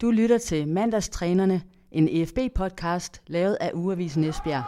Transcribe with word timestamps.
Du 0.00 0.10
lytter 0.10 0.38
til 0.38 0.68
Mandagstrænerne, 0.68 1.62
en 1.92 2.08
EFB-podcast 2.08 3.22
lavet 3.26 3.56
af 3.60 3.70
Ugeavisen 3.74 4.24
Esbjerg. 4.24 4.64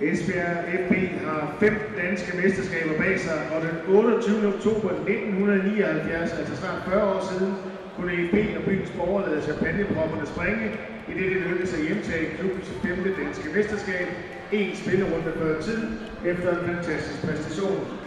Esbjerg 0.00 0.56
FB 0.86 0.92
har 1.24 1.56
fem 1.60 1.74
danske 1.96 2.36
mesterskaber 2.36 2.98
bag 2.98 3.20
sig, 3.20 3.38
og 3.54 3.60
den 3.66 3.94
28. 3.96 4.54
oktober 4.54 4.90
1979, 4.90 6.30
altså 6.32 6.56
snart 6.56 6.82
40 6.88 7.14
år 7.14 7.20
siden, 7.30 7.54
kunne 7.96 8.12
EFB 8.12 8.56
og 8.58 8.62
byens 8.64 8.90
borgere 8.96 9.30
lade 9.30 9.42
champagnepropperne 9.42 10.26
springe, 10.26 10.66
i 11.08 11.12
det 11.18 11.30
det 11.32 11.42
lykkedes 11.48 11.74
at 11.74 11.86
hjemtage 11.86 12.36
klubbens 12.36 12.68
femte 12.82 13.10
danske 13.22 13.48
mesterskab, 13.56 14.06
en 14.52 14.76
spillerunde 14.76 15.32
før 15.38 15.60
tid, 15.60 15.82
efter 16.24 16.58
en 16.58 16.66
fantastisk 16.66 17.26
præstation. 17.26 17.98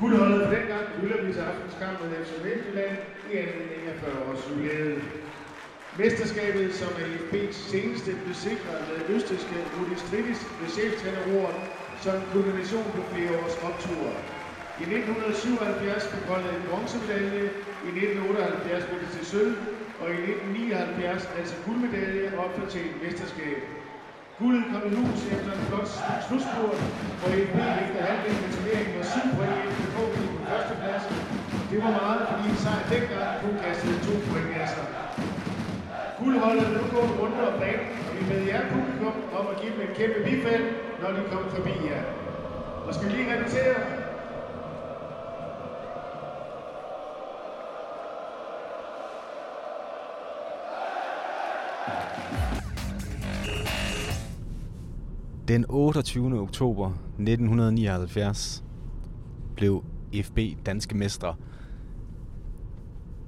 Guldholdet 0.00 0.40
for 0.42 0.54
dengang 0.54 0.86
hylder 1.00 1.24
vi 1.24 1.32
til 1.32 1.40
aftenskamp 1.40 2.00
med 2.00 2.24
FC 2.24 2.32
Midtjylland 2.44 2.96
i 3.30 3.36
anledning 3.36 3.82
af 3.88 3.96
40 4.00 4.24
års 4.28 4.50
jubilæet. 4.50 5.02
Mesterskabet, 5.98 6.74
som 6.74 6.88
er 6.88 7.06
IFB's 7.14 7.52
seneste, 7.70 8.10
blev 8.22 8.34
sikret 8.34 8.80
med 8.88 9.16
østrigske 9.16 9.56
Rudi 9.78 9.96
Stridis 9.96 10.46
ved 10.60 10.68
cheftrænerordet 10.68 11.60
som 11.96 12.14
kulmination 12.32 12.92
på 12.94 13.02
flere 13.12 13.38
års 13.38 13.56
opture. 13.62 14.14
I 14.78 14.82
1977 14.82 16.08
blev 16.12 16.24
holdet 16.24 16.50
en 16.56 16.62
bronzemedalje, 16.68 17.44
i 17.84 17.88
1978 17.88 18.84
blev 18.84 19.00
det 19.00 19.08
til 19.08 19.26
sølv, 19.26 19.56
og 20.00 20.08
i 20.10 20.18
1979 20.18 21.30
altså 21.38 21.54
guldmedalje 21.66 22.38
og 22.38 22.70
til 22.70 22.86
mesterskab. 23.02 23.85
Guldet 24.40 24.64
kom 24.72 24.82
i 24.90 24.94
hus 25.00 25.20
efter 25.34 25.52
en 25.52 25.64
flot 25.68 25.88
slutspurt, 26.26 26.80
hvor 27.18 27.28
EFB 27.36 27.56
efter 27.84 28.00
halvdelen 28.08 28.44
af 28.46 28.52
turneringen 28.56 28.94
var 28.98 29.04
7 29.04 29.20
point 29.36 29.54
i 29.84 29.86
KB 29.94 30.12
på 30.34 30.42
første 30.50 30.74
plads. 30.80 31.04
Det 31.70 31.78
var 31.84 31.92
meget, 32.00 32.22
fordi 32.30 32.44
en 32.52 32.58
sejr 32.64 32.82
dengang 32.92 33.28
kun 33.42 33.54
kastede 33.64 33.98
to 34.06 34.14
point 34.28 34.50
af 34.60 34.66
sig. 34.74 34.86
Guldholdet 36.18 36.68
nu 36.76 36.82
gået 36.94 37.12
rundt 37.20 37.38
og 37.48 37.54
banen, 37.62 37.88
og 38.06 38.10
vi 38.16 38.22
med 38.32 38.40
jer 38.50 38.62
publikum 38.74 39.16
om 39.38 39.44
at 39.52 39.56
give 39.60 39.72
dem 39.74 39.82
en 39.86 39.94
kæmpe 39.98 40.18
bifald, 40.26 40.64
når 41.00 41.10
de 41.16 41.22
kommer 41.30 41.48
forbi 41.56 41.74
jer. 41.90 42.02
Og 42.86 42.90
skal 42.94 43.06
vi 43.08 43.12
lige 43.16 43.32
repetere? 43.34 44.05
Den 55.48 55.64
28. 55.68 56.40
oktober 56.40 56.90
1979 57.18 58.64
blev 59.56 59.84
FB 60.22 60.38
danske 60.66 60.96
mestre. 60.96 61.34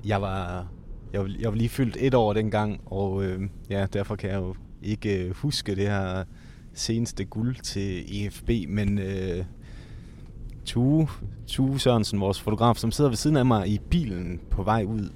Jeg 0.04 0.22
var, 0.22 0.68
jeg, 1.12 1.20
var, 1.20 1.30
jeg 1.40 1.50
var 1.50 1.56
lige 1.56 1.68
fyldt 1.68 1.96
et 2.00 2.14
år 2.14 2.32
dengang, 2.32 2.80
og 2.86 3.24
øh, 3.24 3.40
ja, 3.70 3.86
derfor 3.92 4.16
kan 4.16 4.30
jeg 4.30 4.36
jo 4.36 4.54
ikke 4.82 5.24
øh, 5.24 5.34
huske 5.34 5.74
det 5.74 5.86
her 5.86 6.24
seneste 6.74 7.24
guld 7.24 7.56
til 7.56 8.04
EFB, 8.08 8.50
men 8.68 8.98
øh, 8.98 9.44
Tue, 10.64 11.08
Tue 11.46 11.80
Sørensen, 11.80 12.20
vores 12.20 12.40
fotograf, 12.40 12.76
som 12.76 12.90
sidder 12.90 13.10
ved 13.10 13.16
siden 13.16 13.36
af 13.36 13.46
mig 13.46 13.68
i 13.68 13.78
bilen 13.90 14.40
på 14.50 14.62
vej 14.62 14.84
ud 14.84 15.12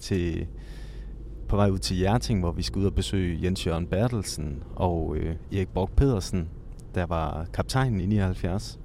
til 0.00 0.46
på 1.48 1.56
vej 1.56 1.70
ud 1.70 1.78
til 1.78 1.96
Hjerting, 1.96 2.40
hvor 2.40 2.52
vi 2.52 2.62
skal 2.62 2.78
ud 2.78 2.86
og 2.86 2.94
besøge 2.94 3.38
Jens 3.42 3.66
Jørgen 3.66 3.86
Bertelsen 3.86 4.62
og 4.76 5.16
øh, 5.16 5.36
Erik 5.52 5.68
Borg 5.68 5.90
Pedersen, 5.96 6.48
der 6.94 7.06
var 7.06 7.46
kaptajnen 7.52 8.00
i 8.00 8.06
79. 8.06 8.80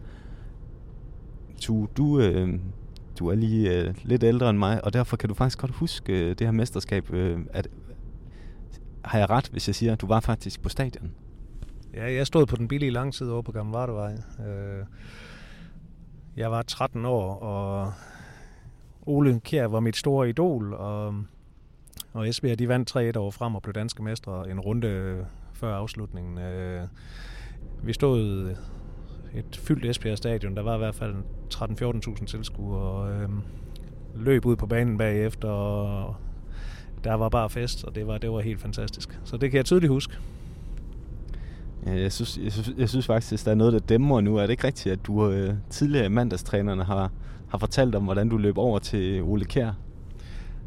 Du, 1.67 1.87
du, 1.97 2.19
øh, 2.19 2.59
du 3.19 3.27
er 3.27 3.35
lige 3.35 3.77
øh, 3.77 3.95
lidt 4.03 4.23
ældre 4.23 4.49
end 4.49 4.57
mig, 4.57 4.85
og 4.85 4.93
derfor 4.93 5.17
kan 5.17 5.29
du 5.29 5.35
faktisk 5.35 5.59
godt 5.59 5.71
huske 5.71 6.13
øh, 6.13 6.29
det 6.29 6.47
her 6.47 6.51
mesterskab. 6.51 7.13
Øh, 7.13 7.39
at, 7.53 7.67
har 9.05 9.19
jeg 9.19 9.29
ret, 9.29 9.49
hvis 9.51 9.67
jeg 9.67 9.75
siger, 9.75 9.93
at 9.93 10.01
du 10.01 10.07
var 10.07 10.19
faktisk 10.19 10.61
på 10.61 10.69
stadion? 10.69 11.11
Ja, 11.93 12.13
jeg 12.13 12.27
stod 12.27 12.45
på 12.45 12.55
den 12.55 12.67
billige 12.67 12.91
langside 12.91 13.33
over 13.33 13.41
på 13.41 13.51
Gamle 13.51 13.73
Vardevej. 13.73 14.13
Øh, 14.47 14.85
jeg 16.37 16.51
var 16.51 16.61
13 16.61 17.05
år, 17.05 17.33
og 17.35 17.93
Ole 19.01 19.39
Kjær 19.39 19.67
var 19.67 19.79
mit 19.79 19.97
store 19.97 20.29
idol, 20.29 20.73
og 20.73 21.15
og 22.19 22.29
Esbjerg, 22.29 22.59
de 22.59 22.67
vandt 22.67 23.15
3-1 23.15 23.17
over 23.17 23.31
frem 23.31 23.55
og 23.55 23.61
blev 23.61 23.73
danske 23.73 24.03
mestre 24.03 24.51
en 24.51 24.59
runde 24.59 24.87
øh, 24.87 25.23
før 25.53 25.75
afslutningen. 25.75 26.37
Øh, 26.37 26.81
vi 27.83 27.93
stod 27.93 28.49
øh, 28.49 28.55
et 29.39 29.55
fyldt 29.55 29.85
Esbjerg 29.85 30.17
stadion. 30.17 30.55
Der 30.55 30.61
var 30.61 30.75
i 30.75 30.77
hvert 30.77 30.95
fald 30.95 31.15
13-14.000 31.53 32.25
tilskuere 32.25 32.81
og 32.81 33.11
øh, 33.11 33.29
løb 34.15 34.45
ud 34.45 34.55
på 34.55 34.65
banen 34.65 34.97
bagefter, 34.97 35.49
og 35.49 36.15
der 37.03 37.13
var 37.13 37.29
bare 37.29 37.49
fest, 37.49 37.83
og 37.83 37.95
det 37.95 38.07
var, 38.07 38.17
det 38.17 38.31
var 38.31 38.39
helt 38.39 38.61
fantastisk. 38.61 39.19
Så 39.23 39.37
det 39.37 39.51
kan 39.51 39.57
jeg 39.57 39.65
tydeligt 39.65 39.91
huske. 39.91 40.13
Ja, 41.85 42.01
jeg, 42.01 42.11
synes, 42.11 42.37
jeg, 42.43 42.51
synes, 42.51 42.71
jeg 42.77 42.89
synes 42.89 43.05
faktisk, 43.05 43.33
at 43.33 43.45
der 43.45 43.51
er 43.51 43.55
noget, 43.55 43.73
der 43.73 43.79
dæmmer 43.79 44.21
nu. 44.21 44.37
Er 44.37 44.41
det 44.41 44.49
ikke 44.49 44.67
rigtigt, 44.67 44.93
at 44.93 45.05
du 45.07 45.31
øh, 45.31 45.53
tidligere 45.69 46.09
mandagstrænerne 46.09 46.83
har, 46.83 47.11
har 47.49 47.57
fortalt 47.57 47.95
om, 47.95 48.03
hvordan 48.03 48.29
du 48.29 48.37
løb 48.37 48.57
over 48.57 48.79
til 48.79 49.23
Ole 49.23 49.45
Kær 49.45 49.71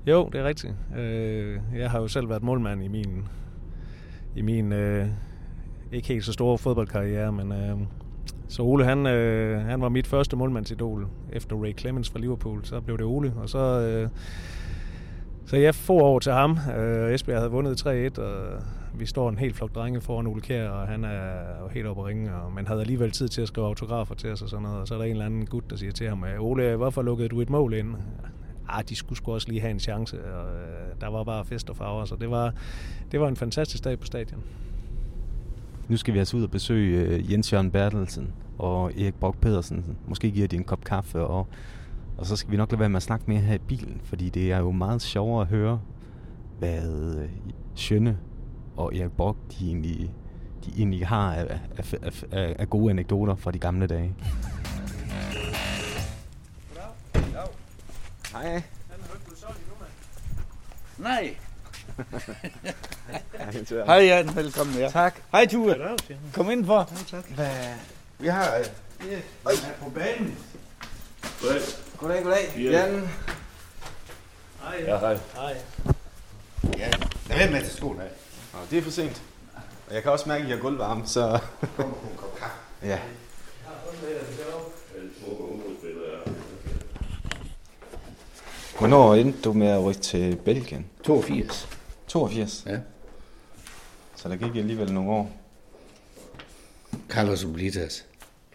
jo, 0.06 0.28
det 0.32 0.40
er 0.40 0.44
rigtigt. 0.44 0.74
Øh, 0.98 1.60
jeg 1.76 1.90
har 1.90 2.00
jo 2.00 2.08
selv 2.08 2.28
været 2.28 2.42
målmand 2.42 2.84
i 2.84 2.88
min, 2.88 3.28
i 4.36 4.42
min 4.42 4.72
øh, 4.72 5.06
ikke 5.92 6.08
helt 6.08 6.24
så 6.24 6.32
store 6.32 6.58
fodboldkarriere, 6.58 7.32
men 7.32 7.52
øh, 7.52 7.78
så 8.48 8.62
Ole, 8.62 8.84
han, 8.84 9.06
øh, 9.06 9.60
han 9.60 9.80
var 9.80 9.88
mit 9.88 10.06
første 10.06 10.36
målmandsidol 10.36 11.06
efter 11.32 11.56
Ray 11.56 11.78
Clemens 11.78 12.10
fra 12.10 12.18
Liverpool. 12.18 12.64
Så 12.64 12.80
blev 12.80 12.98
det 12.98 13.06
Ole, 13.06 13.32
og 13.36 13.48
så, 13.48 13.58
øh, 13.58 14.08
så 15.46 15.56
jeg 15.56 15.74
får 15.74 16.00
over 16.00 16.20
til 16.20 16.32
ham. 16.32 16.58
Øh, 16.76 17.14
Esbjerg 17.14 17.38
havde 17.38 17.50
vundet 17.50 17.86
3-1, 17.86 18.20
og 18.20 18.62
vi 18.94 19.06
står 19.06 19.28
en 19.28 19.38
helt 19.38 19.56
flok 19.56 19.74
drenge 19.74 20.00
foran 20.00 20.26
Ole 20.26 20.40
Kjær, 20.40 20.68
og 20.68 20.88
han 20.88 21.04
er 21.04 21.60
jo 21.62 21.68
helt 21.68 21.86
oppe 21.86 22.02
at 22.02 22.08
ringe, 22.08 22.34
og 22.34 22.52
man 22.52 22.66
havde 22.66 22.80
alligevel 22.80 23.10
tid 23.10 23.28
til 23.28 23.42
at 23.42 23.48
skrive 23.48 23.66
autografer 23.66 24.14
til 24.14 24.32
os 24.32 24.42
og 24.42 24.48
sådan 24.48 24.62
noget. 24.62 24.80
Og 24.80 24.88
så 24.88 24.94
er 24.94 24.98
der 24.98 25.04
en 25.04 25.10
eller 25.10 25.26
anden 25.26 25.46
gut, 25.46 25.70
der 25.70 25.76
siger 25.76 25.92
til 25.92 26.08
ham, 26.08 26.24
øh, 26.24 26.40
Ole, 26.40 26.76
hvorfor 26.76 27.02
lukkede 27.02 27.28
du 27.28 27.40
et 27.40 27.50
mål 27.50 27.74
ind? 27.74 27.94
Ah, 28.68 28.84
de 28.88 28.96
skulle 28.96 29.16
sgu 29.16 29.32
også 29.32 29.48
lige 29.48 29.60
have 29.60 29.70
en 29.70 29.80
chance, 29.80 30.24
og 30.34 30.54
øh, 30.54 31.00
der 31.00 31.08
var 31.08 31.24
bare 31.24 31.44
fest 31.44 31.70
og 31.70 31.76
farver, 31.76 32.04
så 32.04 32.16
det 32.16 32.30
var, 32.30 32.54
det 33.12 33.20
var 33.20 33.28
en 33.28 33.36
fantastisk 33.36 33.84
dag 33.84 33.98
på 33.98 34.06
stadion. 34.06 34.42
Nu 35.88 35.96
skal 35.96 36.14
vi 36.14 36.18
altså 36.18 36.36
ud 36.36 36.42
og 36.42 36.50
besøge 36.50 37.04
øh, 37.04 37.32
Jens 37.32 37.52
Jørgen 37.52 37.70
Bertelsen 37.70 38.32
og 38.58 38.92
Erik 38.92 39.14
Brock 39.14 39.38
Pedersen. 39.38 39.96
Måske 40.06 40.30
giver 40.30 40.48
de 40.48 40.56
en 40.56 40.64
kop 40.64 40.84
kaffe, 40.84 41.20
og, 41.20 41.46
og 42.18 42.26
så 42.26 42.36
skal 42.36 42.50
vi 42.50 42.56
nok 42.56 42.70
lade 42.70 42.80
være 42.80 42.88
med 42.88 42.96
at 42.96 43.02
snakke 43.02 43.24
mere 43.28 43.40
her 43.40 43.54
i 43.54 43.58
bilen, 43.58 44.00
fordi 44.04 44.28
det 44.28 44.52
er 44.52 44.58
jo 44.58 44.70
meget 44.70 45.02
sjovere 45.02 45.42
at 45.42 45.48
høre, 45.48 45.80
hvad 46.58 47.16
øh, 47.18 47.28
Sjønne 47.74 48.18
og 48.76 48.96
Erik 48.96 49.12
Brock, 49.12 49.38
de 49.50 49.66
egentlig, 49.66 50.14
de 50.64 50.70
egentlig 50.76 51.06
har 51.06 51.34
af, 51.34 51.60
af, 51.76 51.94
af, 52.02 52.24
af, 52.30 52.56
af 52.58 52.70
gode 52.70 52.90
anekdoter 52.90 53.34
fra 53.34 53.50
de 53.50 53.58
gamle 53.58 53.86
dage. 53.86 54.14
Hej. 58.32 58.62
Nej. 60.96 61.36
Hej 63.86 64.06
Jan, 64.06 64.36
velkommen 64.36 64.74
her. 64.74 64.90
Tak. 64.90 65.14
Hej 65.32 65.46
Tue. 65.46 65.76
Kom 66.34 66.50
indenfor. 66.50 66.88
Ja, 66.90 67.16
tak. 67.16 67.30
Hvad? 67.30 67.74
Vi 68.18 68.28
har... 68.28 68.56
Øh, 69.00 69.20
Øj, 69.44 69.52
på 69.82 69.90
banen. 69.90 70.38
Goddag, 71.98 72.22
goddag. 72.24 72.54
Jan. 72.56 73.08
Hej. 74.62 74.84
Ja, 74.86 74.98
hej. 74.98 75.18
Hej. 75.34 75.56
Ja, 76.78 76.90
lad 77.28 77.38
være 77.38 77.50
med 77.50 77.58
at 77.58 77.64
tage 77.64 77.76
skoen 77.76 78.00
af. 78.00 78.08
Nå, 78.52 78.58
det 78.70 78.78
er 78.78 78.82
for 78.82 78.90
sent. 78.90 79.22
Og 79.88 79.94
jeg 79.94 80.02
kan 80.02 80.12
også 80.12 80.28
mærke, 80.28 80.42
at 80.44 80.48
I 80.48 80.52
har 80.52 80.58
gulvvarme, 80.58 81.06
så... 81.06 81.38
Kom 81.76 81.90
på 82.00 82.08
en 82.10 82.16
kop 82.16 82.36
kaffe. 82.38 82.56
ja. 82.82 82.98
Hvornår 88.82 89.14
endte 89.14 89.42
du 89.42 89.52
med 89.52 89.66
at 89.66 89.84
rykke 89.84 90.00
til 90.00 90.36
Belgien? 90.36 90.86
82. 91.04 91.68
82? 92.06 92.64
Ja. 92.66 92.78
Så 94.16 94.28
der 94.28 94.36
gik 94.36 94.56
alligevel 94.56 94.92
nogle 94.92 95.10
år. 95.10 95.32
Carlos 97.08 97.44
Oblitas 97.44 98.04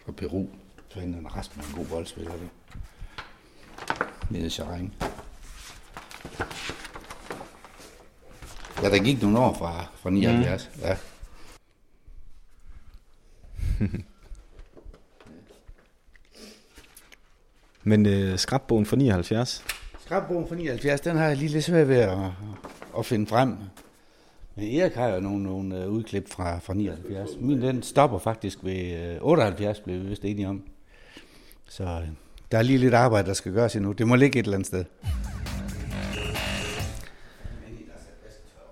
fra 0.05 0.11
Peru. 0.11 0.47
Så 0.89 0.99
hende 0.99 1.15
han 1.15 1.35
resten 1.35 1.61
af 1.61 1.67
en 1.67 1.73
god 1.75 1.85
boldspiller. 1.85 2.31
Det. 2.31 2.49
Nede 4.29 4.45
i 4.45 4.49
Charing. 4.49 4.95
Ja, 8.81 8.89
der 8.89 9.03
gik 9.03 9.21
nogle 9.21 9.39
år 9.39 9.53
fra, 9.53 9.85
fra 9.95 10.09
79. 10.09 10.69
Mm. 10.75 10.81
Ja. 10.81 10.97
Men 17.83 18.05
øh, 18.05 18.37
skrabbogen 18.37 18.85
for 18.85 18.95
79, 18.95 19.76
Skrabbogen 20.07 20.47
fra 20.47 20.55
79, 20.55 21.01
den 21.01 21.17
har 21.17 21.27
jeg 21.27 21.37
lige 21.37 21.49
lidt 21.49 21.63
svært 21.63 21.87
ved 21.87 21.97
at, 21.97 22.17
at 22.97 23.05
finde 23.05 23.27
frem. 23.27 23.57
Men 24.55 24.79
Erik 24.79 24.93
har 24.93 25.07
jo 25.07 25.19
nogle, 25.19 25.43
nogle 25.43 25.83
øh, 25.83 25.89
udklip 25.89 26.29
fra, 26.29 26.59
fra 26.59 26.73
79. 26.73 27.29
Min 27.39 27.61
den 27.61 27.83
stopper 27.83 28.19
faktisk 28.19 28.57
ved 28.63 29.11
øh, 29.13 29.17
78, 29.21 29.79
blev 29.79 30.03
vi 30.03 30.07
vist 30.07 30.25
enige 30.25 30.47
om. 30.47 30.63
Så 31.69 31.83
øh, 31.83 32.07
der 32.51 32.57
er 32.57 32.61
lige 32.61 32.77
lidt 32.77 32.93
arbejde, 32.93 33.27
der 33.27 33.33
skal 33.33 33.53
gøres 33.53 33.75
endnu. 33.75 33.91
Det 33.91 34.07
må 34.07 34.15
ligge 34.15 34.39
et 34.39 34.43
eller 34.43 34.57
andet 34.57 34.67
sted. 34.67 34.85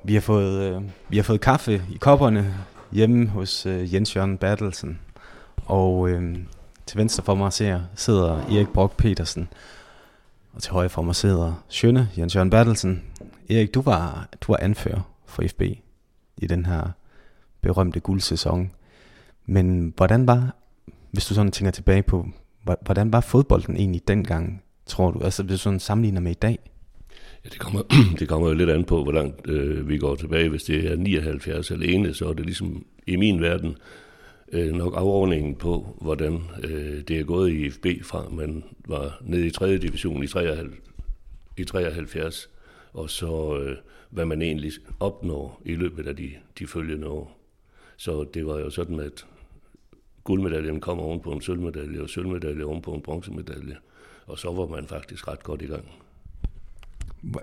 Vi 0.03 0.13
har 0.13 0.21
fået, 0.21 0.75
øh, 0.75 0.81
vi 1.09 1.17
har 1.17 1.23
fået 1.23 1.41
kaffe 1.41 1.81
i 1.93 1.97
kopperne 1.97 2.53
hjemme 2.91 3.27
hos 3.27 3.65
øh, 3.65 3.93
Jens 3.93 4.15
Jørgen 4.15 4.37
Bertelsen. 4.37 4.99
Og 5.65 6.09
øh, 6.09 6.37
til 6.85 6.97
venstre 6.97 7.23
for 7.23 7.35
mig 7.35 7.53
ser, 7.53 7.81
sidder 7.95 8.37
Erik 8.37 8.69
Brock 8.73 8.97
Petersen. 8.97 9.49
Og 10.55 10.63
til 10.63 10.71
højre 10.71 10.89
for 10.89 11.01
mig 11.01 11.15
sidder 11.15 11.63
Sjønne 11.69 12.09
Jens 12.17 12.35
Jørgen 12.35 12.49
Bertelsen. 12.49 13.03
Erik, 13.49 13.73
du 13.73 13.81
var, 13.81 14.29
du 14.41 14.51
var 14.51 14.57
anfører 14.61 15.01
for 15.25 15.43
FB 15.47 15.61
i 16.37 16.47
den 16.47 16.65
her 16.65 16.89
berømte 17.61 17.99
guldsæson. 17.99 18.71
Men 19.45 19.93
hvordan 19.97 20.27
var, 20.27 20.55
hvis 21.11 21.25
du 21.25 21.33
sådan 21.33 21.51
tænker 21.51 21.71
tilbage 21.71 22.03
på, 22.03 22.27
hvordan 22.81 23.13
var 23.13 23.21
fodbolden 23.21 23.75
egentlig 23.75 24.07
dengang, 24.07 24.63
tror 24.85 25.11
du? 25.11 25.19
Altså 25.19 25.43
hvis 25.43 25.53
du 25.53 25.57
sådan 25.63 25.79
sammenligner 25.79 26.21
med 26.21 26.31
i 26.31 26.39
dag? 26.41 26.59
Ja, 27.45 27.49
det 27.49 27.59
kommer, 27.59 27.81
det 28.19 28.29
kommer 28.29 28.47
jo 28.47 28.53
lidt 28.53 28.69
an 28.69 28.83
på, 28.83 29.03
hvor 29.03 29.11
langt 29.11 29.47
øh, 29.47 29.89
vi 29.89 29.97
går 29.97 30.15
tilbage. 30.15 30.49
Hvis 30.49 30.63
det 30.63 30.91
er 30.91 30.95
79 30.95 31.71
alene, 31.71 32.13
så 32.13 32.29
er 32.29 32.33
det 32.33 32.45
ligesom 32.45 32.85
i 33.07 33.15
min 33.15 33.41
verden 33.41 33.77
øh, 34.51 34.73
nok 34.73 34.93
afordningen 34.97 35.55
på, 35.55 35.97
hvordan 36.01 36.41
øh, 36.63 37.01
det 37.07 37.19
er 37.19 37.23
gået 37.23 37.51
i 37.51 37.69
FB 37.69 37.85
fra, 38.03 38.29
man 38.29 38.63
var 38.87 39.17
nede 39.21 39.47
i 39.47 39.51
3. 39.51 39.77
division 39.77 40.23
i 40.23 40.27
73, 40.27 40.73
i 41.57 41.63
73 41.63 42.49
og 42.95 43.09
så 43.09 43.57
øh, 43.57 43.77
hvad 44.09 44.25
man 44.25 44.41
egentlig 44.41 44.71
opnår 44.99 45.61
i 45.65 45.75
løbet 45.75 46.07
af 46.07 46.15
de, 46.15 46.31
de 46.59 46.67
følgende 46.67 47.07
år. 47.07 47.37
Så 47.97 48.25
det 48.33 48.47
var 48.47 48.59
jo 48.59 48.69
sådan, 48.69 48.99
at 48.99 49.25
guldmedaljen 50.23 50.79
kom 50.79 50.99
oven 50.99 51.19
på 51.19 51.31
en 51.31 51.41
sølvmedalje, 51.41 52.01
og 52.01 52.09
sølvmedalje 52.09 52.63
oven 52.63 52.81
på 52.81 52.93
en 52.93 53.01
bronzemedalje, 53.01 53.77
og 54.27 54.39
så 54.39 54.51
var 54.51 54.65
man 54.65 54.87
faktisk 54.87 55.27
ret 55.27 55.43
godt 55.43 55.61
i 55.61 55.65
gang. 55.65 55.85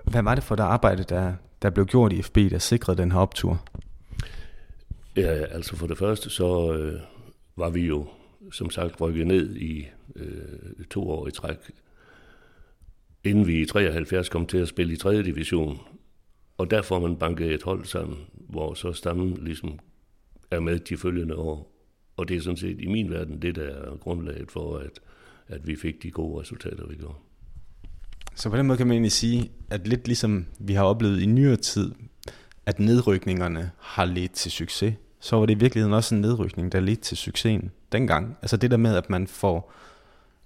Hvad 0.03 0.23
var 0.23 0.35
det 0.35 0.43
for 0.43 0.55
det 0.55 0.63
arbejde, 0.63 1.03
der, 1.03 1.33
der 1.61 1.69
blev 1.69 1.85
gjort 1.85 2.13
i 2.13 2.21
FB, 2.21 2.35
der 2.35 2.59
sikrede 2.59 2.97
den 2.97 3.11
her 3.11 3.19
optur? 3.19 3.63
Ja, 5.17 5.45
altså 5.45 5.75
for 5.75 5.87
det 5.87 5.97
første, 5.97 6.29
så 6.29 6.73
øh, 6.73 6.99
var 7.55 7.69
vi 7.69 7.81
jo 7.81 8.07
som 8.51 8.69
sagt 8.69 9.01
rykket 9.01 9.27
ned 9.27 9.55
i 9.55 9.87
øh, 10.15 10.85
to 10.89 11.09
år 11.09 11.27
i 11.27 11.31
træk, 11.31 11.57
inden 13.23 13.47
vi 13.47 13.61
i 13.61 13.65
73 13.65 14.29
kom 14.29 14.45
til 14.45 14.57
at 14.57 14.67
spille 14.67 14.93
i 14.93 14.97
3. 14.97 15.23
division. 15.23 15.79
Og 16.57 16.71
der 16.71 16.81
får 16.81 16.99
man 16.99 17.15
banket 17.15 17.53
et 17.53 17.63
hold 17.63 17.85
sammen, 17.85 18.17
hvor 18.35 18.73
så 18.73 18.93
stammen 18.93 19.37
ligesom 19.41 19.79
er 20.51 20.59
med 20.59 20.79
de 20.79 20.97
følgende 20.97 21.35
år. 21.35 21.73
Og 22.17 22.27
det 22.27 22.37
er 22.37 22.41
sådan 22.41 22.57
set 22.57 22.81
i 22.81 22.87
min 22.87 23.11
verden 23.11 23.41
det, 23.41 23.55
der 23.55 23.63
er 23.63 23.97
grundlaget 23.97 24.51
for, 24.51 24.77
at, 24.77 24.99
at 25.47 25.67
vi 25.67 25.75
fik 25.75 26.03
de 26.03 26.11
gode 26.11 26.41
resultater, 26.41 26.87
vi 26.87 26.95
gjorde. 26.95 27.17
Så 28.35 28.49
på 28.49 28.57
den 28.57 28.67
måde 28.67 28.77
kan 28.77 28.87
man 28.87 28.93
egentlig 28.93 29.11
sige, 29.11 29.51
at 29.69 29.87
lidt 29.87 30.07
ligesom 30.07 30.45
vi 30.59 30.73
har 30.73 30.83
oplevet 30.83 31.21
i 31.21 31.25
nyere 31.25 31.55
tid, 31.55 31.91
at 32.65 32.79
nedrykningerne 32.79 33.71
har 33.79 34.05
ledt 34.05 34.31
til 34.31 34.51
succes, 34.51 34.93
så 35.19 35.35
var 35.35 35.45
det 35.45 35.55
i 35.55 35.59
virkeligheden 35.59 35.93
også 35.93 36.15
en 36.15 36.21
nedrykning, 36.21 36.71
der 36.71 36.79
ledte 36.79 37.01
til 37.01 37.17
succesen 37.17 37.71
dengang. 37.91 38.37
Altså 38.41 38.57
det 38.57 38.71
der 38.71 38.77
med, 38.77 38.95
at 38.95 39.09
man 39.09 39.27
får 39.27 39.71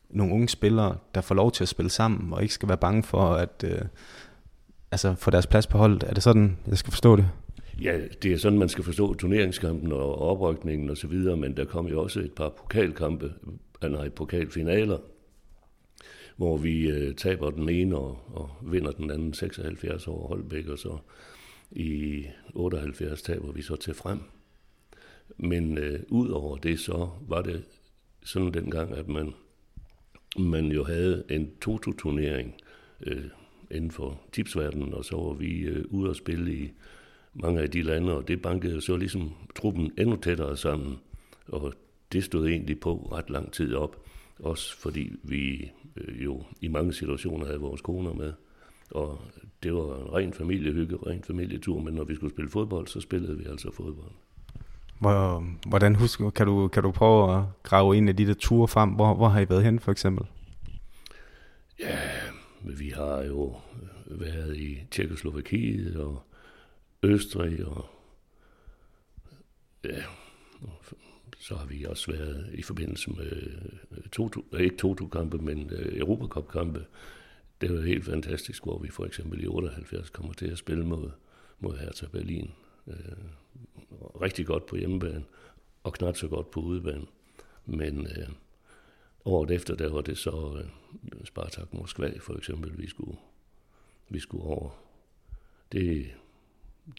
nogle 0.10 0.34
unge 0.34 0.50
spillere, 0.50 0.98
der 1.16 1.22
får 1.22 1.36
lov 1.36 1.52
til 1.52 1.64
at 1.64 1.68
spille 1.68 1.90
sammen, 1.90 2.34
og 2.34 2.42
ikke 2.42 2.54
skal 2.54 2.70
være 2.70 2.78
bange 2.78 3.04
for 3.04 3.34
at 3.34 3.64
øh, 3.68 3.82
altså 4.92 5.16
få 5.16 5.32
deres 5.32 5.48
plads 5.48 5.68
på 5.68 5.78
holdet. 5.78 6.04
Er 6.04 6.14
det 6.14 6.24
sådan, 6.24 6.58
jeg 6.68 6.78
skal 6.78 6.92
forstå 6.92 7.16
det? 7.16 7.30
Ja, 7.82 8.00
det 8.24 8.34
er 8.34 8.38
sådan, 8.38 8.60
man 8.60 8.70
skal 8.70 8.84
forstå 8.84 9.14
turneringskampen 9.14 9.92
og 9.92 10.22
oprykningen 10.22 10.90
osv., 10.90 11.14
men 11.14 11.58
der 11.58 11.66
kom 11.66 11.88
jo 11.88 12.04
også 12.04 12.20
et 12.20 12.34
par 12.34 12.50
pokalkampe, 12.50 13.34
øh, 13.84 13.92
nej, 13.92 14.10
pokalfinaler, 14.10 14.98
hvor 16.38 16.58
vi 16.58 16.90
øh, 16.90 17.16
taber 17.16 17.50
den 17.50 17.70
ene 17.70 17.98
og, 17.98 18.18
og 18.34 18.50
vinder 18.62 18.92
den 18.92 19.12
anden 19.12 19.34
76 19.34 20.08
over 20.08 20.28
Holbæk, 20.28 20.68
og 20.68 20.78
så 20.78 20.98
i 21.72 22.26
78 22.54 23.22
taber 23.22 23.52
vi 23.52 23.62
så 23.62 23.76
til 23.76 23.94
frem. 23.94 24.20
Men 25.38 25.78
øh, 25.78 26.00
ud 26.08 26.30
over 26.30 26.58
det, 26.58 26.80
så 26.80 27.10
var 27.28 27.42
det 27.42 27.64
sådan 28.24 28.54
dengang, 28.54 28.92
at 28.92 29.08
man, 29.08 29.34
man 30.40 30.66
jo 30.66 30.84
havde 30.84 31.24
en 31.30 31.52
Toto-turnering 31.62 32.56
øh, 33.02 33.26
inden 33.72 33.92
for 33.92 34.22
tipsverdenen, 34.32 34.94
og 34.94 35.06
så 35.06 35.16
var 35.16 35.34
vi 35.34 35.60
øh, 35.60 35.86
ude 35.90 36.10
og 36.10 36.16
spille 36.16 36.54
i 36.54 36.72
mange 37.34 37.62
af 37.62 37.72
de 37.72 37.82
lande, 37.82 38.18
og 38.18 38.28
det 38.28 38.42
bankede 38.42 38.82
så 38.82 38.98
ligesom 38.98 39.34
truppen 39.56 39.92
endnu 39.98 40.16
tættere 40.16 40.58
sammen, 40.58 40.98
og 41.48 41.74
det 42.12 42.24
stod 42.24 42.48
egentlig 42.48 42.80
på 42.80 43.10
ret 43.12 43.30
lang 43.30 43.54
tid 43.54 43.76
op, 43.76 44.06
også 44.40 44.78
fordi 44.78 45.14
vi 45.24 45.72
øh, 45.96 46.24
jo 46.24 46.44
i 46.62 46.68
mange 46.68 46.94
situationer 46.94 47.46
havde 47.46 47.60
vores 47.60 47.82
koner 47.82 48.14
med, 48.14 48.34
og 48.92 49.22
det 49.64 49.74
var 49.74 49.96
en 49.96 50.14
ren 50.14 50.34
familiehygge, 50.34 50.96
ren 50.96 51.24
familietur, 51.24 51.80
men 51.82 51.94
når 51.94 52.04
vi 52.04 52.16
skulle 52.16 52.34
spille 52.34 52.52
fodbold, 52.52 52.88
så 52.88 53.02
spillede 53.02 53.38
vi 53.38 53.46
altså 53.46 53.72
fodbold. 53.72 54.12
Hvor, 55.00 55.44
hvordan 55.70 55.96
husker, 55.96 56.30
kan 56.30 56.48
du, 56.48 56.68
kan 56.68 56.84
du 56.84 56.92
prøve 56.92 57.38
at 57.38 57.44
grave 57.64 57.98
ind 57.98 58.10
i 58.10 58.12
de 58.12 58.28
der 58.28 58.34
ture 58.34 58.68
frem? 58.68 58.90
Hvor, 58.90 59.14
hvor 59.14 59.28
har 59.28 59.40
I 59.40 59.50
været 59.50 59.64
hen 59.64 59.80
for 59.80 59.92
eksempel? 59.92 60.26
Ja, 61.80 62.00
vi 62.62 62.90
har 62.90 63.24
jo 63.24 63.56
været 64.06 64.58
i 64.58 64.78
Tjekkoslovakiet 64.92 65.96
og 65.96 66.22
Østrig 67.04 67.66
og 67.66 67.86
ja, 69.86 70.04
så 71.40 71.56
har 71.56 71.66
vi 71.66 71.86
også 71.86 72.12
været 72.12 72.50
i 72.54 72.62
forbindelse 72.62 73.12
med 73.12 74.10
to, 74.12 74.30
ikke 74.60 74.78
Toto-kampe, 74.78 75.38
men 75.38 75.70
øh, 75.74 76.00
Europacup-kampe. 76.00 76.86
Det 77.62 77.74
var 77.74 77.82
helt 77.82 78.06
fantastisk, 78.06 78.64
hvor 78.64 78.80
vi 78.80 78.90
for 78.90 79.06
eksempel 79.06 79.44
i 79.44 79.48
78 79.48 80.10
kommer 80.10 80.34
til 80.34 80.48
at 80.48 80.58
spille 80.58 80.86
mod, 80.86 81.12
mod 81.60 81.78
Hertha 81.78 82.08
Berlin. 82.08 82.52
Øh, 82.88 82.96
rigtig 84.22 84.46
godt 84.46 84.66
på 84.66 84.76
hjemmebane, 84.76 85.24
og 85.84 85.94
knap 85.94 86.18
så 86.18 86.28
godt 86.28 86.52
på 86.52 86.60
udebane. 86.60 87.06
Men 87.66 88.08
øh, 88.08 88.30
året 89.26 89.52
efter, 89.52 89.76
der 89.76 89.90
var 89.90 90.02
det 90.02 90.18
så 90.18 90.60
øh, 90.60 91.26
Spartak 91.26 91.74
Moskva 91.74 92.14
for 92.20 92.38
eksempel, 92.38 92.78
vi 92.78 92.88
skulle, 92.88 93.18
vi 94.10 94.20
skulle 94.20 94.44
over. 94.44 94.70
Det, 95.72 96.12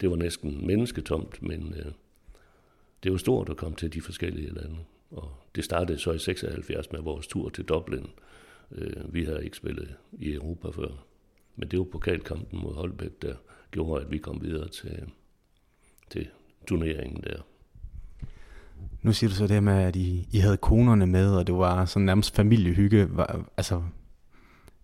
det 0.01 0.09
var 0.09 0.15
næsten 0.15 0.67
mennesketomt, 0.67 1.41
men 1.41 1.73
øh, 1.73 1.91
det 3.03 3.11
var 3.11 3.17
stort 3.17 3.49
at 3.49 3.57
komme 3.57 3.75
til 3.75 3.93
de 3.93 4.01
forskellige 4.01 4.53
lande. 4.53 4.77
Og 5.11 5.31
det 5.55 5.63
startede 5.63 5.99
så 5.99 6.11
i 6.11 6.19
76 6.19 6.91
med 6.91 6.99
vores 6.99 7.27
tur 7.27 7.49
til 7.49 7.63
Dublin. 7.63 8.09
Øh, 8.71 9.13
vi 9.13 9.23
havde 9.23 9.43
ikke 9.45 9.57
spillet 9.57 9.95
i 10.11 10.33
Europa 10.33 10.69
før. 10.69 11.05
Men 11.55 11.69
det 11.69 11.79
var 11.79 11.85
pokalkampen 11.85 12.59
mod 12.61 12.73
Holbæk, 12.73 13.21
der 13.21 13.33
gjorde, 13.71 14.05
at 14.05 14.11
vi 14.11 14.17
kom 14.17 14.41
videre 14.41 14.67
til, 14.67 15.11
til 16.09 16.27
turneringen 16.67 17.23
der. 17.23 17.41
Nu 19.01 19.13
siger 19.13 19.29
du 19.29 19.35
så 19.35 19.47
det 19.47 19.63
med, 19.63 19.73
at 19.73 19.95
I, 19.95 20.27
I 20.31 20.37
havde 20.37 20.57
konerne 20.57 21.07
med, 21.07 21.35
og 21.35 21.47
det 21.47 21.55
var 21.55 21.85
sådan 21.85 22.05
nærmest 22.05 22.35
familiehygge. 22.35 23.07
Var, 23.17 23.45
altså, 23.57 23.81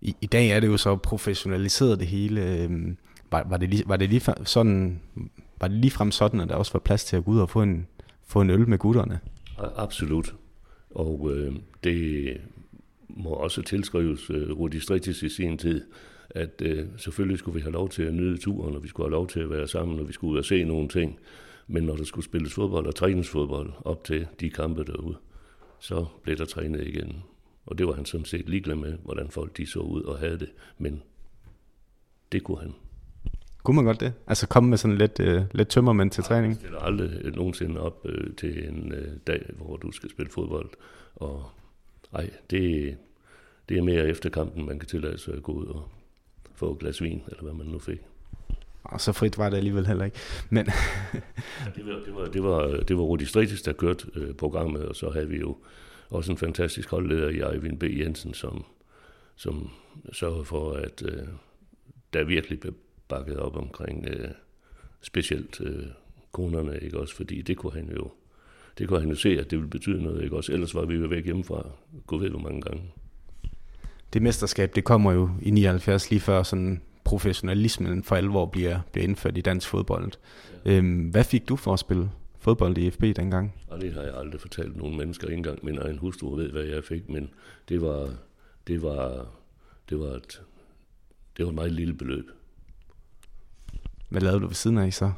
i, 0.01 0.15
i 0.21 0.25
dag 0.25 0.49
er 0.49 0.59
det 0.59 0.67
jo 0.67 0.77
så 0.77 0.95
professionaliseret 0.95 1.99
det 1.99 2.07
hele. 2.07 2.61
Øhm, 2.61 2.97
var, 3.31 3.45
var, 3.49 3.57
det 3.57 3.69
lige, 3.69 3.83
var 3.87 3.97
det 3.97 4.09
lige 4.09 4.21
sådan, 4.43 5.01
var 5.59 5.67
det 5.67 5.77
lige 5.77 5.91
frem 5.91 6.11
sådan, 6.11 6.39
at 6.39 6.49
der 6.49 6.55
også 6.55 6.73
var 6.73 6.79
plads 6.79 7.05
til 7.05 7.17
at 7.17 7.25
gå 7.25 7.31
ud 7.31 7.39
og 7.39 7.49
få 7.49 7.61
en, 7.61 7.87
få 8.27 8.41
en 8.41 8.49
øl 8.49 8.69
med 8.69 8.77
gutterne? 8.77 9.19
Absolut. 9.57 10.35
Og 10.89 11.31
øh, 11.33 11.55
det 11.83 12.37
må 13.15 13.29
også 13.29 13.61
tilskrives 13.61 14.29
øh, 14.29 14.51
Rudi 14.51 14.79
Strittis 14.79 15.23
i 15.23 15.29
sin 15.29 15.57
tid, 15.57 15.81
at 16.29 16.61
øh, 16.61 16.87
selvfølgelig 16.97 17.39
skulle 17.39 17.55
vi 17.55 17.61
have 17.61 17.73
lov 17.73 17.89
til 17.89 18.03
at 18.03 18.13
nyde 18.13 18.37
turen, 18.37 18.75
og 18.75 18.83
vi 18.83 18.87
skulle 18.87 19.07
have 19.07 19.11
lov 19.11 19.27
til 19.27 19.39
at 19.39 19.49
være 19.49 19.67
sammen, 19.67 19.99
og 19.99 20.07
vi 20.07 20.13
skulle 20.13 20.31
ud 20.31 20.37
og 20.37 20.45
se 20.45 20.63
nogle 20.63 20.87
ting. 20.87 21.19
Men 21.67 21.83
når 21.83 21.95
der 21.95 22.03
skulle 22.03 22.25
spilles 22.25 22.53
fodbold 22.53 22.85
og 22.85 22.95
træningsfodbold 22.95 23.73
op 23.85 24.03
til 24.03 24.27
de 24.39 24.49
kampe 24.49 24.83
derude, 24.83 25.17
så 25.79 26.05
blev 26.23 26.37
der 26.37 26.45
trænet 26.45 26.87
igen. 26.87 27.23
Og 27.65 27.77
det 27.77 27.87
var 27.87 27.93
han 27.93 28.05
sådan 28.05 28.25
set 28.25 28.49
ligeglad 28.49 28.75
med, 28.75 28.93
hvordan 29.03 29.29
folk 29.29 29.57
de 29.57 29.65
så 29.65 29.79
ud 29.79 30.01
og 30.01 30.19
havde 30.19 30.39
det. 30.39 30.49
Men 30.77 31.03
det 32.31 32.43
kunne 32.43 32.59
han. 32.59 32.73
Kunne 33.63 33.75
man 33.75 33.85
godt 33.85 33.99
det? 33.99 34.13
Altså 34.27 34.47
komme 34.47 34.69
med 34.69 34.77
sådan 34.77 34.97
lidt, 34.97 35.19
øh, 35.19 35.41
lidt 35.51 35.67
tømmermænd 35.67 36.11
til 36.11 36.23
træning? 36.23 36.51
Jeg 36.51 36.59
stiller 36.59 36.79
aldrig 36.79 37.35
nogensinde 37.35 37.81
op 37.81 38.05
øh, 38.05 38.35
til 38.35 38.69
en 38.69 38.91
øh, 38.91 39.07
dag, 39.27 39.45
hvor 39.57 39.77
du 39.77 39.91
skal 39.91 40.09
spille 40.09 40.31
fodbold. 40.31 40.69
Og 41.15 41.49
ej, 42.15 42.29
det, 42.49 42.97
det 43.69 43.77
er 43.77 43.81
mere 43.81 44.07
efter 44.07 44.29
kampen, 44.29 44.65
man 44.65 44.79
kan 44.79 44.89
tillade 44.89 45.17
sig 45.17 45.33
at 45.33 45.43
gå 45.43 45.51
ud 45.51 45.65
og 45.65 45.89
få 46.55 46.71
et 46.71 46.79
glas 46.79 47.01
vin, 47.01 47.21
eller 47.27 47.43
hvad 47.43 47.53
man 47.53 47.67
nu 47.67 47.79
fik. 47.79 47.99
Og 48.83 49.01
så 49.01 49.11
frit 49.11 49.37
var 49.37 49.49
det 49.49 49.57
alligevel 49.57 49.87
heller 49.87 50.05
ikke. 50.05 50.17
Men 50.49 50.65
det, 51.75 51.85
var, 51.85 52.01
det, 52.05 52.15
var, 52.15 52.25
det, 52.25 52.43
var, 52.43 52.67
det 52.67 52.97
var 52.97 53.03
Rudi 53.03 53.25
Stritis, 53.25 53.61
der 53.61 53.73
kørte 53.73 54.07
øh, 54.15 54.33
programmet, 54.33 54.85
og 54.85 54.95
så 54.95 55.09
havde 55.09 55.29
vi 55.29 55.39
jo 55.39 55.57
også 56.09 56.31
en 56.31 56.37
fantastisk 56.37 56.89
holdleder 56.89 57.29
i 57.29 57.53
Eivind 57.53 57.79
B. 57.79 57.83
Jensen, 57.83 58.33
som, 58.33 58.65
som 59.35 59.69
sørgede 60.11 60.45
for, 60.45 60.73
at 60.73 61.03
øh, 61.05 61.27
der 62.13 62.23
virkelig 62.23 62.59
blev 62.59 62.73
bakket 63.07 63.37
op 63.37 63.55
omkring 63.55 64.07
øh, 64.07 64.29
specielt 65.01 65.61
øh, 65.61 65.85
konerne, 66.31 66.79
ikke 66.79 66.99
også, 66.99 67.15
fordi 67.15 67.41
det 67.41 67.57
kunne 67.57 67.73
han 67.73 67.91
jo 67.95 68.11
det 68.77 68.87
kunne 68.87 68.99
han 68.99 69.09
jo 69.09 69.15
se, 69.15 69.29
at 69.29 69.51
det 69.51 69.59
ville 69.59 69.69
betyde 69.69 70.03
noget, 70.03 70.23
ikke 70.23 70.35
også? 70.35 70.51
Ellers 70.51 70.75
var 70.75 70.85
vi 70.85 70.95
jo 70.95 71.07
væk 71.07 71.25
hjemmefra, 71.25 71.67
gå 72.07 72.17
ved 72.17 72.29
hvor 72.29 72.39
mange 72.39 72.61
gange. 72.61 72.81
det 74.13 74.21
mesterskab, 74.21 74.75
det 74.75 74.83
kommer 74.83 75.11
jo 75.11 75.29
i 75.41 75.51
79 75.51 76.09
lige 76.09 76.19
før 76.19 76.43
sådan 76.43 76.81
professionalismen 77.03 78.03
for 78.03 78.15
alvor 78.15 78.45
bliver, 78.45 78.79
bliver 78.91 79.07
indført 79.07 79.37
i 79.37 79.41
dansk 79.41 79.67
fodbold. 79.67 80.11
Ja. 80.65 80.71
Øhm, 80.71 81.09
hvad 81.09 81.23
fik 81.23 81.49
du 81.49 81.55
for 81.55 81.73
at 81.73 81.79
spille 81.79 82.11
fodbold 82.39 82.77
i 82.77 82.91
FB 82.91 83.01
dengang? 83.01 83.53
Og 83.67 83.81
det 83.81 83.93
har 83.93 84.01
jeg 84.01 84.17
aldrig 84.17 84.41
fortalt 84.41 84.75
nogen 84.75 84.97
mennesker. 84.97 85.27
Ikke 85.27 85.37
engang 85.37 85.65
min 85.65 85.77
egen 85.77 85.97
hustru 85.97 86.35
ved, 86.35 86.51
hvad 86.51 86.63
jeg 86.63 86.83
fik, 86.83 87.09
men 87.09 87.29
det 87.69 87.81
var, 87.81 88.09
det 88.67 88.81
var, 88.81 89.27
det 89.89 89.99
var, 89.99 90.07
et, 90.07 90.41
det 91.37 91.45
var 91.45 91.49
et 91.49 91.55
meget 91.55 91.71
lille 91.71 91.93
beløb. 91.93 92.25
Hvad 94.09 94.21
lavede 94.21 94.39
du 94.39 94.47
ved 94.47 94.55
siden 94.55 94.77
af 94.77 94.93
så? 94.93 95.11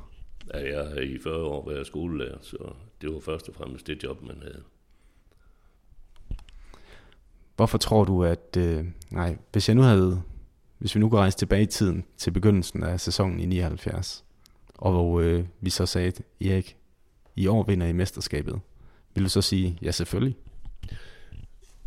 Ja, 0.53 0.77
jeg 0.77 0.89
har 0.89 0.95
i 0.95 1.17
40 1.17 1.43
år 1.43 1.69
været 1.69 1.87
skolelærer, 1.87 2.37
så 2.41 2.57
det 3.01 3.13
var 3.13 3.19
først 3.19 3.49
og 3.49 3.55
fremmest 3.55 3.87
det 3.87 4.03
job, 4.03 4.21
man 4.21 4.37
havde. 4.41 4.63
Hvorfor 7.55 7.77
tror 7.77 8.03
du, 8.03 8.23
at... 8.23 8.57
Øh, 8.57 8.85
nej, 9.11 9.37
hvis 9.51 9.69
jeg 9.69 9.75
nu 9.75 9.81
havde... 9.81 10.21
Hvis 10.77 10.95
vi 10.95 10.99
nu 10.99 11.09
går 11.09 11.17
rejse 11.17 11.37
tilbage 11.37 11.63
i 11.63 11.65
tiden 11.65 12.05
til 12.17 12.31
begyndelsen 12.31 12.83
af 12.83 12.99
sæsonen 12.99 13.39
i 13.39 13.45
79, 13.45 14.25
og 14.75 15.23
øh, 15.23 15.45
vi 15.61 15.69
så 15.69 15.85
sagde, 15.85 16.11
Erik, 16.41 16.77
i 17.35 17.47
år 17.47 17.63
vinder 17.63 17.87
I 17.87 17.93
mesterskabet, 17.93 18.59
vil 19.15 19.23
du 19.23 19.29
så 19.29 19.41
sige, 19.41 19.77
ja 19.81 19.91
selvfølgelig? 19.91 20.37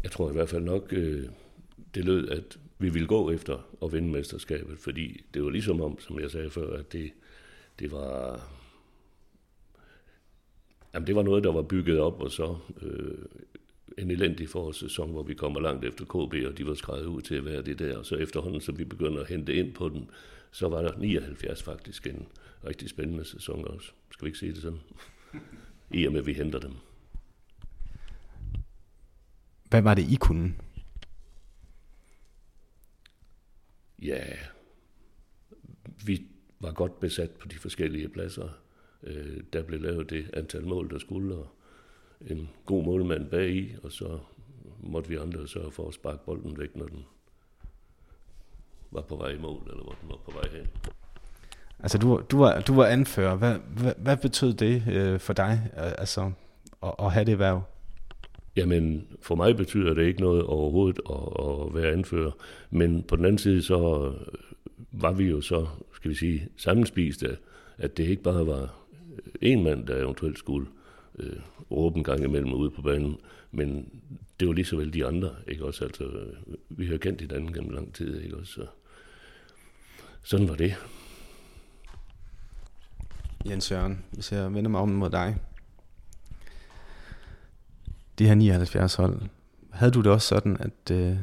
Jeg 0.03 0.11
tror 0.11 0.31
i 0.31 0.33
hvert 0.33 0.49
fald 0.49 0.63
nok, 0.63 0.93
øh, 0.93 1.29
det 1.95 2.05
lød, 2.05 2.29
at 2.29 2.59
vi 2.79 2.89
ville 2.89 3.09
gå 3.09 3.31
efter 3.31 3.67
at 3.83 3.93
vinde 3.93 4.09
mesterskabet, 4.09 4.79
fordi 4.79 5.25
det 5.35 5.45
var 5.45 5.51
ligesom 5.51 5.81
om, 5.81 6.01
som 6.01 6.21
jeg 6.21 6.31
sagde 6.31 6.51
før, 6.51 6.77
at 6.77 6.93
det, 6.93 7.11
det 7.81 7.93
var... 7.93 8.41
Jamen, 10.95 11.07
det 11.07 11.15
var 11.15 11.23
noget, 11.23 11.45
der 11.45 11.53
var 11.53 11.63
bygget 11.63 12.01
op, 12.01 12.21
og 12.21 12.31
så 12.31 12.59
øh, 12.83 13.19
en 13.99 14.11
elendig 14.11 14.49
forårssæson, 14.49 15.11
hvor 15.11 15.23
vi 15.23 15.35
kommer 15.35 15.61
langt 15.61 15.85
efter 15.85 16.05
KB, 16.05 16.35
og 16.47 16.59
de 16.59 16.67
var 16.67 16.75
skrevet 16.75 17.07
ud 17.07 17.23
til 17.23 17.35
at 17.35 17.45
være 17.45 17.63
det 17.63 17.79
der. 17.79 17.99
Og 17.99 18.07
så 18.07 18.17
efterhånden, 18.17 18.61
så 18.61 18.73
vi 18.73 18.85
begynder 18.85 19.21
at 19.21 19.29
hente 19.29 19.55
ind 19.55 19.75
på 19.75 19.89
dem, 19.89 20.07
så 20.51 20.69
var 20.69 20.83
der 20.83 20.99
79 20.99 21.63
faktisk 21.63 22.07
en 22.07 22.27
rigtig 22.67 22.89
spændende 22.89 23.25
sæson 23.25 23.69
også. 23.69 23.93
Skal 24.11 24.25
vi 24.25 24.29
ikke 24.29 24.39
sige 24.39 24.53
det 24.53 24.63
sådan? 24.63 24.81
I 25.95 26.07
og 26.07 26.13
med, 26.13 26.21
at 26.21 26.27
vi 26.27 26.33
henter 26.33 26.59
dem. 26.59 26.73
Hvad 29.69 29.83
var 29.83 29.95
det, 29.95 30.13
I 30.13 30.17
kunne? 30.21 30.55
Ja, 34.03 34.25
vi 36.05 36.27
var 36.61 36.73
godt 36.73 37.01
besat 37.01 37.31
på 37.31 37.49
de 37.49 37.59
forskellige 37.59 38.09
pladser. 38.09 38.49
Øh, 39.03 39.41
der 39.53 39.63
blev 39.63 39.81
lavet 39.81 40.11
det 40.11 40.31
antal 40.33 40.67
mål, 40.67 40.91
der 40.91 40.99
skulle, 40.99 41.35
og 41.35 41.47
en 42.27 42.51
god 42.67 42.85
målmand 42.85 43.31
bag 43.31 43.51
i, 43.51 43.75
og 43.83 43.93
så 43.93 44.19
måtte 44.81 45.09
vi 45.11 45.17
andre 45.17 45.49
sørge 45.49 45.73
for 45.73 45.89
at 45.89 45.95
sparke 45.95 46.25
bolden 46.25 46.59
væk, 46.59 46.77
når 46.77 46.87
den 46.87 47.05
var 48.91 49.01
på 49.01 49.17
vej 49.17 49.29
i 49.29 49.39
mål, 49.39 49.63
eller 49.71 49.83
hvor 49.83 49.97
den 50.01 50.09
var 50.09 50.17
på 50.17 50.31
vej 50.31 50.59
hen. 50.59 50.67
Altså, 51.79 51.99
du, 51.99 52.23
du, 52.31 52.39
var, 52.39 52.61
du 52.61 52.75
var 52.75 52.87
anfører. 52.87 53.37
Hvad, 53.37 53.59
hvad, 53.77 53.93
hvad 53.99 54.17
betød 54.17 54.55
det 54.55 54.85
øh, 54.89 55.21
for 55.21 55.33
dig, 55.33 55.71
altså, 55.77 56.33
at, 56.83 56.95
at 56.99 57.13
have 57.13 57.25
det 57.25 57.39
værv? 57.39 57.63
Jamen, 58.57 59.07
for 59.23 59.35
mig 59.35 59.57
betyder 59.57 59.95
det 59.95 60.07
ikke 60.07 60.21
noget 60.21 60.43
overhovedet 60.43 61.01
at, 61.11 61.17
at 61.17 61.75
være 61.75 61.93
anfører. 61.93 62.31
Men 62.71 63.03
på 63.03 63.17
den 63.17 63.25
anden 63.25 63.39
side, 63.39 63.63
så 63.63 64.13
var 64.93 65.13
vi 65.13 65.25
jo 65.25 65.41
så, 65.41 65.67
skal 65.93 66.11
vi 66.11 66.15
sige, 66.15 66.49
sammenspiste, 66.57 67.39
at 67.79 67.97
det 67.97 68.05
ikke 68.05 68.23
bare 68.23 68.47
var 68.47 68.63
øh, 68.63 69.33
en 69.41 69.65
mand, 69.65 69.87
der 69.87 69.97
eventuelt 69.97 70.39
skulle 70.39 70.67
øh, 71.19 71.37
råbe 71.71 71.99
en 71.99 72.05
gang 72.05 72.25
imellem 72.25 72.53
ude 72.53 72.71
på 72.71 72.83
banen, 72.83 73.17
men 73.53 73.89
det 74.41 74.49
var 74.49 74.55
lige 74.55 74.65
så 74.65 74.77
vel 74.77 74.93
de 74.95 75.07
andre, 75.07 75.31
ikke 75.49 75.65
også? 75.65 75.85
Altså, 75.85 76.05
øh, 76.05 76.37
vi 76.69 76.87
har 76.87 76.97
kendt 76.97 77.21
hinanden 77.21 77.53
gennem 77.53 77.71
lang 77.71 77.95
tid, 77.95 78.21
ikke 78.21 78.37
også? 78.37 78.53
Så, 78.53 78.67
sådan 80.23 80.49
var 80.49 80.55
det. 80.55 80.75
Jens 83.47 83.71
Jørgen, 83.71 84.05
hvis 84.13 84.33
jeg 84.33 84.55
vender 84.55 84.71
mig 84.71 84.81
om 84.81 84.89
mod 84.89 85.11
dig. 85.11 85.37
Det 88.19 88.27
her 88.27 88.35
79 88.35 88.95
hold, 88.95 89.21
havde 89.71 89.93
du 89.93 90.01
det 90.01 90.13
også 90.13 90.29
sådan, 90.29 90.57
at, 90.61 90.91
øh, 90.93 91.11
at 91.11 91.17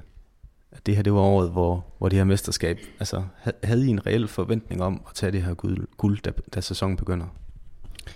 det 0.87 0.95
her 0.95 1.03
det 1.03 1.13
var 1.13 1.19
året, 1.19 1.51
hvor, 1.51 1.85
hvor 1.97 2.09
det 2.09 2.17
her 2.17 2.23
mesterskab, 2.23 2.79
altså 2.99 3.23
havde 3.63 3.85
I 3.85 3.89
en 3.89 4.07
reel 4.07 4.27
forventning 4.27 4.81
om 4.81 5.01
at 5.09 5.15
tage 5.15 5.31
det 5.31 5.43
her 5.43 5.53
guld, 5.53 5.87
guld 5.97 6.19
da, 6.21 6.31
da 6.55 6.61
sæsonen 6.61 6.97
begynder? 6.97 7.25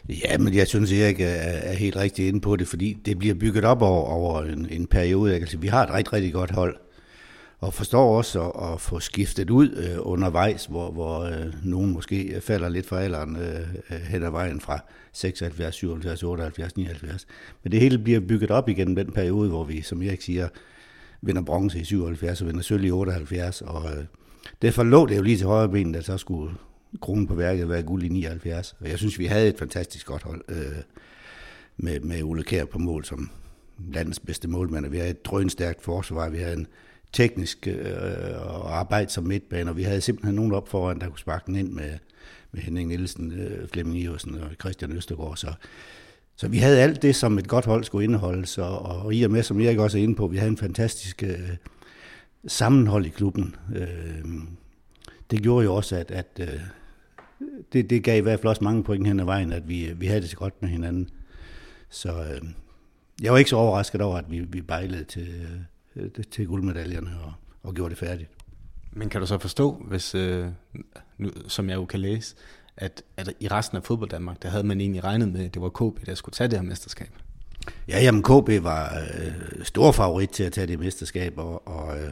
Ja, 0.10 0.38
men 0.38 0.54
jeg 0.54 0.68
synes 0.68 0.92
Erik 0.92 1.10
ikke 1.10 1.26
er 1.26 1.74
helt 1.74 1.96
rigtig 1.96 2.28
inde 2.28 2.42
på 2.42 2.56
det, 2.56 2.68
fordi 2.68 2.98
det 3.06 3.20
bliver 3.20 3.36
bygget 3.36 3.66
op 3.66 3.82
over, 3.82 4.10
over 4.10 4.42
en, 4.42 4.68
en 4.70 4.88
periode. 4.88 5.36
Altså, 5.36 5.58
vi 5.58 5.68
har 5.68 5.84
et 5.84 5.94
rigtig, 5.94 6.14
rigtig 6.14 6.34
godt 6.34 6.52
hold, 6.52 6.76
og 7.60 7.74
forstår 7.74 8.18
også 8.18 8.50
at, 8.50 8.74
at 8.74 8.82
få 8.82 9.00
skiftet 9.00 9.50
ud 9.50 9.70
øh, 9.70 9.98
undervejs, 10.00 10.66
hvor, 10.66 10.92
hvor 10.92 11.20
øh, 11.20 11.54
nogen 11.64 11.92
måske 11.92 12.42
falder 12.42 12.70
lidt 12.70 12.86
for 12.86 12.96
alderen 12.96 13.36
øh, 13.36 13.60
øh 13.90 14.02
hen 14.02 14.24
ad 14.24 14.32
vejen 14.32 14.62
fra 14.62 14.80
76, 15.14 15.76
77, 15.76 16.24
78, 16.24 16.78
79. 16.78 17.28
Men 17.64 17.72
det 17.72 17.80
hele 17.80 17.98
bliver 17.98 18.20
bygget 18.20 18.52
op 18.52 18.70
igen 18.70 18.98
den 18.98 19.12
periode, 19.12 19.50
hvor 19.50 19.64
vi, 19.64 19.82
som 19.82 20.02
Erik 20.02 20.22
siger, 20.22 20.48
vinder 21.22 21.42
bronze 21.42 21.80
i 21.80 21.84
77 21.84 22.42
og 22.42 22.48
vinder 22.48 22.62
sølv 22.62 22.84
i 22.84 22.92
78. 22.92 23.62
Og 23.62 23.98
øh, 23.98 24.06
derfor 24.62 24.84
lå 24.84 25.06
det 25.06 25.18
jo 25.18 25.22
lige 25.22 25.38
til 25.38 25.48
højre 25.48 25.70
ben, 25.70 25.96
at 25.96 26.06
så 26.06 26.18
skulle 26.18 26.56
kronen 27.02 27.28
på 27.28 27.36
værket 27.36 27.70
være 27.70 27.84
guld 27.84 28.04
i 28.04 28.10
79. 28.10 28.76
Og 28.80 28.90
jeg 28.90 28.98
synes, 28.98 29.20
vi 29.20 29.26
havde 29.26 29.48
et 29.48 29.60
fantastisk 29.60 30.06
godt 30.06 30.24
hold 30.24 30.42
øh, 30.50 30.84
med, 31.78 32.00
med 32.00 32.24
Ole 32.24 32.44
Kær 32.44 32.66
på 32.66 32.80
mål 32.80 33.06
som 33.06 33.30
landets 33.94 34.20
bedste 34.20 34.48
målmand. 34.48 34.88
Vi 34.88 34.98
havde 34.98 35.10
et 35.10 35.26
drønstærkt 35.26 35.84
forsvar, 35.84 36.30
vi 36.30 36.38
havde 36.38 36.58
en 36.58 36.68
teknisk 37.14 37.68
øh, 37.68 38.48
og 38.48 38.80
arbejde 38.80 39.10
som 39.10 39.24
midtbane, 39.24 39.70
og 39.70 39.78
vi 39.78 39.84
havde 39.84 40.02
simpelthen 40.02 40.36
nogen 40.36 40.54
op 40.54 40.68
foran, 40.68 41.00
der 41.00 41.08
kunne 41.08 41.20
sparke 41.20 41.44
den 41.46 41.56
ind 41.56 41.72
med, 41.72 41.98
med 42.52 42.62
Henning 42.62 42.90
Nielsen, 42.90 43.32
øh, 43.32 43.68
Flemming 43.68 44.00
Iversen 44.00 44.36
og 44.36 44.50
Christian 44.60 44.92
Østergaard. 44.92 45.38
Så, 45.38 45.54
så 46.42 46.48
vi 46.48 46.58
havde 46.58 46.82
alt 46.82 47.02
det, 47.02 47.16
som 47.16 47.38
et 47.38 47.48
godt 47.48 47.66
hold 47.66 47.84
skulle 47.84 48.04
indeholde, 48.04 48.46
så, 48.46 48.62
og 48.62 49.14
i 49.14 49.24
og 49.24 49.32
med, 49.32 49.44
som 49.44 49.62
Erik 49.62 49.78
også 49.78 49.98
er 49.98 50.02
inde 50.02 50.16
på, 50.16 50.28
vi 50.28 50.38
havde 50.38 50.52
en 50.52 50.58
fantastisk 50.58 51.24
øh, 51.24 51.50
sammenhold 52.48 53.06
i 53.06 53.10
klubben. 53.10 53.56
Øh, 53.76 54.26
det 55.32 55.42
gjorde 55.44 55.66
jo 55.66 55.76
også, 55.76 55.96
at, 55.96 56.12
at 56.12 56.40
øh, 56.40 56.60
det, 57.74 57.90
det 57.90 58.04
gav 58.04 58.18
i 58.18 58.22
hvert 58.22 58.40
fald 58.40 58.50
også 58.50 58.64
mange 58.64 58.84
point 58.84 59.08
hen 59.08 59.20
ad 59.20 59.26
vejen, 59.26 59.52
at 59.52 59.70
vi, 59.70 59.94
vi 59.96 60.06
havde 60.06 60.22
det 60.22 60.30
så 60.30 60.38
godt 60.38 60.62
med 60.62 60.70
hinanden. 60.70 61.10
Så 61.90 62.10
øh, 62.10 62.42
jeg 63.22 63.32
var 63.32 63.38
ikke 63.38 63.50
så 63.50 63.56
overrasket 63.56 64.02
over, 64.02 64.18
at 64.18 64.32
vi, 64.32 64.40
vi 64.40 64.62
bejlede 64.62 65.04
til, 65.04 65.28
øh, 65.96 66.10
til 66.32 66.48
guldmedaljerne 66.48 67.12
og, 67.24 67.34
og 67.64 67.74
gjorde 67.74 67.90
det 67.90 67.98
færdigt. 67.98 68.30
Men 68.92 69.10
kan 69.10 69.22
du 69.22 69.28
så 69.28 69.38
forstå, 69.38 69.86
hvis, 69.88 70.16
øh, 70.16 70.48
nu, 71.18 71.30
som 71.48 71.70
jeg 71.70 71.76
jo 71.76 71.86
kan 71.86 72.00
læse, 72.00 72.36
at, 72.78 73.04
at 73.18 73.34
i 73.40 73.48
resten 73.48 73.78
af 73.78 73.84
fodbold 73.84 74.10
Danmark, 74.10 74.44
der 74.44 74.50
havde 74.50 74.64
man 74.64 74.82
egentlig 74.82 75.04
regnet 75.04 75.30
med, 75.30 75.46
at 75.46 75.54
det 75.54 75.62
var 75.62 75.70
KB, 75.70 76.06
der 76.06 76.16
skulle 76.16 76.34
tage 76.34 76.48
det 76.48 76.60
her 76.60 76.64
mesterskab? 76.64 77.10
Ja, 77.88 78.04
jamen 78.04 78.24
KB 78.24 78.64
var 78.64 78.98
øh, 79.00 79.64
stor 79.64 79.92
favorit 79.92 80.30
til 80.30 80.44
at 80.44 80.54
tage 80.54 80.68
det 80.68 80.80
mesterskab, 80.80 81.34
og, 81.38 81.68
og 81.68 82.00
øh, 82.00 82.12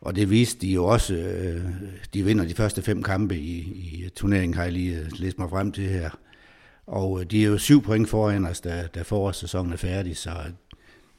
og 0.00 0.16
det 0.16 0.30
viste 0.30 0.60
de 0.60 0.72
jo 0.72 0.84
også. 0.84 1.14
Øh, 1.14 1.64
de 2.14 2.24
vinder 2.24 2.44
de 2.44 2.54
første 2.54 2.82
fem 2.82 3.02
kampe 3.02 3.36
i, 3.36 3.58
i 3.58 4.08
turneringen, 4.16 4.56
har 4.56 4.62
jeg 4.62 4.72
lige 4.72 4.98
øh, 4.98 5.06
læst 5.12 5.38
mig 5.38 5.50
frem 5.50 5.72
til 5.72 5.84
her. 5.84 6.10
Og 6.86 7.20
øh, 7.20 7.26
de 7.26 7.42
er 7.42 7.46
jo 7.46 7.58
syv 7.58 7.82
point 7.82 8.08
foran 8.08 8.46
os, 8.46 8.60
da, 8.60 8.88
da 8.94 9.02
forårssæsonen 9.02 9.72
er 9.72 9.76
færdig, 9.76 10.16
så 10.16 10.30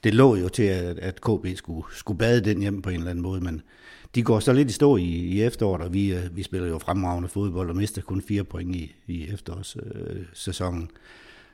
det 0.04 0.14
lå 0.14 0.36
jo 0.36 0.48
til, 0.48 0.62
at, 0.62 0.98
at 0.98 1.20
KB 1.20 1.56
skulle, 1.56 1.82
skulle 1.92 2.18
bade 2.18 2.40
den 2.40 2.60
hjem 2.60 2.82
på 2.82 2.90
en 2.90 2.96
eller 2.96 3.10
anden 3.10 3.22
måde, 3.22 3.40
men 3.40 3.62
de 4.14 4.22
går 4.22 4.40
så 4.40 4.52
lidt 4.52 4.70
i 4.70 4.72
stå 4.72 4.96
i, 4.96 5.02
i 5.02 5.42
efteråret, 5.42 5.82
og 5.82 5.94
vi, 5.94 6.14
øh, 6.14 6.36
vi 6.36 6.42
spiller 6.42 6.68
jo 6.68 6.78
fremragende 6.78 7.28
fodbold 7.28 7.70
og 7.70 7.76
mister 7.76 8.02
kun 8.02 8.22
fire 8.22 8.44
point 8.44 8.76
i, 8.76 8.94
i 9.06 9.28
efterårssæsonen. 9.28 10.90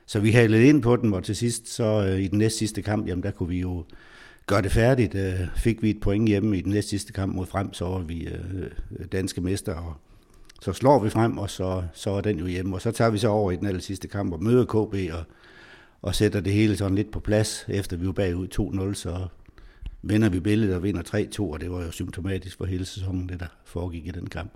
Så 0.06 0.20
vi 0.20 0.30
halede 0.30 0.66
ind 0.66 0.82
på 0.82 0.96
den, 0.96 1.14
og 1.14 1.24
til 1.24 1.36
sidst, 1.36 1.68
så 1.68 1.84
øh, 1.84 2.20
i 2.20 2.28
den 2.28 2.38
næst 2.38 2.58
sidste 2.58 2.82
kamp, 2.82 3.08
jamen 3.08 3.22
der 3.22 3.30
kunne 3.30 3.48
vi 3.48 3.60
jo 3.60 3.84
gøre 4.46 4.62
det 4.62 4.72
færdigt. 4.72 5.14
Øh, 5.14 5.40
fik 5.56 5.82
vi 5.82 5.90
et 5.90 6.00
point 6.00 6.28
hjemme 6.28 6.58
i 6.58 6.60
den 6.60 6.72
næst 6.72 6.88
sidste 6.88 7.12
kamp 7.12 7.34
mod 7.34 7.46
Frem, 7.46 7.72
så 7.72 7.84
var 7.84 7.98
vi 7.98 8.26
øh, 8.26 8.62
øh 8.98 9.06
danske 9.12 9.40
mester, 9.40 9.74
og 9.74 9.94
så 10.62 10.72
slår 10.72 11.02
vi 11.02 11.10
frem, 11.10 11.38
og 11.38 11.50
så, 11.50 11.82
så 11.92 12.10
er 12.10 12.20
den 12.20 12.38
jo 12.38 12.46
hjemme. 12.46 12.76
Og 12.76 12.82
så 12.82 12.90
tager 12.90 13.10
vi 13.10 13.18
så 13.18 13.28
over 13.28 13.52
i 13.52 13.56
den 13.56 13.66
aller 13.66 13.80
sidste 13.80 14.08
kamp 14.08 14.32
og 14.32 14.42
møder 14.42 14.64
KB, 14.64 15.12
og, 15.12 15.24
og 16.02 16.14
sætter 16.14 16.40
det 16.40 16.52
hele 16.52 16.76
sådan 16.76 16.94
lidt 16.94 17.10
på 17.10 17.20
plads, 17.20 17.64
efter 17.68 17.96
vi 17.96 18.06
var 18.06 18.12
bagud 18.12 18.88
2-0, 18.90 18.94
så 18.94 19.26
vinder 20.08 20.28
vi 20.28 20.40
billedet 20.40 20.74
og 20.74 20.82
vinder 20.82 21.02
3-2, 21.38 21.40
og 21.40 21.60
det 21.60 21.70
var 21.70 21.82
jo 21.82 21.90
symptomatisk 21.90 22.58
for 22.58 22.64
hele 22.64 22.84
sæsonen, 22.84 23.28
det 23.28 23.40
der 23.40 23.46
foregik 23.64 24.06
i 24.06 24.10
den 24.10 24.26
kamp. 24.26 24.52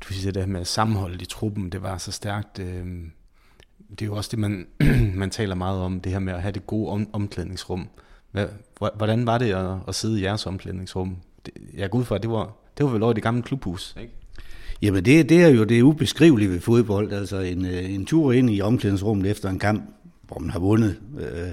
Du 0.00 0.12
siger 0.12 0.32
det 0.32 0.42
her 0.42 0.48
med 0.48 0.64
sammenholdet 0.64 1.22
i 1.22 1.26
truppen, 1.26 1.72
det 1.72 1.82
var 1.82 1.98
så 1.98 2.12
stærkt. 2.12 2.58
Øh, 2.58 2.86
det 3.90 4.02
er 4.02 4.06
jo 4.06 4.14
også 4.14 4.30
det, 4.30 4.38
man, 4.38 4.66
man 5.22 5.30
taler 5.30 5.54
meget 5.54 5.80
om, 5.80 6.00
det 6.00 6.12
her 6.12 6.18
med 6.18 6.32
at 6.32 6.42
have 6.42 6.52
det 6.52 6.66
gode 6.66 6.90
om, 6.90 7.08
omklædningsrum. 7.12 7.88
Hvordan 8.96 9.26
var 9.26 9.38
det 9.38 9.52
at, 9.52 9.76
at 9.88 9.94
sidde 9.94 10.20
i 10.20 10.22
jeres 10.22 10.46
omklædningsrum? 10.46 11.16
Jeg 11.74 11.90
går 11.90 11.98
ud 11.98 12.04
fra, 12.04 12.14
at 12.14 12.22
det 12.22 12.30
var, 12.30 12.56
det 12.78 12.86
var 12.86 12.92
vel 12.92 13.02
over 13.02 13.12
i 13.12 13.14
det 13.14 13.22
gamle 13.22 13.42
klubhus, 13.42 13.96
ikke? 14.00 14.12
Jamen 14.82 15.04
det, 15.04 15.28
det 15.28 15.42
er 15.42 15.48
jo 15.48 15.64
det 15.64 15.82
ubeskrivelige 15.82 16.50
ved 16.50 16.60
fodbold. 16.60 17.12
Altså 17.12 17.40
en, 17.40 17.64
øh, 17.64 17.94
en 17.94 18.06
tur 18.06 18.32
ind 18.32 18.50
i 18.50 18.60
omklædningsrummet 18.60 19.30
efter 19.30 19.50
en 19.50 19.58
kamp, 19.58 19.90
hvor 20.22 20.38
man 20.38 20.50
har 20.50 20.58
vundet, 20.58 20.96
øh, 21.18 21.52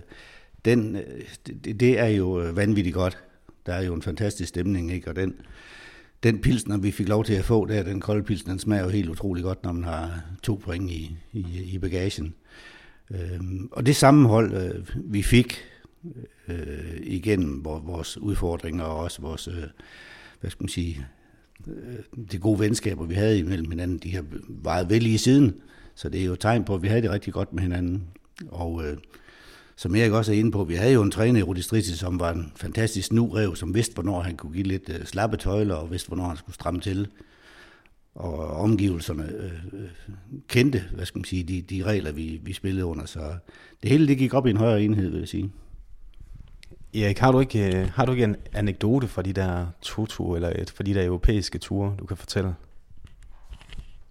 den, 0.66 0.96
øh, 0.96 1.04
det, 1.48 1.80
det 1.80 2.00
er 2.00 2.08
jo 2.08 2.42
øh, 2.42 2.56
vanvittigt 2.56 2.94
godt. 2.94 3.18
der 3.66 3.74
er 3.74 3.82
jo 3.82 3.94
en 3.94 4.02
fantastisk 4.02 4.50
stemning, 4.50 4.92
ikke? 4.94 5.10
og 5.10 5.16
den, 5.16 5.36
den 6.24 6.40
pilsner, 6.40 6.78
vi 6.78 6.92
fik 6.92 7.08
lov 7.08 7.26
til 7.26 7.34
at 7.34 7.46
få 7.46 7.66
der, 7.66 7.84
den 7.84 8.00
kolde 8.00 8.24
pilsner, 8.24 8.54
den 8.54 8.60
smager 8.60 8.84
jo 8.84 8.90
helt 8.90 9.10
utrolig 9.10 9.44
godt, 9.44 9.64
når 9.64 9.72
man 9.72 9.84
har 9.84 10.22
to 10.44 10.56
point 10.56 10.92
i, 10.92 11.18
i, 11.34 11.46
i 11.74 11.78
bagagen. 11.78 12.34
Øhm, 13.12 13.70
og 13.72 13.86
det 13.86 13.96
sammenhold, 13.96 14.54
øh, 14.54 14.88
vi 14.96 15.24
fik 15.24 15.58
øh, 16.48 16.98
igennem 17.04 17.66
vores 17.66 18.18
udfordringer 18.18 18.84
og 18.84 18.98
også 18.98 19.22
vores, 19.22 19.48
øh, 19.48 19.64
hvad 20.42 20.50
skal 20.50 20.64
man 20.64 20.70
sige, 20.70 21.08
øh, 21.68 22.24
de 22.32 22.38
gode 22.38 22.60
venskaber, 22.60 23.06
vi 23.06 23.14
havde 23.14 23.40
imellem 23.40 23.72
hinanden, 23.72 23.98
de 23.98 24.16
har 24.16 24.26
varet 24.48 24.90
vel 24.90 25.06
i 25.06 25.18
siden. 25.18 25.62
Så 25.96 26.10
det 26.10 26.22
er 26.22 26.26
jo 26.26 26.34
et 26.34 26.40
tegn 26.40 26.64
på, 26.64 26.76
at 26.76 26.82
vi 26.82 26.88
havde 26.88 27.02
det 27.02 27.12
rigtig 27.12 27.34
godt 27.34 27.54
med 27.54 27.64
hinanden. 27.64 28.04
Og 28.48 28.86
øh, 28.86 28.98
som 29.76 29.96
Erik 29.96 30.12
også 30.12 30.32
er 30.34 30.36
inde 30.36 30.52
på, 30.52 30.64
vi 30.64 30.76
havde 30.76 30.94
jo 30.94 31.02
en 31.02 31.12
træner 31.12 31.40
i 31.40 31.44
Rudistriti, 31.44 31.98
som 31.98 32.20
var 32.20 32.32
en 32.32 32.52
fantastisk 32.56 33.14
nu 33.14 33.56
som 33.56 33.76
vidste, 33.76 33.94
hvornår 33.94 34.22
han 34.22 34.38
kunne 34.38 34.54
give 34.54 34.64
lidt 34.64 34.90
øh, 34.90 35.06
slappe 35.06 35.38
tøjler, 35.38 35.76
og 35.76 35.92
vidste, 35.92 36.08
hvornår 36.08 36.28
han 36.28 36.38
skulle 36.38 36.56
stramme 36.56 36.82
til. 36.82 37.08
Og 38.16 38.38
omgivelserne 38.38 39.32
øh, 39.40 39.90
kendte, 40.48 40.84
hvad 40.94 41.06
skal 41.06 41.20
man 41.20 41.26
sige, 41.26 41.44
de, 41.44 41.62
de 41.62 41.84
regler, 41.84 42.12
vi, 42.12 42.40
vi 42.44 42.54
spillede 42.54 42.86
under. 42.86 43.06
Så 43.06 43.36
det 43.84 43.92
hele 43.92 44.08
det 44.08 44.18
gik 44.18 44.34
op 44.34 44.48
i 44.48 44.50
en 44.50 44.58
højere 44.58 44.84
enhed, 44.84 45.10
vil 45.10 45.20
jeg 45.20 45.28
sige. 45.28 45.52
Erik, 46.96 47.18
har 47.18 47.32
du 47.32 47.40
ikke, 47.40 47.80
øh, 47.80 47.90
har 47.90 48.06
du 48.06 48.12
ikke 48.12 48.24
en 48.24 48.36
anekdote 48.54 49.08
fra 49.08 49.22
de 49.22 49.34
der 49.34 49.68
to 49.82 50.36
eller 50.36 50.50
et, 50.50 50.70
fra 50.70 50.84
de 50.84 50.94
der 50.94 51.06
europæiske 51.06 51.58
ture, 51.58 51.96
du 52.00 52.06
kan 52.06 52.18
fortælle? 52.18 52.56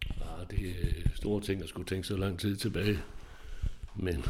Ja, 0.06 0.12
ah, 0.40 0.46
det 0.50 0.68
er 0.68 1.08
store 1.14 1.40
ting 1.40 1.62
at 1.62 1.68
skulle 1.68 1.86
tænke 1.86 2.06
så 2.06 2.16
lang 2.16 2.38
tid 2.38 2.56
tilbage. 2.56 2.98
Men, 3.96 4.24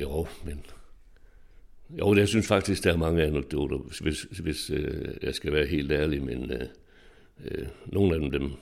jo, 0.00 0.26
men, 0.44 0.64
jo, 1.90 2.14
jeg 2.14 2.28
synes 2.28 2.46
faktisk, 2.46 2.84
der 2.84 2.92
er 2.92 2.96
mange 2.96 3.22
anekdoter, 3.22 3.78
hvis, 4.00 4.22
hvis 4.22 4.70
øh, 4.70 5.14
jeg 5.22 5.34
skal 5.34 5.52
være 5.52 5.66
helt 5.66 5.92
ærlig, 5.92 6.22
men 6.22 6.50
øh, 6.50 6.68
øh, 7.44 7.66
nogle 7.86 8.14
af 8.14 8.20
dem, 8.20 8.30
dem 8.30 8.52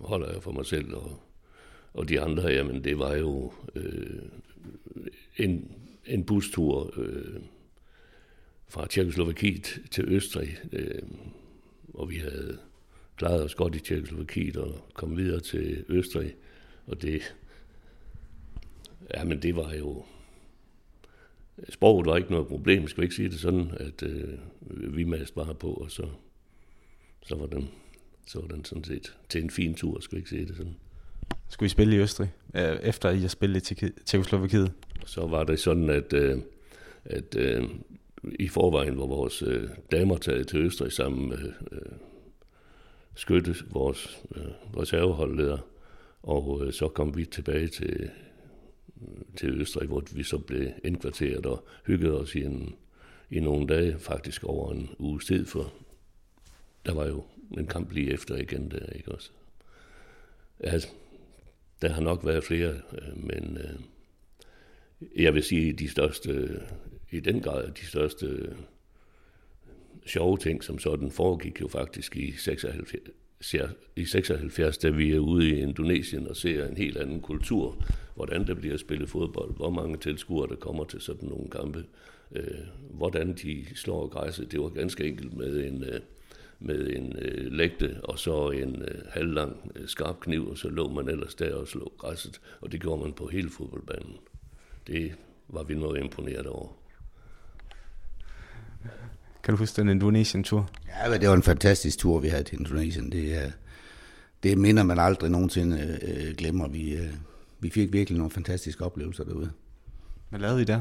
holder 0.00 0.32
jeg 0.32 0.42
for 0.42 0.52
mig 0.52 0.66
selv, 0.66 0.94
og, 0.94 1.20
og 1.92 2.08
de 2.08 2.20
andre, 2.20 2.48
jamen 2.48 2.84
det 2.84 2.98
var 2.98 3.14
jo 3.14 3.52
øh, 3.74 4.22
en, 5.36 5.72
en 6.06 6.24
bustur, 6.24 6.94
øh, 6.96 7.40
fra 8.74 8.86
Tjekkoslovakiet 8.86 9.80
til 9.90 10.04
Østrig, 10.08 10.58
øh, 10.72 11.02
og 11.94 12.10
vi 12.10 12.16
havde 12.16 12.58
klaret 13.16 13.44
os 13.44 13.54
godt 13.54 13.74
i 13.74 13.80
Tjekkoslovakiet 13.80 14.56
og 14.56 14.88
kom 14.94 15.16
videre 15.16 15.40
til 15.40 15.84
Østrig, 15.88 16.34
og 16.86 17.02
det, 17.02 17.36
ja, 19.14 19.24
men 19.24 19.42
det 19.42 19.56
var 19.56 19.74
jo, 19.74 20.04
sproget 21.68 22.06
var 22.06 22.16
ikke 22.16 22.30
noget 22.30 22.46
problem, 22.46 22.88
skal 22.88 23.00
vi 23.00 23.04
ikke 23.04 23.14
sige 23.14 23.28
det 23.28 23.40
sådan, 23.40 23.70
at 23.80 24.02
øh, 24.02 24.38
vi 24.96 25.04
mast 25.04 25.34
bare 25.34 25.54
på, 25.54 25.68
og 25.68 25.90
så, 25.90 26.06
så 27.22 27.36
var 27.36 27.46
den, 27.46 27.68
så 28.26 28.40
var 28.40 28.48
den 28.48 28.64
sådan 28.64 28.84
set 28.84 29.16
til 29.28 29.42
en 29.42 29.50
fin 29.50 29.74
tur, 29.74 30.00
skal 30.00 30.16
vi 30.16 30.20
ikke 30.20 30.30
sige 30.30 30.46
det 30.46 30.56
sådan. 30.56 30.76
Skulle 31.48 31.66
I 31.66 31.70
spille 31.70 31.96
i 31.96 31.98
Østrig, 31.98 32.32
øh, 32.54 32.76
efter 32.82 33.10
I 33.10 33.18
har 33.18 33.28
spillet 33.28 33.70
i 33.70 33.74
Tjekkoslovakiet? 34.06 34.72
Så 35.06 35.26
var 35.26 35.44
det 35.44 35.60
sådan, 35.60 35.90
at, 35.90 36.12
øh, 36.12 36.38
at 37.04 37.36
øh, 37.36 37.64
i 38.24 38.48
forvejen 38.48 38.98
var 38.98 39.06
vores 39.06 39.42
øh, 39.42 39.68
damer 39.92 40.16
taget 40.16 40.48
til 40.48 40.60
Østrig 40.60 40.92
sammen 40.92 41.28
med 41.28 41.52
øh, 41.72 41.92
Skytte, 43.14 43.54
vores 43.70 44.22
øh, 44.36 44.42
reserveholdleder, 44.76 45.58
og 46.22 46.62
øh, 46.66 46.72
så 46.72 46.88
kom 46.88 47.16
vi 47.16 47.24
tilbage 47.24 47.68
til, 47.68 48.10
til 49.36 49.60
Østrig, 49.60 49.88
hvor 49.88 50.02
vi 50.14 50.22
så 50.22 50.38
blev 50.38 50.72
indkvarteret 50.84 51.46
og 51.46 51.64
hyggede 51.86 52.20
os 52.20 52.34
i, 52.34 52.44
en, 52.44 52.74
i 53.30 53.40
nogle 53.40 53.66
dage, 53.66 53.98
faktisk 53.98 54.44
over 54.44 54.72
en 54.72 54.90
uge 54.98 55.20
tid, 55.20 55.46
for 55.46 55.72
der 56.86 56.94
var 56.94 57.06
jo 57.06 57.24
en 57.58 57.66
kamp 57.66 57.92
lige 57.92 58.12
efter 58.12 58.36
igen 58.36 58.70
der, 58.70 58.86
ikke 58.86 59.12
også? 59.12 59.30
Ja, 60.64 60.78
der 61.82 61.88
har 61.88 62.00
nok 62.00 62.26
været 62.26 62.44
flere, 62.44 62.70
øh, 62.70 63.24
men 63.24 63.58
øh, 63.58 63.80
jeg 65.22 65.34
vil 65.34 65.42
sige, 65.42 65.72
de 65.72 65.88
største 65.88 66.60
i 67.10 67.20
den 67.20 67.40
grad 67.40 67.70
de 67.70 67.86
største 67.86 68.26
øh, 68.26 68.54
sjove 70.06 70.38
ting, 70.38 70.64
som 70.64 70.78
sådan 70.78 71.10
foregik 71.10 71.60
jo 71.60 71.68
faktisk 71.68 72.16
i 72.16 72.32
76, 72.32 73.10
i 73.96 74.04
76, 74.04 74.78
da 74.78 74.90
vi 74.90 75.12
er 75.12 75.18
ude 75.18 75.50
i 75.50 75.60
Indonesien 75.60 76.28
og 76.28 76.36
ser 76.36 76.68
en 76.68 76.76
helt 76.76 76.96
anden 76.96 77.20
kultur, 77.20 77.84
hvordan 78.14 78.46
der 78.46 78.54
bliver 78.54 78.76
spillet 78.76 79.08
fodbold, 79.08 79.56
hvor 79.56 79.70
mange 79.70 79.96
tilskuere 79.96 80.48
der 80.48 80.56
kommer 80.56 80.84
til 80.84 81.00
sådan 81.00 81.28
nogle 81.28 81.50
kampe, 81.50 81.84
øh, 82.32 82.58
hvordan 82.90 83.34
de 83.42 83.64
slår 83.74 84.08
græsset. 84.08 84.52
Det 84.52 84.60
var 84.60 84.68
ganske 84.68 85.04
enkelt 85.04 85.36
med 85.36 85.64
en, 85.66 85.84
øh, 85.84 86.00
med 86.58 86.90
en 86.96 87.16
øh, 87.18 87.52
lægte 87.52 88.00
og 88.02 88.18
så 88.18 88.50
en 88.50 88.82
øh, 88.82 89.02
halvlang 89.10 89.72
øh, 89.76 89.88
skarp 89.88 90.20
kniv, 90.20 90.48
og 90.48 90.58
så 90.58 90.68
lå 90.68 90.88
man 90.88 91.08
ellers 91.08 91.34
der 91.34 91.54
og 91.54 91.68
slog 91.68 91.92
græsset, 91.98 92.40
og 92.60 92.72
det 92.72 92.80
gjorde 92.80 93.02
man 93.02 93.12
på 93.12 93.26
hele 93.26 93.50
fodboldbanen. 93.50 94.16
Det 94.86 95.14
var 95.48 95.62
vi 95.62 95.74
noget 95.74 96.00
imponeret 96.00 96.46
over. 96.46 96.68
Kan 99.42 99.54
du 99.54 99.58
huske 99.58 99.80
den 99.80 99.88
Indonesien-tur? 99.88 100.70
Ja, 100.88 101.10
men 101.10 101.20
det 101.20 101.28
var 101.28 101.34
en 101.34 101.42
fantastisk 101.42 101.98
tur, 101.98 102.18
vi 102.18 102.28
havde 102.28 102.44
til 102.44 102.58
Indonesien. 102.58 103.12
Det, 103.12 103.52
det 104.42 104.58
minder 104.58 104.82
man 104.82 104.98
aldrig 104.98 105.30
nogensinde 105.30 105.98
øh, 106.02 106.34
glemmer. 106.36 106.68
Vi, 106.68 106.96
øh, 106.96 107.12
vi 107.64 107.70
fik 107.70 107.92
virkelig 107.92 108.18
nogle 108.18 108.30
fantastiske 108.30 108.84
oplevelser 108.84 109.24
derude. 109.24 109.50
Hvad 110.30 110.40
lavede 110.40 110.62
I 110.62 110.64
der? 110.64 110.80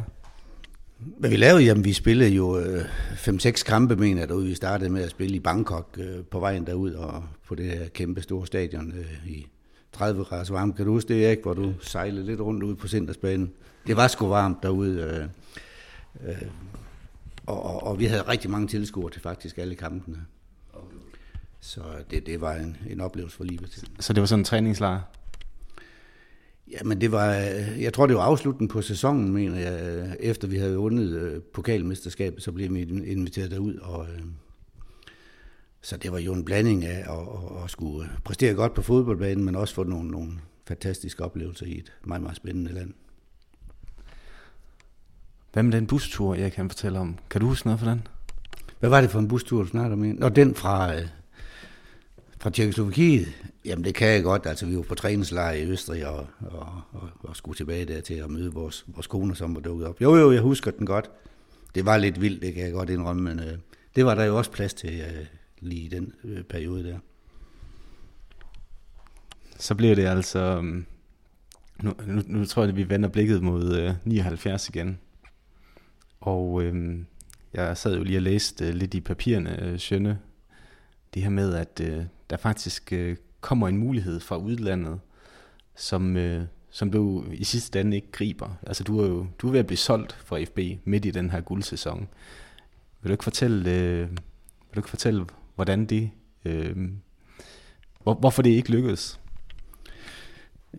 Hvad 0.98 1.30
vi 1.30 1.36
lavede? 1.36 1.64
Jamen, 1.64 1.86
vi 1.86 1.94
spillede 1.94 2.30
jo 2.30 2.60
5-6 2.60 3.48
øh, 3.48 3.54
kampe, 3.66 3.96
mener 3.96 4.22
jeg, 4.22 4.30
derude. 4.30 4.46
Vi 4.46 4.56
startede 4.56 4.90
med 4.90 5.04
at 5.04 5.10
spille 5.10 5.36
i 5.36 5.40
Bangkok 5.40 5.98
øh, 5.98 6.24
på 6.24 6.40
vejen 6.40 6.68
derud, 6.68 6.92
og 6.92 7.24
på 7.48 7.56
det 7.56 7.66
her 7.66 7.88
kæmpe 7.88 8.22
store 8.22 8.48
stadion 8.48 8.92
øh, 8.92 9.28
i 9.28 9.48
30 9.92 10.24
grader 10.24 10.54
varmt. 10.54 10.76
Kan 10.76 10.86
du 10.86 10.92
huske 10.92 11.14
det, 11.14 11.30
ikke? 11.30 11.44
Hvor 11.44 11.54
du 11.54 11.74
sejlede 11.82 12.26
lidt 12.26 12.42
rundt 12.42 12.64
ud 12.64 12.76
på 12.76 12.88
Centersbanen? 12.88 13.52
Det 13.88 13.98
var 13.98 14.08
sgu 14.08 14.28
varmt 14.28 14.64
derude. 14.64 15.02
Øh, 15.02 16.30
øh, 16.30 16.42
og, 17.46 17.64
og, 17.64 17.84
og 17.84 18.00
vi 18.00 18.06
havde 18.06 18.22
rigtig 18.22 18.52
mange 18.52 18.68
tilskuere 18.68 19.12
til 19.12 19.22
faktisk 19.22 19.58
alle 19.58 19.76
kampene. 19.76 20.26
Så 21.60 21.82
det, 22.12 22.26
det 22.26 22.42
var 22.42 22.54
en, 22.54 22.78
en 22.90 23.02
oplevelse 23.02 23.38
for 23.38 23.44
livet. 23.44 23.86
Så 24.00 24.14
det 24.14 24.22
var 24.22 24.28
sådan 24.28 24.40
en 24.40 24.46
træningslejr? 24.46 25.02
Ja, 26.72 26.84
men 26.84 27.02
det 27.02 27.12
var, 27.12 27.26
jeg 27.80 27.94
tror 27.94 28.08
det 28.08 28.16
var 28.16 28.22
afslutningen 28.22 28.74
på 28.74 28.82
sæsonen, 28.82 29.34
mener 29.34 29.60
jeg. 29.60 30.18
Efter 30.20 30.48
vi 30.48 30.58
havde 30.58 30.76
vundet 30.76 31.10
øh, 31.10 31.42
pokalmesterskabet, 31.42 32.44
så 32.44 32.52
blev 32.52 32.74
vi 32.74 32.82
inviteret 33.06 33.52
derud. 33.52 33.76
Og, 33.76 34.08
øh, 34.14 34.22
så 35.82 35.98
det 35.98 36.12
var 36.12 36.20
jo 36.20 36.34
en 36.34 36.46
blanding 36.46 36.86
af 36.86 37.00
at, 37.00 37.20
at, 37.20 37.64
at 37.64 37.70
skulle 37.70 38.10
præstere 38.24 38.54
godt 38.54 38.74
på 38.74 38.82
fodboldbanen, 38.82 39.46
men 39.46 39.56
også 39.56 39.76
få 39.76 39.84
nogle, 39.84 40.12
nogle 40.12 40.32
fantastiske 40.68 41.24
oplevelser 41.24 41.66
i 41.66 41.78
et 41.78 41.94
meget, 42.04 42.22
meget 42.22 42.38
spændende 42.38 42.74
land. 42.74 42.94
Hvad 45.54 45.64
med 45.64 45.72
den 45.72 45.88
bustur, 45.88 46.36
jeg 46.36 46.52
kan 46.52 46.70
fortælle 46.70 47.00
om? 47.00 47.18
Kan 47.30 47.42
du 47.42 47.48
huske 47.48 47.68
noget 47.68 47.80
for 47.80 47.90
den? 47.90 48.08
Hvad 48.80 48.90
var 48.90 49.02
det 49.02 49.10
for 49.10 49.20
en 49.20 49.28
bustur, 49.28 49.62
du 49.62 49.68
snakker 49.68 49.94
om? 49.94 50.00
Nå, 50.00 50.30
den 50.30 50.56
fra, 50.56 50.96
øh, 50.96 51.08
fra 52.44 52.50
Tjekkoslovakiet. 52.50 53.28
Jamen, 53.66 53.86
det 53.86 53.96
kan 53.96 54.08
jeg 54.08 54.24
godt. 54.24 54.46
Altså, 54.46 54.66
vi 54.66 54.76
var 54.76 54.82
på 54.82 54.96
træningslejr 54.96 55.52
i 55.52 55.66
Østrig 55.66 56.08
og, 56.08 56.28
og, 56.40 56.82
og, 56.92 57.10
og 57.20 57.36
skulle 57.36 57.58
tilbage 57.58 57.86
der 57.86 58.02
til 58.02 58.14
at 58.14 58.30
møde 58.30 58.54
vores, 58.54 58.86
vores 58.88 59.08
koner, 59.08 59.34
som 59.34 59.56
var 59.56 59.62
dukket 59.62 59.88
op. 59.88 60.02
Jo, 60.02 60.16
jo, 60.16 60.32
jeg 60.32 60.42
husker 60.42 60.72
den 60.72 60.86
godt. 60.86 61.12
Det 61.76 61.86
var 61.86 61.98
lidt 61.98 62.22
vildt, 62.22 62.42
det 62.42 62.54
kan 62.54 62.64
jeg 62.64 62.74
godt 62.74 62.90
indrømme, 62.90 63.24
men 63.24 63.40
øh, 63.40 63.58
det 63.96 64.06
var 64.06 64.16
der 64.16 64.24
jo 64.24 64.38
også 64.38 64.52
plads 64.52 64.74
til 64.74 65.00
øh, 65.00 65.26
lige 65.60 65.82
i 65.82 65.88
den 65.88 66.14
øh, 66.24 66.44
periode 66.44 66.84
der. 66.84 66.98
Så 69.60 69.76
bliver 69.76 69.96
det 69.96 70.06
altså... 70.06 70.40
Øhm, 70.40 70.86
nu, 71.84 71.94
nu, 72.08 72.22
nu 72.28 72.46
tror 72.46 72.64
jeg, 72.64 72.70
at 72.70 72.78
vi 72.78 72.90
vender 72.90 73.10
blikket 73.10 73.44
mod 73.44 73.78
øh, 73.78 73.94
79 74.04 74.70
igen. 74.70 75.00
Og 76.22 76.64
øh, 76.64 77.00
jeg 77.54 77.78
sad 77.78 77.98
jo 77.98 78.04
lige 78.04 78.18
og 78.18 78.22
læste 78.22 78.68
øh, 78.68 78.74
lidt 78.74 78.94
i 78.94 79.02
papirerne, 79.02 79.64
øh, 79.64 79.78
Sjønne, 79.78 80.20
det 81.14 81.24
her 81.24 81.30
med, 81.30 81.54
at 81.54 81.82
øh, 81.84 82.04
der 82.34 82.38
faktisk 82.38 82.94
øh, 82.94 83.16
kommer 83.42 83.68
en 83.68 83.78
mulighed 83.78 84.20
fra 84.20 84.38
udlandet, 84.38 85.00
som, 85.76 86.18
øh, 86.18 86.44
som 86.70 86.92
du 86.92 87.24
i 87.32 87.44
sidste 87.44 87.82
ende 87.82 87.96
ikke 87.96 88.12
griber. 88.12 88.58
Altså 88.68 88.84
du 88.84 89.00
er 89.00 89.08
jo 89.08 89.28
du 89.40 89.48
er 89.48 89.52
ved 89.52 89.60
at 89.60 89.68
blive 89.68 89.78
solgt 89.78 90.18
fra 90.26 90.44
FB 90.44 90.60
midt 90.86 91.06
i 91.06 91.12
den 91.12 91.30
her 91.30 91.42
guldsæson. 91.42 92.08
Vil 93.02 93.10
du 93.10 93.14
ikke 93.14 93.24
fortælle, 93.24 93.72
øh, 93.72 94.10
vil 94.10 94.76
du 94.76 94.80
ikke 94.80 94.90
fortælle 94.90 95.26
hvordan 95.56 95.86
det, 95.86 96.10
øh, 96.46 96.76
hvor, 98.04 98.14
hvorfor 98.14 98.42
det 98.42 98.50
ikke 98.50 98.72
lykkedes? 98.72 99.20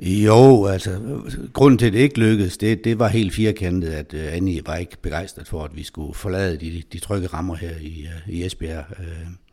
Jo, 0.01 0.67
altså, 0.67 1.21
grunden 1.53 1.79
til, 1.79 1.87
at 1.87 1.93
det 1.93 1.99
ikke 1.99 2.19
lykkedes, 2.19 2.57
det, 2.57 2.85
det 2.85 2.99
var 2.99 3.09
helt 3.09 3.35
firkantet, 3.35 3.89
at 3.89 4.15
uh, 4.15 4.21
Annie 4.21 4.67
var 4.67 4.77
ikke 4.77 4.97
begejstret 5.03 5.49
for, 5.49 5.65
at 5.65 5.77
vi 5.77 5.83
skulle 5.83 6.15
forlade 6.15 6.57
de, 6.57 6.83
de 6.93 6.99
trygge 6.99 7.27
rammer 7.27 7.55
her 7.55 7.77
i, 7.81 8.07
uh, 8.07 8.35
i 8.35 8.45
Esbjerg. 8.45 8.85
Uh, 8.99 9.44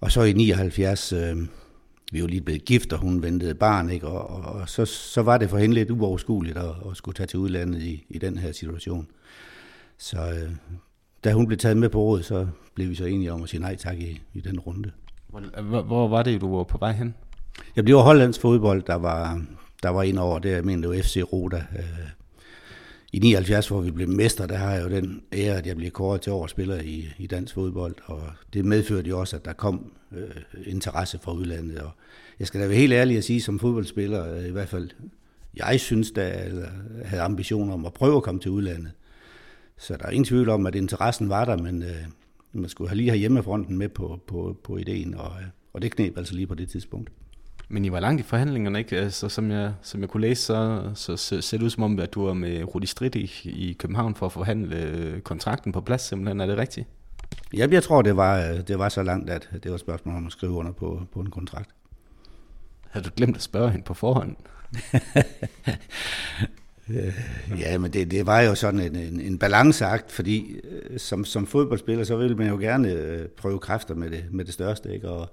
og 0.00 0.12
så 0.12 0.22
i 0.22 0.32
79, 0.32 1.12
uh, 1.12 1.18
vi 2.12 2.22
var 2.22 2.28
lige 2.28 2.40
blevet 2.40 2.64
gift, 2.64 2.92
og 2.92 2.98
hun 2.98 3.22
ventede 3.22 3.54
barn, 3.54 3.90
ikke? 3.90 4.06
Og, 4.06 4.30
og, 4.30 4.52
og 4.52 4.68
så, 4.68 4.84
så 4.84 5.22
var 5.22 5.38
det 5.38 5.50
for 5.50 5.58
hende 5.58 5.74
lidt 5.74 5.90
uoverskueligt 5.90 6.58
at, 6.58 6.74
at 6.90 6.96
skulle 6.96 7.14
tage 7.14 7.26
til 7.26 7.38
udlandet 7.38 7.82
i, 7.82 8.04
i 8.08 8.18
den 8.18 8.38
her 8.38 8.52
situation. 8.52 9.06
Så 9.98 10.16
uh, 10.16 10.54
da 11.24 11.32
hun 11.32 11.46
blev 11.46 11.58
taget 11.58 11.76
med 11.76 11.88
på 11.88 12.02
rådet, 12.02 12.24
så 12.24 12.46
blev 12.74 12.90
vi 12.90 12.94
så 12.94 13.04
enige 13.04 13.32
om 13.32 13.42
at 13.42 13.48
sige 13.48 13.60
nej 13.60 13.76
tak 13.76 13.98
i, 13.98 14.20
i 14.34 14.40
den 14.40 14.60
runde. 14.60 14.90
Hvor, 15.28 15.82
hvor 15.82 16.08
var 16.08 16.22
det, 16.22 16.40
du 16.40 16.56
var 16.56 16.64
på 16.64 16.78
vej 16.78 16.92
hen? 16.92 17.14
Jeg 17.76 17.84
blev 17.84 17.98
hollandsk 17.98 18.40
fodbold, 18.40 18.82
der 18.82 18.94
var, 18.94 19.42
der 19.82 19.88
var 19.88 20.02
ind 20.02 20.18
over 20.18 20.38
det, 20.38 20.50
jeg 20.50 20.64
mener, 20.64 20.80
det 20.80 20.96
var 20.96 21.02
FC 21.02 21.22
Roda. 21.32 21.56
Øh, 21.78 22.08
i 23.12 23.18
79, 23.18 23.68
hvor 23.68 23.80
vi 23.80 23.90
blev 23.90 24.08
mester, 24.08 24.46
der 24.46 24.56
har 24.56 24.72
jeg 24.72 24.84
jo 24.84 24.88
den 24.88 25.22
ære, 25.32 25.56
at 25.56 25.66
jeg 25.66 25.76
blev 25.76 25.90
kåret 25.90 26.20
til 26.20 26.32
overspiller 26.32 26.80
i, 26.80 27.08
i 27.18 27.26
dansk 27.26 27.54
fodbold, 27.54 27.94
og 28.04 28.22
det 28.52 28.64
medførte 28.64 29.08
jo 29.08 29.20
også, 29.20 29.36
at 29.36 29.44
der 29.44 29.52
kom 29.52 29.92
øh, 30.12 30.30
interesse 30.66 31.18
fra 31.18 31.32
udlandet. 31.32 31.78
Og 31.78 31.90
jeg 32.38 32.46
skal 32.46 32.60
da 32.60 32.66
være 32.66 32.76
helt 32.76 32.92
ærlig 32.92 33.16
at 33.16 33.24
sige, 33.24 33.40
som 33.40 33.58
fodboldspiller, 33.58 34.34
øh, 34.34 34.46
i 34.46 34.50
hvert 34.50 34.68
fald, 34.68 34.90
jeg 35.56 35.80
synes, 35.80 36.10
da 36.10 36.26
jeg 36.28 36.68
havde 37.04 37.22
ambitioner 37.22 37.74
om 37.74 37.86
at 37.86 37.92
prøve 37.92 38.16
at 38.16 38.22
komme 38.22 38.40
til 38.40 38.50
udlandet. 38.50 38.92
Så 39.78 39.96
der 39.96 40.06
er 40.06 40.10
ingen 40.10 40.24
tvivl 40.24 40.48
om, 40.48 40.66
at 40.66 40.74
interessen 40.74 41.28
var 41.28 41.44
der, 41.44 41.56
men 41.56 41.82
øh, 41.82 42.04
man 42.52 42.68
skulle 42.68 42.94
lige 42.94 43.08
have 43.08 43.18
hjemmefronten 43.18 43.78
med 43.78 43.88
på, 43.88 44.20
på, 44.26 44.56
på 44.64 44.76
ideen, 44.76 45.14
og, 45.14 45.32
øh, 45.40 45.46
og 45.72 45.82
det 45.82 45.92
knep 45.92 46.18
altså 46.18 46.34
lige 46.34 46.46
på 46.46 46.54
det 46.54 46.68
tidspunkt. 46.68 47.10
Men 47.70 47.84
I 47.84 47.92
var 47.92 48.00
langt 48.00 48.20
i 48.20 48.24
forhandlingerne, 48.24 48.78
ikke? 48.78 48.96
Altså, 48.96 49.28
som, 49.28 49.50
jeg, 49.50 49.72
som 49.82 50.00
jeg 50.00 50.08
kunne 50.08 50.20
læse, 50.20 50.42
så, 50.42 50.90
så, 50.94 51.16
så 51.16 51.40
ser 51.40 51.58
det 51.58 51.64
ud 51.64 51.70
som 51.70 51.82
om, 51.82 51.98
at 51.98 52.14
du 52.14 52.26
var 52.26 52.34
med 52.34 52.74
Rudi 52.74 52.86
Strid 52.86 53.16
i, 53.16 53.76
København 53.78 54.14
for 54.14 54.26
at 54.26 54.32
forhandle 54.32 54.76
øh, 54.76 55.20
kontrakten 55.20 55.72
på 55.72 55.80
plads, 55.80 56.02
simpelthen. 56.02 56.40
Er 56.40 56.46
det 56.46 56.58
rigtigt? 56.58 56.86
Ja, 57.56 57.66
jeg 57.70 57.82
tror, 57.82 58.02
det 58.02 58.16
var, 58.16 58.38
øh, 58.38 58.60
det 58.68 58.78
var 58.78 58.88
så 58.88 59.02
langt, 59.02 59.30
at 59.30 59.48
det 59.52 59.70
var 59.70 59.74
et 59.74 59.80
spørgsmål 59.80 60.16
om 60.16 60.26
at 60.26 60.32
skrive 60.32 60.52
under 60.52 60.72
på, 60.72 61.02
på 61.12 61.20
en 61.20 61.30
kontrakt. 61.30 61.70
Havde 62.90 63.04
du 63.04 63.10
glemt 63.16 63.36
at 63.36 63.42
spørge 63.42 63.70
hende 63.70 63.84
på 63.84 63.94
forhånd? 63.94 64.36
ja, 67.58 67.78
men 67.78 67.92
det, 67.92 68.10
det 68.10 68.26
var 68.26 68.40
jo 68.40 68.54
sådan 68.54 68.80
en, 68.80 68.96
en, 68.96 69.20
en 69.20 69.38
balanceakt, 69.38 70.12
fordi 70.12 70.60
som, 70.96 71.24
som 71.24 71.46
fodboldspiller, 71.46 72.04
så 72.04 72.16
vil 72.16 72.36
man 72.36 72.48
jo 72.48 72.58
gerne 72.58 73.26
prøve 73.36 73.58
kræfter 73.58 73.94
med 73.94 74.10
det, 74.10 74.24
med 74.30 74.44
det 74.44 74.54
største, 74.54 74.94
ikke? 74.94 75.08
Og, 75.08 75.30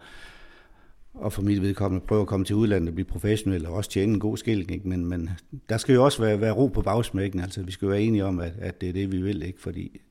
og 1.16 1.34
for 1.34 1.42
mit 1.42 1.62
vedkommende 1.62 2.06
prøve 2.06 2.22
at 2.22 2.28
komme 2.28 2.46
til 2.46 2.56
udlandet 2.56 2.88
og 2.88 2.94
blive 2.96 3.06
professionel 3.06 3.66
og 3.68 3.74
også 3.74 3.90
tjene 3.90 4.14
en 4.14 4.20
god 4.20 4.38
skilling. 4.38 4.72
Ikke? 4.72 4.88
Men, 4.88 5.06
men 5.06 5.30
der 5.70 5.78
skal 5.78 5.96
jo 5.96 6.06
også 6.06 6.22
være, 6.22 6.42
være 6.42 6.52
ro 6.52 6.68
på 6.68 6.82
bagsmækken. 6.82 7.40
Altså, 7.40 7.62
vi 7.62 7.72
skal 7.72 7.86
jo 7.86 7.90
være 7.90 8.02
enige 8.02 8.26
om, 8.26 8.40
at, 8.40 8.54
at 8.60 8.82
det 8.82 8.90
er 8.90 8.94
det, 8.94 9.12
vi 9.12 9.22
vil. 9.22 9.44
ikke, 9.44 9.62
fordi 9.62 10.02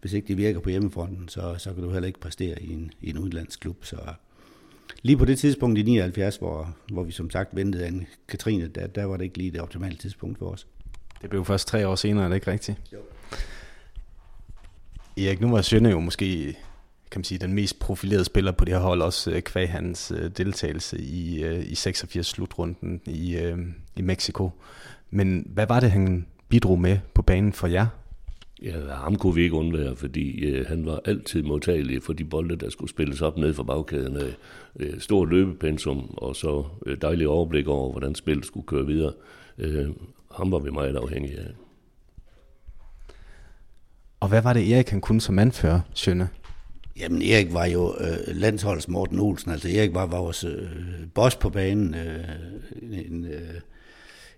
hvis 0.00 0.12
ikke 0.12 0.28
det 0.28 0.36
virker 0.36 0.60
på 0.60 0.70
hjemmefronten, 0.70 1.28
så, 1.28 1.54
så 1.58 1.74
kan 1.74 1.82
du 1.82 1.90
heller 1.90 2.06
ikke 2.06 2.20
præstere 2.20 2.62
i 2.62 2.72
en, 2.72 2.90
i 3.02 3.10
en 3.10 3.18
udlandsklub. 3.18 3.84
Så 3.84 3.96
lige 5.02 5.16
på 5.16 5.24
det 5.24 5.38
tidspunkt 5.38 5.78
i 5.78 5.82
79, 5.82 6.36
hvor, 6.36 6.76
hvor 6.92 7.02
vi 7.02 7.12
som 7.12 7.30
sagt 7.30 7.56
ventede 7.56 7.86
an 7.86 8.06
Katrine, 8.28 8.68
der, 8.68 8.86
der 8.86 9.04
var 9.04 9.16
det 9.16 9.24
ikke 9.24 9.38
lige 9.38 9.50
det 9.50 9.60
optimale 9.60 9.96
tidspunkt 9.96 10.38
for 10.38 10.46
os. 10.46 10.66
Det 11.22 11.30
blev 11.30 11.44
først 11.44 11.68
tre 11.68 11.88
år 11.88 11.94
senere, 11.94 12.24
er 12.24 12.28
det 12.28 12.34
ikke 12.34 12.50
rigtigt? 12.50 12.78
Jo. 12.92 12.98
Erik, 15.16 15.40
nu 15.40 15.50
var 15.50 15.62
Sønne 15.62 15.90
jo 15.90 16.00
måske 16.00 16.56
kan 17.14 17.18
man 17.18 17.24
sige, 17.24 17.38
den 17.38 17.52
mest 17.52 17.78
profilerede 17.78 18.24
spiller 18.24 18.52
på 18.52 18.64
det 18.64 18.74
her 18.74 18.80
hold, 18.80 19.02
også 19.02 19.30
øh, 19.30 19.42
kvæg 19.42 19.70
hans 19.70 20.12
øh, 20.16 20.30
deltagelse 20.30 21.00
i, 21.00 21.44
øh, 21.44 21.64
i 21.70 21.74
86 21.74 22.26
slutrunden 22.26 23.00
i, 23.06 23.52
i 23.96 24.02
Mexico. 24.02 24.50
Men 25.10 25.46
hvad 25.48 25.66
var 25.66 25.80
det, 25.80 25.90
han 25.90 26.26
bidrog 26.48 26.80
med 26.80 26.98
på 27.14 27.22
banen 27.22 27.52
for 27.52 27.66
jer? 27.66 27.86
Ja, 28.62 28.94
ham 28.94 29.16
kunne 29.16 29.34
vi 29.34 29.42
ikke 29.42 29.56
undvære, 29.56 29.96
fordi 29.96 30.44
øh, 30.44 30.66
han 30.66 30.86
var 30.86 31.00
altid 31.04 31.42
modtagelig 31.42 32.02
for 32.02 32.12
de 32.12 32.24
bolde, 32.24 32.56
der 32.56 32.70
skulle 32.70 32.90
spilles 32.90 33.22
op 33.22 33.36
ned 33.36 33.54
for 33.54 33.62
bagkæden. 33.62 34.16
Øh, 34.76 35.00
stor 35.00 35.24
løbepensum, 35.24 36.14
og 36.16 36.36
så 36.36 36.64
øh, 36.86 36.96
dejlig 37.02 37.28
overblik 37.28 37.68
over, 37.68 37.90
hvordan 37.90 38.14
spillet 38.14 38.46
skulle 38.46 38.66
køre 38.66 38.86
videre. 38.86 39.12
Øh, 39.58 39.88
ham 40.36 40.52
var 40.52 40.58
vi 40.58 40.70
meget 40.70 40.96
afhængige 40.96 41.38
af. 41.38 41.50
Og 44.20 44.28
hvad 44.28 44.42
var 44.42 44.52
det, 44.52 44.72
Erik 44.72 44.88
han 44.88 45.00
kunne 45.00 45.20
som 45.20 45.38
anfører, 45.38 45.80
Sjønne? 45.94 46.28
Jamen 46.96 47.22
Erik 47.22 47.52
var 47.52 47.64
jo 47.66 47.96
øh, 48.00 48.36
landsholds 48.36 48.88
Morten 48.88 49.20
Olsen, 49.20 49.50
altså 49.50 49.68
Erik 49.68 49.94
var 49.94 50.06
vores 50.06 50.44
øh, 50.44 50.68
boss 51.14 51.36
på 51.36 51.50
banen, 51.50 51.94
øh, 51.94 52.24
en, 52.82 53.24
øh, 53.24 53.60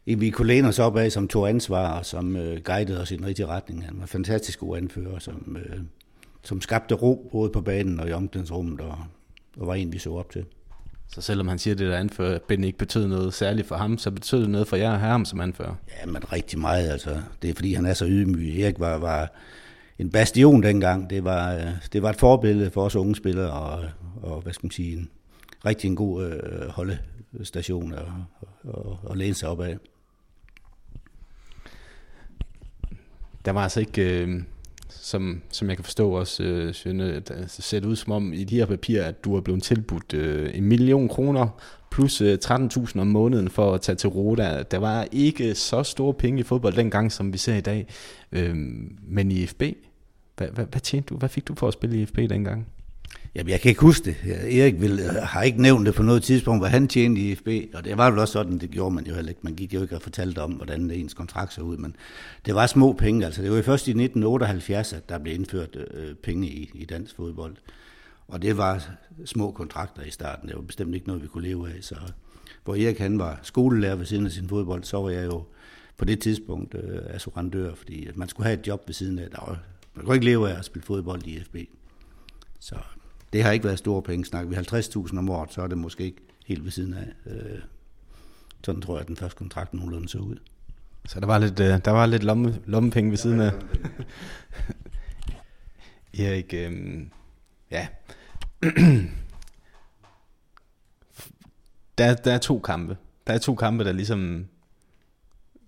en 0.06 0.20
vi 0.20 0.30
kunne 0.30 0.48
læne 0.48 0.68
os 0.68 0.78
op 0.78 0.96
af, 0.96 1.12
som 1.12 1.28
tog 1.28 1.48
ansvar, 1.48 1.98
og 1.98 2.06
som 2.06 2.36
øh, 2.36 2.60
guidede 2.64 3.00
os 3.00 3.10
i 3.10 3.16
den 3.16 3.26
rigtige 3.26 3.46
retning. 3.46 3.84
Han 3.84 4.00
var 4.00 4.06
fantastisk 4.06 4.58
god 4.58 4.76
anfører, 4.76 5.18
som, 5.18 5.56
øh, 5.60 5.78
som 6.42 6.60
skabte 6.60 6.94
ro 6.94 7.28
både 7.32 7.50
på 7.50 7.60
banen 7.60 8.00
og 8.00 8.08
i 8.08 8.12
omklædningsrummet, 8.12 8.80
og, 8.80 8.98
og 9.56 9.66
var 9.66 9.74
en, 9.74 9.92
vi 9.92 9.98
så 9.98 10.12
op 10.12 10.30
til. 10.30 10.44
Så 11.08 11.20
selvom 11.20 11.48
han 11.48 11.58
siger, 11.58 11.74
at 11.74 11.78
det 11.78 11.88
der 11.88 11.96
anfører, 11.96 12.38
Ben 12.48 12.64
ikke 12.64 12.78
betød 12.78 13.06
noget 13.06 13.34
særligt 13.34 13.66
for 13.66 13.76
ham, 13.76 13.98
så 13.98 14.10
betød 14.10 14.40
det 14.40 14.50
noget 14.50 14.68
for 14.68 14.76
jer 14.76 14.92
at 14.92 15.00
have 15.00 15.10
ham 15.10 15.24
som 15.24 15.40
anfører? 15.40 15.74
Ja, 16.00 16.06
men 16.06 16.32
rigtig 16.32 16.58
meget, 16.58 16.88
altså. 16.88 17.22
Det 17.42 17.50
er 17.50 17.54
fordi, 17.54 17.74
han 17.74 17.86
er 17.86 17.94
så 17.94 18.06
ydmyg. 18.06 18.60
Erik 18.60 18.80
var, 18.80 18.98
var 18.98 19.32
en 19.98 20.10
bastion 20.10 20.62
dengang. 20.62 21.10
Det 21.10 21.24
var, 21.24 21.54
øh, 21.54 21.72
det 21.92 22.02
var 22.02 22.10
et 22.10 22.16
forbillede 22.16 22.70
for 22.70 22.84
os 22.84 22.96
unge 22.96 23.16
spillere, 23.16 23.52
og, 23.52 23.84
og 24.22 24.40
hvad 24.40 24.52
skal 24.52 24.66
man 24.66 24.70
sige, 24.70 24.96
en 24.96 25.10
rigtig 25.64 25.88
en 25.88 25.96
god 25.96 26.24
øh, 26.24 26.68
holdestation 26.68 27.92
at, 27.92 28.04
og, 28.64 28.98
og 29.02 29.16
læne 29.16 29.34
sig 29.34 29.48
op 29.48 29.60
af. 29.60 29.78
Der 33.44 33.50
var 33.52 33.62
altså 33.62 33.80
ikke, 33.80 34.22
øh, 34.22 34.42
som, 35.06 35.42
som 35.50 35.68
jeg 35.68 35.76
kan 35.76 35.84
forstå 35.84 36.10
også, 36.10 36.42
øh, 36.42 36.74
Sjønne, 36.74 37.22
øh, 37.30 37.44
ser 37.48 37.80
det 37.80 37.88
ud 37.88 37.96
som 37.96 38.12
om 38.12 38.32
i 38.32 38.44
de 38.44 38.56
her 38.56 38.66
papirer, 38.66 39.04
at 39.04 39.24
du 39.24 39.36
er 39.36 39.40
blevet 39.40 39.62
tilbudt 39.62 40.14
øh, 40.14 40.50
en 40.54 40.64
million 40.64 41.08
kroner 41.08 41.48
plus 41.90 42.20
øh, 42.20 42.38
13.000 42.44 43.00
om 43.00 43.06
måneden 43.06 43.50
for 43.50 43.74
at 43.74 43.80
tage 43.80 43.96
til 43.96 44.08
Roda. 44.08 44.62
Der 44.70 44.78
var 44.78 45.06
ikke 45.12 45.54
så 45.54 45.82
store 45.82 46.14
penge 46.14 46.40
i 46.40 46.42
fodbold 46.42 46.74
dengang, 46.74 47.12
som 47.12 47.32
vi 47.32 47.38
ser 47.38 47.54
i 47.54 47.60
dag. 47.60 47.86
Øh, 48.32 48.54
men 49.02 49.30
i 49.30 49.46
FB, 49.46 49.62
hvad, 50.36 50.48
hvad, 50.48 50.64
hvad 50.64 50.80
tjente 50.80 51.06
du? 51.08 51.16
Hvad 51.16 51.28
fik 51.28 51.48
du 51.48 51.54
for 51.54 51.68
at 51.68 51.74
spille 51.74 52.02
i 52.02 52.06
FB 52.06 52.16
dengang? 52.16 52.66
Jamen, 53.36 53.50
jeg 53.50 53.60
kan 53.60 53.68
ikke 53.68 53.80
huske 53.80 54.04
det. 54.04 54.16
Erik 54.60 54.80
vil, 54.80 55.00
har 55.22 55.42
ikke 55.42 55.62
nævnt 55.62 55.86
det 55.86 55.94
på 55.94 56.02
noget 56.02 56.22
tidspunkt, 56.22 56.62
hvad 56.62 56.70
han 56.70 56.88
tjente 56.88 57.20
i 57.20 57.34
FB, 57.34 57.48
og 57.74 57.84
det 57.84 57.98
var 57.98 58.10
jo 58.10 58.20
også 58.20 58.32
sådan, 58.32 58.58
det 58.58 58.70
gjorde 58.70 58.94
man 58.94 59.06
jo 59.06 59.14
heller 59.14 59.28
ikke. 59.28 59.40
Man 59.42 59.54
gik 59.54 59.74
jo 59.74 59.82
ikke 59.82 59.96
og 59.96 60.02
fortalte 60.02 60.42
om, 60.42 60.52
hvordan 60.52 60.90
ens 60.90 61.14
kontrakt 61.14 61.52
så 61.52 61.60
ud, 61.60 61.76
men 61.76 61.96
det 62.46 62.54
var 62.54 62.66
små 62.66 62.92
penge. 62.92 63.26
Altså, 63.26 63.42
det 63.42 63.50
var 63.50 63.56
jo 63.56 63.62
først 63.62 63.88
i 63.88 63.90
1978, 63.90 64.92
at 64.92 65.08
der 65.08 65.18
blev 65.18 65.34
indført 65.34 65.76
øh, 65.94 66.14
penge 66.14 66.48
i, 66.48 66.70
i 66.74 66.84
dansk 66.84 67.16
fodbold. 67.16 67.56
Og 68.28 68.42
det 68.42 68.56
var 68.56 68.88
små 69.24 69.50
kontrakter 69.50 70.02
i 70.02 70.10
starten. 70.10 70.48
Det 70.48 70.56
var 70.56 70.62
bestemt 70.62 70.94
ikke 70.94 71.06
noget, 71.06 71.22
vi 71.22 71.28
kunne 71.28 71.48
leve 71.48 71.68
af. 71.68 71.76
Så 71.80 71.96
hvor 72.64 72.74
Erik 72.74 72.98
han 72.98 73.18
var 73.18 73.40
skolelærer 73.42 73.94
ved 73.94 74.06
siden 74.06 74.26
af 74.26 74.32
sin 74.32 74.48
fodbold, 74.48 74.84
så 74.84 74.96
var 74.96 75.10
jeg 75.10 75.26
jo 75.26 75.44
på 75.96 76.04
det 76.04 76.20
tidspunkt 76.20 76.74
øh, 76.74 77.00
assurandør, 77.08 77.74
fordi 77.74 78.08
man 78.14 78.28
skulle 78.28 78.46
have 78.46 78.60
et 78.60 78.66
job 78.66 78.82
ved 78.86 78.94
siden 78.94 79.18
af. 79.18 79.30
Der 79.30 79.44
var, 79.46 79.58
man 79.94 80.04
kunne 80.04 80.16
ikke 80.16 80.26
leve 80.26 80.50
af 80.50 80.58
at 80.58 80.64
spille 80.64 80.86
fodbold 80.86 81.26
i 81.26 81.40
FB. 81.40 81.56
Så 82.60 82.76
det 83.32 83.42
har 83.42 83.52
ikke 83.52 83.64
været 83.64 83.78
store 83.78 84.02
penge. 84.02 84.24
Snakker 84.24 84.50
vi 84.50 84.56
50.000 84.56 85.18
om 85.18 85.30
året, 85.30 85.52
så 85.52 85.62
er 85.62 85.66
det 85.66 85.78
måske 85.78 86.04
ikke 86.04 86.22
helt 86.46 86.64
ved 86.64 86.70
siden 86.70 86.94
af. 86.94 87.06
Øh, 87.26 87.58
sådan 88.64 88.82
tror 88.82 88.94
jeg, 88.94 89.00
at 89.00 89.08
den 89.08 89.16
første 89.16 89.38
kontrakt 89.38 89.74
nogenlunde 89.74 90.08
så 90.08 90.18
ud. 90.18 90.36
Så 91.06 91.20
der 91.20 91.26
var 91.26 91.38
lidt, 91.38 91.60
øh, 91.60 91.78
der 91.84 91.90
var 91.90 92.06
lidt 92.06 92.22
lomme, 92.22 92.60
lommepenge 92.66 93.10
ved 93.10 93.18
siden 93.18 93.40
af. 93.40 93.52
Erik, 96.18 96.54
øh, 96.54 97.02
ja. 97.70 97.88
der, 101.98 102.14
der 102.14 102.32
er 102.32 102.38
to 102.38 102.58
kampe. 102.58 102.96
Der 103.26 103.32
er 103.32 103.38
to 103.38 103.54
kampe, 103.54 103.84
der 103.84 103.92
ligesom 103.92 104.46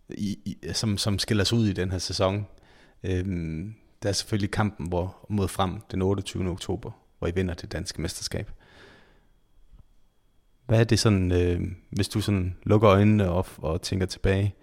i, 0.08 0.38
i, 0.44 0.58
som, 0.72 0.98
som 0.98 1.18
skiller 1.18 1.44
sig 1.44 1.58
ud 1.58 1.66
i 1.66 1.72
den 1.72 1.90
her 1.90 1.98
sæson. 1.98 2.46
Øhm, 3.04 3.74
der 4.02 4.08
er 4.08 4.12
selvfølgelig 4.12 4.50
kampen 4.50 4.88
hvor, 4.88 5.26
mod 5.28 5.48
frem 5.48 5.80
den 5.90 6.02
28. 6.02 6.50
oktober, 6.50 6.90
hvor 7.18 7.28
I 7.28 7.32
vinder 7.34 7.54
det 7.54 7.72
danske 7.72 8.02
mesterskab. 8.02 8.50
Hvad 10.66 10.80
er 10.80 10.84
det 10.84 10.98
sådan, 10.98 11.32
øh, 11.32 11.60
hvis 11.90 12.08
du 12.08 12.20
sådan 12.20 12.56
lukker 12.62 12.90
øjnene 12.90 13.30
op 13.30 13.50
og 13.58 13.82
tænker 13.82 14.06
tilbage, 14.06 14.54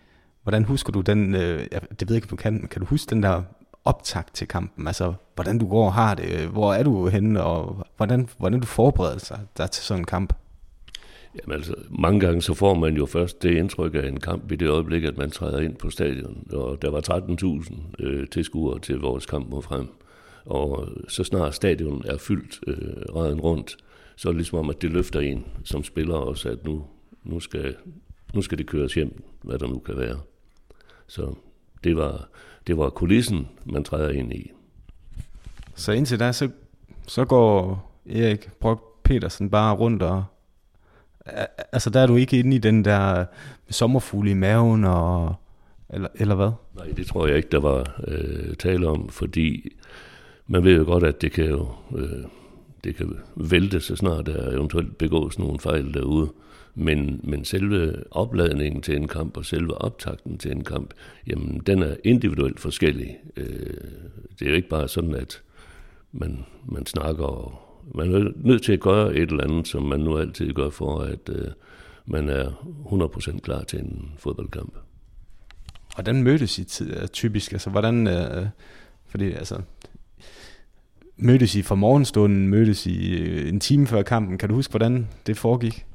hvordan 0.43 0.63
husker 0.63 0.91
du 0.91 1.01
den, 1.01 1.35
øh, 1.35 1.67
jeg, 1.71 1.81
det 1.99 2.09
ved 2.09 2.15
jeg 2.15 2.15
ikke, 2.15 2.25
om 2.25 2.29
du 2.29 2.35
kan, 2.35 2.67
kan 2.67 2.81
du 2.81 2.85
huske 2.85 3.09
den 3.09 3.23
der 3.23 3.43
optakt 3.85 4.33
til 4.33 4.47
kampen? 4.47 4.87
Altså, 4.87 5.13
hvordan 5.35 5.57
du 5.57 5.67
går 5.69 5.85
og 5.85 5.93
har 5.93 6.15
det, 6.15 6.41
øh, 6.41 6.51
hvor 6.51 6.73
er 6.73 6.83
du 6.83 7.07
henne, 7.07 7.43
og 7.43 7.85
hvordan, 7.97 8.29
hvordan 8.37 8.59
du 8.59 8.65
forbereder 8.65 9.17
sig 9.17 9.39
der 9.57 9.67
til 9.67 9.83
sådan 9.83 10.01
en 10.01 10.05
kamp? 10.05 10.33
Jamen 11.41 11.55
altså, 11.55 11.75
mange 11.89 12.19
gange 12.19 12.41
så 12.41 12.53
får 12.53 12.73
man 12.73 12.95
jo 12.95 13.05
først 13.05 13.43
det 13.43 13.57
indtryk 13.57 13.95
af 13.95 14.07
en 14.07 14.19
kamp 14.19 14.51
i 14.51 14.55
det 14.55 14.69
øjeblik, 14.69 15.03
at 15.03 15.17
man 15.17 15.31
træder 15.31 15.59
ind 15.59 15.75
på 15.75 15.89
stadion. 15.89 16.47
Og 16.51 16.81
der 16.81 16.91
var 16.91 17.01
13.000 17.99 18.03
øh, 18.03 18.27
tilskuere 18.27 18.79
til 18.79 18.99
vores 18.99 19.25
kamp 19.25 19.49
mod 19.49 19.61
frem. 19.61 19.87
Og 20.45 20.87
så 21.07 21.23
snart 21.23 21.55
stadion 21.55 22.03
er 22.05 22.17
fyldt 22.17 22.59
øh, 22.67 23.15
raden 23.15 23.41
rundt, 23.41 23.77
så 24.15 24.29
er 24.29 24.31
det 24.31 24.37
ligesom 24.37 24.59
om, 24.59 24.69
at 24.69 24.81
det 24.81 24.91
løfter 24.91 25.19
en 25.19 25.45
som 25.63 25.83
spiller 25.83 26.15
også, 26.15 26.49
at 26.49 26.65
nu, 26.65 26.85
nu, 27.23 27.39
skal, 27.39 27.75
nu 28.33 28.41
skal 28.41 28.57
det 28.57 28.67
køres 28.67 28.93
hjem, 28.93 29.23
hvad 29.41 29.59
der 29.59 29.67
nu 29.67 29.79
kan 29.79 29.97
være. 29.97 30.19
Så 31.07 31.35
det 31.83 31.97
var, 31.97 32.27
det 32.67 32.77
var 32.77 32.89
kulissen, 32.89 33.47
man 33.65 33.83
træder 33.83 34.09
ind 34.09 34.33
i. 34.33 34.51
Så 35.75 35.91
indtil 35.91 36.19
da, 36.19 36.31
så, 36.31 36.49
så 37.07 37.25
går 37.25 37.91
Erik 38.09 38.49
Brock 38.59 39.03
Petersen 39.03 39.49
bare 39.49 39.75
rundt 39.75 40.03
og 40.03 40.23
altså 41.71 41.89
der 41.89 41.99
er 41.99 42.07
du 42.07 42.15
ikke 42.15 42.39
inde 42.39 42.55
i 42.55 42.59
den 42.59 42.85
der 42.85 43.25
sommerfugle 43.69 44.31
i 44.31 44.33
maven, 44.33 44.83
og, 44.83 45.35
eller, 45.89 46.07
eller 46.15 46.35
hvad? 46.35 46.51
Nej, 46.75 46.87
det 46.97 47.07
tror 47.07 47.27
jeg 47.27 47.37
ikke, 47.37 47.49
der 47.51 47.59
var 47.59 48.01
øh, 48.07 48.55
tale 48.55 48.87
om, 48.87 49.09
fordi 49.09 49.75
man 50.47 50.63
ved 50.63 50.77
jo 50.77 50.83
godt, 50.83 51.03
at 51.03 51.21
det 51.21 51.31
kan 51.31 51.45
jo 51.45 51.67
øh, 51.97 52.25
det 52.85 52.95
kan 52.95 53.17
vælte 53.35 53.79
så 53.79 53.95
snart 53.95 54.25
der 54.25 54.51
eventuelt 54.51 54.97
begås 54.97 55.39
nogle 55.39 55.59
fejl 55.59 55.93
derude. 55.93 56.29
Men, 56.75 57.19
men 57.23 57.45
selve 57.45 58.03
opladningen 58.11 58.81
til 58.81 58.95
en 58.95 59.07
kamp 59.07 59.37
og 59.37 59.45
selve 59.45 59.81
optakten 59.81 60.37
til 60.37 60.51
en 60.51 60.63
kamp, 60.63 60.93
jamen 61.27 61.61
den 61.67 61.83
er 61.83 61.95
individuelt 62.03 62.59
forskellig. 62.59 63.17
Øh, 63.37 63.47
det 64.39 64.45
er 64.45 64.49
jo 64.49 64.55
ikke 64.55 64.69
bare 64.69 64.87
sådan, 64.87 65.15
at 65.15 65.41
man, 66.11 66.45
man 66.65 66.85
snakker 66.85 67.25
og 67.25 67.61
man 67.95 68.15
er 68.15 68.31
nødt 68.35 68.63
til 68.63 68.73
at 68.73 68.79
gøre 68.79 69.15
et 69.15 69.29
eller 69.29 69.43
andet, 69.43 69.67
som 69.67 69.83
man 69.83 69.99
nu 69.99 70.17
altid 70.17 70.53
gør 70.53 70.69
for, 70.69 70.99
at 70.99 71.29
øh, 71.29 71.47
man 72.05 72.29
er 72.29 72.49
100% 73.35 73.39
klar 73.39 73.63
til 73.63 73.79
en 73.79 74.11
fodboldkamp. 74.17 74.73
Hvordan 75.95 76.23
mødtes 76.23 76.59
I 76.59 76.63
tid, 76.63 77.07
typisk? 77.07 77.51
Altså, 77.51 77.69
hvordan, 77.69 78.07
øh, 78.07 78.47
fordi 79.07 79.31
altså, 79.31 79.61
mødtes 81.17 81.55
I 81.55 81.61
fra 81.61 81.75
morgenstunden, 81.75 82.47
mødtes 82.47 82.85
I 82.85 83.17
øh, 83.17 83.49
en 83.49 83.59
time 83.59 83.87
før 83.87 84.01
kampen. 84.01 84.37
Kan 84.37 84.49
du 84.49 84.55
huske, 84.55 84.71
hvordan 84.71 85.07
det 85.27 85.37
foregik? 85.37 85.85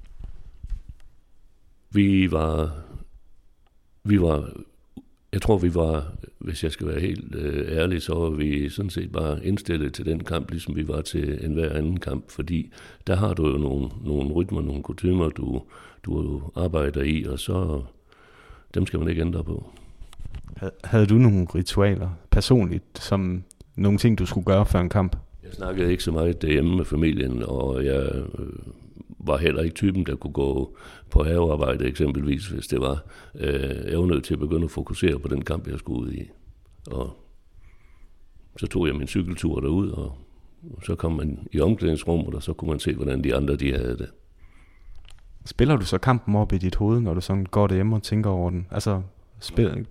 Vi 1.90 2.32
var, 2.32 2.72
vi 4.04 4.20
var, 4.20 4.50
jeg 5.32 5.42
tror 5.42 5.58
vi 5.58 5.74
var, 5.74 6.12
hvis 6.38 6.64
jeg 6.64 6.72
skal 6.72 6.86
være 6.86 7.00
helt 7.00 7.34
øh, 7.34 7.76
ærlig, 7.76 8.02
så 8.02 8.14
var 8.14 8.30
vi 8.30 8.68
sådan 8.68 8.90
set 8.90 9.12
bare 9.12 9.46
indstillet 9.46 9.94
til 9.94 10.06
den 10.06 10.24
kamp, 10.24 10.50
ligesom 10.50 10.76
vi 10.76 10.88
var 10.88 11.00
til 11.00 11.44
enhver 11.44 11.72
anden 11.72 12.00
kamp, 12.00 12.30
fordi 12.30 12.72
der 13.06 13.16
har 13.16 13.34
du 13.34 13.48
jo 13.48 13.58
nogle, 13.58 13.88
nogle 14.04 14.32
rytmer, 14.32 14.60
nogle 14.60 14.82
kutumer, 14.82 15.28
du, 15.28 15.62
du 16.02 16.42
arbejder 16.56 17.02
i, 17.02 17.24
og 17.24 17.38
så 17.38 17.82
dem 18.74 18.86
skal 18.86 18.98
man 18.98 19.08
ikke 19.08 19.20
ændre 19.22 19.44
på. 19.44 19.72
Havde 20.84 21.06
du 21.06 21.14
nogle 21.14 21.46
ritualer 21.54 22.10
personligt, 22.30 22.98
som 22.98 23.44
nogle 23.80 23.98
ting, 23.98 24.18
du 24.18 24.26
skulle 24.26 24.44
gøre 24.44 24.66
før 24.66 24.80
en 24.80 24.88
kamp? 24.88 25.16
Jeg 25.42 25.52
snakkede 25.52 25.90
ikke 25.90 26.02
så 26.02 26.12
meget 26.12 26.42
derhjemme 26.42 26.76
med 26.76 26.84
familien, 26.84 27.42
og 27.42 27.84
jeg 27.84 28.12
øh, 28.38 28.48
var 29.18 29.36
heller 29.36 29.62
ikke 29.62 29.74
typen, 29.74 30.06
der 30.06 30.16
kunne 30.16 30.32
gå 30.32 30.76
på 31.10 31.24
havearbejde 31.24 31.86
eksempelvis, 31.86 32.46
hvis 32.46 32.66
det 32.66 32.80
var. 32.80 33.02
Øh, 33.34 33.90
jeg 33.90 33.98
var 33.98 34.06
nødt 34.06 34.24
til 34.24 34.34
at 34.34 34.40
begynde 34.40 34.64
at 34.64 34.70
fokusere 34.70 35.18
på 35.18 35.28
den 35.28 35.44
kamp, 35.44 35.68
jeg 35.68 35.78
skulle 35.78 36.00
ud 36.00 36.12
i. 36.12 36.30
Og 36.86 37.16
så 38.58 38.66
tog 38.66 38.86
jeg 38.86 38.96
min 38.96 39.06
cykeltur 39.06 39.60
derud, 39.60 39.90
og 39.90 40.16
så 40.82 40.94
kom 40.94 41.12
man 41.12 41.48
i 41.52 41.60
omklædningsrummet, 41.60 42.34
og 42.34 42.42
så 42.42 42.52
kunne 42.52 42.70
man 42.70 42.80
se, 42.80 42.94
hvordan 42.94 43.24
de 43.24 43.36
andre 43.36 43.56
de 43.56 43.72
havde 43.72 43.98
det. 43.98 44.10
Spiller 45.44 45.76
du 45.76 45.84
så 45.84 45.98
kampen 45.98 46.36
op 46.36 46.52
i 46.52 46.58
dit 46.58 46.76
hoved, 46.76 47.00
når 47.00 47.14
du 47.14 47.20
sådan 47.20 47.46
går 47.46 47.66
derhjemme 47.66 47.96
og 47.96 48.02
tænker 48.02 48.30
over 48.30 48.50
den? 48.50 48.66
Altså, 48.70 49.02
spil... 49.40 49.86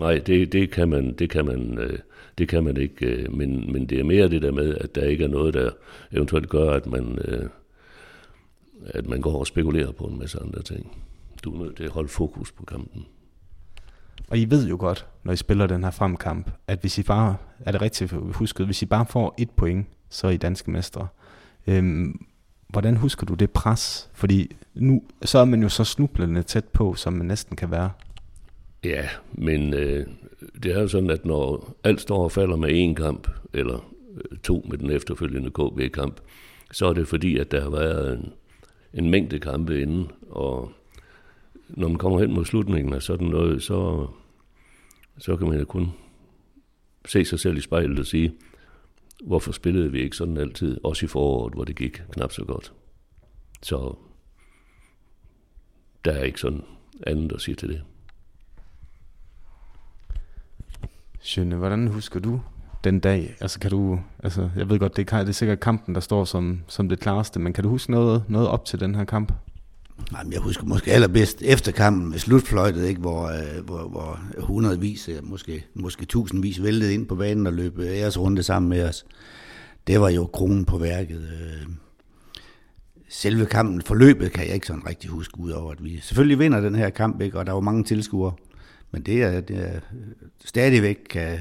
Nej, 0.00 0.18
det, 0.18 0.52
det 0.52 0.70
kan 0.70 0.88
man, 0.88 1.14
det 1.14 1.30
kan 1.30 1.44
man, 1.44 1.78
øh, 1.78 1.98
det 2.38 2.48
kan 2.48 2.64
man 2.64 2.76
ikke. 2.76 3.06
Øh, 3.06 3.32
men, 3.36 3.72
men 3.72 3.86
det 3.86 4.00
er 4.00 4.04
mere 4.04 4.28
det 4.28 4.42
der 4.42 4.52
med, 4.52 4.76
at 4.76 4.94
der 4.94 5.04
ikke 5.04 5.24
er 5.24 5.28
noget, 5.28 5.54
der 5.54 5.70
eventuelt 6.12 6.48
gør, 6.48 6.70
at 6.70 6.86
man, 6.86 7.18
øh, 7.24 7.48
at 8.86 9.08
man 9.08 9.20
går 9.20 9.38
og 9.38 9.46
spekulerer 9.46 9.92
på 9.92 10.04
en 10.04 10.18
masse 10.18 10.38
andre 10.40 10.62
ting. 10.62 11.02
Du 11.44 11.54
er 11.54 11.64
nødt 11.64 11.76
til 11.76 11.84
at 11.84 11.90
holde 11.90 12.08
fokus 12.08 12.52
på 12.52 12.64
kampen. 12.64 13.06
Og 14.28 14.38
I 14.38 14.44
ved 14.44 14.68
jo 14.68 14.76
godt, 14.80 15.06
når 15.24 15.32
I 15.32 15.36
spiller 15.36 15.66
den 15.66 15.84
her 15.84 15.90
fremkamp, 15.90 16.50
at 16.66 16.80
hvis 16.80 16.98
I 16.98 17.02
bare, 17.02 17.36
er 17.60 17.72
det 17.72 17.82
rigtigt 17.82 18.12
husket, 18.12 18.66
hvis 18.66 18.82
I 18.82 18.86
bare 18.86 19.06
får 19.06 19.34
et 19.38 19.50
point, 19.50 19.86
så 20.10 20.26
er 20.26 20.30
I 20.30 20.36
danske 20.36 20.70
mestre. 20.70 21.08
Øhm, 21.66 22.26
hvordan 22.68 22.96
husker 22.96 23.26
du 23.26 23.34
det 23.34 23.50
pres? 23.50 24.10
Fordi 24.12 24.56
nu, 24.74 25.02
så 25.22 25.38
er 25.38 25.44
man 25.44 25.62
jo 25.62 25.68
så 25.68 25.84
snublende 25.84 26.42
tæt 26.42 26.64
på, 26.64 26.94
som 26.94 27.12
man 27.12 27.26
næsten 27.26 27.56
kan 27.56 27.70
være. 27.70 27.90
Ja, 28.84 29.08
men 29.32 29.74
øh, 29.74 30.06
det 30.62 30.72
er 30.72 30.80
jo 30.80 30.88
sådan, 30.88 31.10
at 31.10 31.24
når 31.24 31.76
alt 31.84 32.00
står 32.00 32.24
og 32.24 32.32
falder 32.32 32.56
med 32.56 32.90
én 32.90 32.94
kamp, 32.94 33.28
eller 33.52 33.92
øh, 34.14 34.38
to 34.38 34.66
med 34.70 34.78
den 34.78 34.90
efterfølgende 34.90 35.50
KB-kamp, 35.50 36.20
så 36.72 36.86
er 36.86 36.92
det 36.92 37.08
fordi, 37.08 37.38
at 37.38 37.50
der 37.50 37.60
har 37.60 37.70
været 37.70 38.12
en, 38.12 38.32
en 38.94 39.10
mængde 39.10 39.38
kampe 39.38 39.82
inden, 39.82 40.10
og 40.30 40.72
når 41.68 41.88
man 41.88 41.98
kommer 41.98 42.18
hen 42.18 42.32
mod 42.32 42.44
slutningen 42.44 42.94
af 42.94 43.02
sådan 43.02 43.26
noget, 43.26 43.62
så, 43.62 44.06
så 45.18 45.36
kan 45.36 45.48
man 45.48 45.58
jo 45.58 45.64
kun 45.64 45.88
se 47.06 47.24
sig 47.24 47.40
selv 47.40 47.56
i 47.56 47.60
spejlet 47.60 47.98
og 47.98 48.06
sige, 48.06 48.34
hvorfor 49.24 49.52
spillede 49.52 49.92
vi 49.92 50.00
ikke 50.00 50.16
sådan 50.16 50.36
altid, 50.36 50.78
også 50.84 51.06
i 51.06 51.08
foråret, 51.08 51.54
hvor 51.54 51.64
det 51.64 51.76
gik 51.76 52.02
knap 52.12 52.32
så 52.32 52.44
godt. 52.44 52.72
Så 53.62 53.94
der 56.04 56.12
er 56.12 56.22
ikke 56.22 56.40
sådan 56.40 56.62
andet 57.06 57.32
at 57.32 57.40
sige 57.40 57.54
til 57.54 57.68
det. 57.68 57.82
Sjønne, 61.20 61.56
hvordan 61.56 61.88
husker 61.88 62.20
du 62.20 62.40
den 62.84 63.00
dag? 63.00 63.36
Altså 63.40 63.58
kan 63.58 63.70
du, 63.70 64.00
altså 64.22 64.50
jeg 64.56 64.68
ved 64.68 64.78
godt, 64.78 64.96
det 64.96 65.12
er, 65.12 65.18
det 65.18 65.28
er 65.28 65.32
sikkert 65.32 65.60
kampen, 65.60 65.94
der 65.94 66.00
står 66.00 66.24
som, 66.24 66.60
som 66.66 66.88
det 66.88 67.00
klareste, 67.00 67.40
men 67.40 67.52
kan 67.52 67.64
du 67.64 67.70
huske 67.70 67.90
noget, 67.90 68.24
noget 68.28 68.48
op 68.48 68.64
til 68.64 68.80
den 68.80 68.94
her 68.94 69.04
kamp? 69.04 69.32
Jamen, 70.12 70.32
jeg 70.32 70.40
husker 70.40 70.64
måske 70.64 70.92
allerbedst 70.92 71.42
efter 71.42 71.72
kampen 71.72 72.10
med 72.10 72.18
slutfløjtet, 72.18 72.88
ikke, 72.88 73.00
hvor, 73.00 73.26
øh, 73.26 73.64
hvor, 73.64 73.88
hvor 73.88 74.20
hundredvis, 74.38 75.10
måske, 75.22 75.64
måske 75.74 76.04
tusindvis 76.04 76.62
væltede 76.62 76.94
ind 76.94 77.06
på 77.06 77.14
banen 77.14 77.46
og 77.46 77.52
løb 77.52 77.78
øh, 77.78 77.86
æresrunde 77.86 78.42
sammen 78.42 78.68
med 78.68 78.88
os. 78.88 79.06
Det 79.86 80.00
var 80.00 80.08
jo 80.08 80.26
kronen 80.26 80.64
på 80.64 80.78
værket. 80.78 81.20
Øh. 81.20 81.66
Selve 83.10 83.46
kampen, 83.46 83.82
forløbet 83.82 84.32
kan 84.32 84.46
jeg 84.46 84.54
ikke 84.54 84.66
sådan 84.66 84.86
rigtig 84.86 85.10
huske, 85.10 85.40
udover 85.40 85.72
at 85.72 85.84
vi 85.84 86.00
selvfølgelig 86.00 86.38
vinder 86.38 86.60
den 86.60 86.74
her 86.74 86.90
kamp, 86.90 87.20
ikke, 87.20 87.38
og 87.38 87.46
der 87.46 87.52
var 87.52 87.60
mange 87.60 87.84
tilskuere. 87.84 88.32
Men 88.90 89.02
det 89.02 89.22
er, 89.22 89.40
det 89.40 89.74
er 89.74 89.80
stadigvæk 90.44 90.98
kan, 91.10 91.38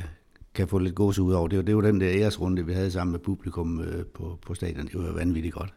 kan 0.53 0.67
få 0.67 0.77
lidt 0.77 0.95
gås 0.95 1.19
ud 1.19 1.33
over. 1.33 1.47
Det 1.47 1.57
var, 1.57 1.63
det 1.63 1.75
var 1.75 1.81
den 1.81 2.01
der 2.01 2.09
æresrunde, 2.11 2.65
vi 2.65 2.73
havde 2.73 2.91
sammen 2.91 3.11
med 3.11 3.19
publikum 3.19 3.81
øh, 3.81 4.05
på, 4.05 4.39
på 4.45 4.53
stadion. 4.53 4.87
Det 4.87 5.03
var 5.03 5.13
vanvittigt 5.13 5.53
godt. 5.53 5.73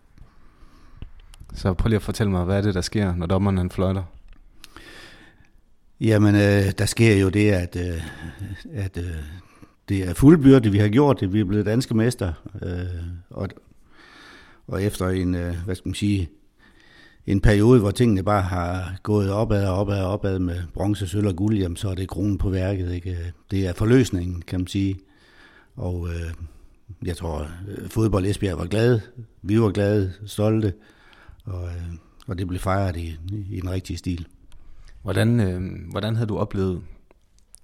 Så 1.54 1.74
prøv 1.74 1.88
lige 1.88 1.96
at 1.96 2.02
fortælle 2.02 2.30
mig, 2.30 2.44
hvad 2.44 2.58
er 2.58 2.62
det, 2.62 2.74
der 2.74 2.80
sker, 2.80 3.14
når 3.14 3.26
dommeren 3.26 3.58
han 3.58 3.70
fløjter? 3.70 4.02
Jamen, 6.00 6.34
øh, 6.34 6.72
der 6.78 6.86
sker 6.86 7.16
jo 7.16 7.28
det, 7.28 7.50
at, 7.50 7.76
øh, 7.76 8.02
at 8.72 8.98
øh, 8.98 9.04
det 9.88 10.08
er 10.08 10.14
fuldbyrdet, 10.14 10.72
vi 10.72 10.78
har 10.78 10.88
gjort 10.88 11.20
det. 11.20 11.32
Vi 11.32 11.40
er 11.40 11.44
blevet 11.44 11.66
danske 11.66 11.94
mester. 11.94 12.32
Øh, 12.62 13.02
og, 13.30 13.48
og 14.66 14.82
efter 14.82 15.08
en, 15.08 15.34
øh, 15.34 15.54
hvad 15.64 15.74
skal 15.74 15.88
man 15.88 15.94
sige, 15.94 16.30
en 17.30 17.40
periode, 17.40 17.80
hvor 17.80 17.90
tingene 17.90 18.22
bare 18.22 18.42
har 18.42 18.94
gået 19.02 19.32
opad 19.32 19.66
og 19.66 19.76
opad 19.76 20.02
og 20.02 20.12
opad 20.12 20.38
med 20.38 20.62
bronze, 20.74 21.06
sølv 21.06 21.26
og 21.26 21.36
guld, 21.36 21.58
jamen, 21.58 21.76
så 21.76 21.88
er 21.88 21.94
det 21.94 22.08
kronen 22.08 22.38
på 22.38 22.50
værket. 22.50 22.92
Ikke? 22.92 23.32
Det 23.50 23.66
er 23.66 23.72
forløsningen, 23.72 24.42
kan 24.42 24.60
man 24.60 24.66
sige. 24.66 24.98
Og 25.76 26.08
øh, 26.08 26.34
jeg 27.04 27.16
tror, 27.16 27.48
øh, 27.68 27.88
fodbold 27.88 28.26
Esbjerg 28.26 28.58
var 28.58 28.66
glade. 28.66 29.00
Vi 29.42 29.60
var 29.60 29.70
glade, 29.70 30.12
stolte. 30.26 30.72
Og, 31.44 31.64
øh, 31.64 31.92
og 32.26 32.38
det 32.38 32.48
blev 32.48 32.60
fejret 32.60 32.96
i, 32.96 33.18
i 33.50 33.60
den 33.60 33.70
rigtige 33.70 33.96
stil. 33.96 34.26
Hvordan, 35.02 35.40
øh, 35.40 35.90
hvordan 35.90 36.16
havde 36.16 36.28
du 36.28 36.38
oplevet, 36.38 36.82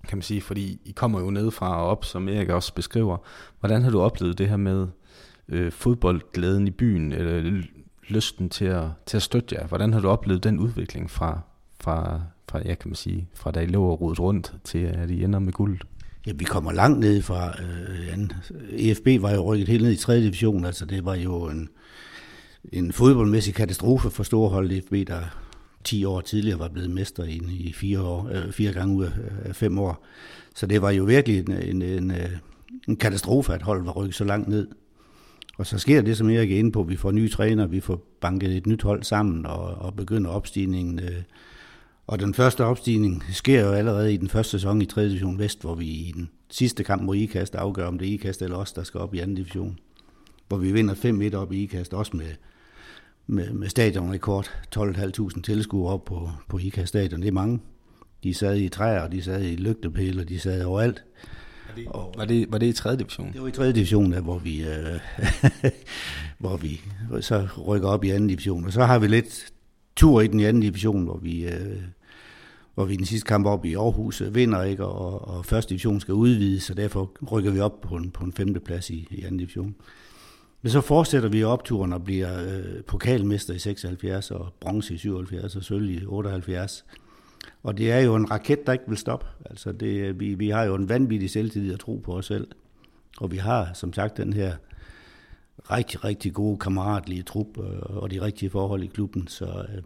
kan 0.08 0.18
man 0.18 0.22
sige, 0.22 0.40
fordi 0.40 0.80
I 0.84 0.90
kommer 0.90 1.20
jo 1.20 1.30
ned 1.30 1.50
fra 1.50 1.80
og 1.82 1.88
op, 1.88 2.04
som 2.04 2.28
Erik 2.28 2.48
også 2.48 2.74
beskriver. 2.74 3.16
Hvordan 3.60 3.82
har 3.82 3.90
du 3.90 4.00
oplevet 4.00 4.38
det 4.38 4.48
her 4.48 4.56
med 4.56 4.86
øh, 5.48 5.72
fodboldglæden 5.72 6.68
i 6.68 6.70
byen, 6.70 7.12
eller 7.12 7.62
lysten 8.08 8.48
til 8.48 8.64
at, 8.64 8.84
til 9.06 9.16
at 9.16 9.22
støtte 9.22 9.54
jer? 9.54 9.66
Hvordan 9.66 9.92
har 9.92 10.00
du 10.00 10.08
oplevet 10.08 10.44
den 10.44 10.58
udvikling 10.58 11.10
fra, 11.10 11.40
fra, 11.80 12.20
fra 12.48 12.58
ja, 12.58 12.74
kan 12.74 12.88
man 12.88 12.94
sige, 12.94 13.28
fra 13.34 13.50
da 13.50 13.60
I 13.60 13.66
lå 13.66 13.84
og 13.84 14.00
rodet 14.00 14.20
rundt, 14.20 14.54
til 14.64 14.78
at 14.78 15.10
I 15.10 15.24
ender 15.24 15.38
med 15.38 15.52
guld? 15.52 15.80
Ja, 16.26 16.32
vi 16.32 16.44
kommer 16.44 16.72
langt 16.72 17.00
ned 17.00 17.22
fra, 17.22 17.54
øh, 17.62 18.28
EFB 18.70 19.22
var 19.22 19.30
jo 19.30 19.52
rykket 19.52 19.68
helt 19.68 19.82
ned 19.82 19.92
i 19.92 19.96
3. 19.96 20.20
division, 20.20 20.64
altså 20.64 20.86
det 20.86 21.04
var 21.04 21.14
jo 21.14 21.48
en, 21.48 21.68
en 22.72 22.92
fodboldmæssig 22.92 23.54
katastrofe 23.54 24.10
for 24.10 24.22
storholdet 24.22 24.78
EFB, 24.78 25.08
der 25.08 25.20
10 25.84 26.04
år 26.04 26.20
tidligere 26.20 26.58
var 26.58 26.68
blevet 26.68 26.90
mester 26.90 27.24
i, 27.24 27.40
i 27.50 27.72
fire, 27.72 28.00
år, 28.00 28.30
øh, 28.32 28.52
fire 28.52 28.72
gange 28.72 28.96
ud 28.96 29.08
af 29.44 29.56
fem 29.56 29.78
år. 29.78 30.04
Så 30.54 30.66
det 30.66 30.82
var 30.82 30.90
jo 30.90 31.04
virkelig 31.04 31.38
en, 31.38 31.52
en, 31.52 31.82
en, 31.82 32.10
øh, 32.10 32.30
en 32.88 32.96
katastrofe, 32.96 33.54
at 33.54 33.62
holdet 33.62 33.86
var 33.86 33.92
rykket 33.92 34.14
så 34.14 34.24
langt 34.24 34.48
ned. 34.48 34.68
Og 35.56 35.66
så 35.66 35.78
sker 35.78 36.02
det, 36.02 36.16
som 36.16 36.30
Erik 36.30 36.52
er 36.52 36.58
inde 36.58 36.72
på, 36.72 36.82
vi 36.82 36.96
får 36.96 37.10
nye 37.10 37.28
træner, 37.28 37.66
vi 37.66 37.80
får 37.80 38.16
banket 38.20 38.56
et 38.56 38.66
nyt 38.66 38.82
hold 38.82 39.02
sammen 39.02 39.46
og, 39.46 39.74
og 39.74 39.96
begynder 39.96 40.30
opstigningen. 40.30 40.98
Øh. 40.98 41.22
Og 42.06 42.20
den 42.20 42.34
første 42.34 42.64
opstigning 42.64 43.24
sker 43.32 43.66
jo 43.66 43.72
allerede 43.72 44.14
i 44.14 44.16
den 44.16 44.28
første 44.28 44.50
sæson 44.50 44.82
i 44.82 44.86
3. 44.86 45.04
division 45.08 45.38
Vest, 45.38 45.60
hvor 45.60 45.74
vi 45.74 45.86
i 45.86 46.12
den 46.14 46.30
sidste 46.50 46.84
kamp 46.84 47.02
mod 47.02 47.16
IKAST 47.16 47.54
afgør, 47.54 47.86
om 47.86 47.98
det 47.98 48.08
er 48.08 48.12
IKAST 48.12 48.42
eller 48.42 48.56
os, 48.56 48.72
der 48.72 48.82
skal 48.82 49.00
op 49.00 49.14
i 49.14 49.18
2. 49.18 49.24
division. 49.26 49.78
Hvor 50.48 50.56
vi 50.56 50.72
vinder 50.72 50.94
5-1 51.32 51.36
op 51.36 51.52
i 51.52 51.62
IKAST, 51.62 51.94
også 51.94 52.16
med, 52.16 52.30
med, 53.26 53.52
med 53.52 53.68
stadionrekord. 53.68 54.46
12.500 54.76 55.40
tilskuere 55.40 55.92
op 55.92 56.04
på, 56.04 56.30
på 56.48 56.58
IKAST 56.58 56.88
stadion, 56.88 57.20
det 57.20 57.28
er 57.28 57.32
mange. 57.32 57.60
De 58.22 58.34
sad 58.34 58.56
i 58.56 58.68
træer, 58.68 59.08
de 59.08 59.22
sad 59.22 59.42
i 59.42 59.56
lygtepæle, 59.56 60.24
de 60.24 60.38
sad 60.38 60.64
overalt 60.64 61.04
det, 61.76 61.86
og, 61.86 62.14
var, 62.16 62.24
det, 62.24 62.52
var 62.52 62.58
det 62.58 62.66
i 62.66 62.72
3. 62.72 62.96
division? 62.96 63.32
Det 63.32 63.42
var 63.42 63.48
i 63.48 63.50
3. 63.50 63.72
division, 63.72 64.12
der, 64.12 64.20
hvor 64.20 64.38
vi, 64.38 64.64
øh, 64.64 65.00
hvor 66.38 66.56
vi 66.56 66.80
så 67.20 67.48
rykker 67.66 67.88
op 67.88 68.04
i 68.04 68.10
2. 68.10 68.18
division. 68.18 68.64
Og 68.64 68.72
så 68.72 68.84
har 68.84 68.98
vi 68.98 69.06
lidt 69.06 69.52
tur 69.96 70.20
i 70.20 70.26
den 70.26 70.40
i 70.40 70.52
2. 70.52 70.60
division, 70.60 71.04
hvor 71.04 71.18
vi, 71.18 71.44
øh, 71.44 71.82
hvor 72.74 72.84
vi 72.84 72.96
den 72.96 73.06
sidste 73.06 73.26
kamp 73.26 73.46
op 73.46 73.64
i 73.64 73.74
Aarhus 73.74 74.22
vinder, 74.30 74.62
ikke? 74.62 74.84
Og, 74.84 75.28
og 75.28 75.44
første 75.44 75.68
division 75.68 76.00
skal 76.00 76.14
udvides, 76.14 76.62
så 76.62 76.74
derfor 76.74 77.12
rykker 77.32 77.50
vi 77.50 77.60
op 77.60 77.80
på 77.80 77.96
en, 77.96 78.10
på 78.10 78.24
en 78.24 78.32
femte 78.32 78.60
plads 78.60 78.90
i, 78.90 79.08
i 79.10 79.22
anden 79.22 79.36
division. 79.36 79.74
Men 80.62 80.70
så 80.70 80.80
fortsætter 80.80 81.28
vi 81.28 81.42
opturen 81.42 81.92
og 81.92 82.04
bliver 82.04 82.42
øh, 82.42 82.84
pokalmester 82.86 83.54
i 83.54 83.58
76 83.58 84.30
og 84.30 84.54
bronze 84.60 84.94
i 84.94 84.98
77 84.98 85.56
og 85.56 85.64
sølv 85.64 85.90
i 85.90 86.04
78. 86.06 86.84
Og 87.62 87.78
det 87.78 87.92
er 87.92 88.00
jo 88.00 88.14
en 88.14 88.30
raket, 88.30 88.66
der 88.66 88.72
ikke 88.72 88.84
vil 88.88 88.98
stoppe. 88.98 89.26
Altså 89.44 89.72
det, 89.72 90.20
vi, 90.20 90.34
vi 90.34 90.50
har 90.50 90.64
jo 90.64 90.74
en 90.74 90.88
vanvittig 90.88 91.30
selvtillid 91.30 91.72
at 91.72 91.80
tro 91.80 91.96
på 92.04 92.12
os 92.12 92.26
selv. 92.26 92.48
Og 93.18 93.30
vi 93.30 93.36
har 93.36 93.70
som 93.74 93.92
sagt 93.92 94.16
den 94.16 94.32
her 94.32 94.56
rigtig, 95.70 96.04
rigtig 96.04 96.32
gode 96.32 96.58
kammeratlige 96.58 97.22
trup 97.22 97.58
øh, 97.58 97.80
og 97.82 98.10
de 98.10 98.22
rigtige 98.22 98.50
forhold 98.50 98.82
i 98.82 98.86
klubben. 98.86 99.28
Så 99.28 99.44
øh, 99.44 99.82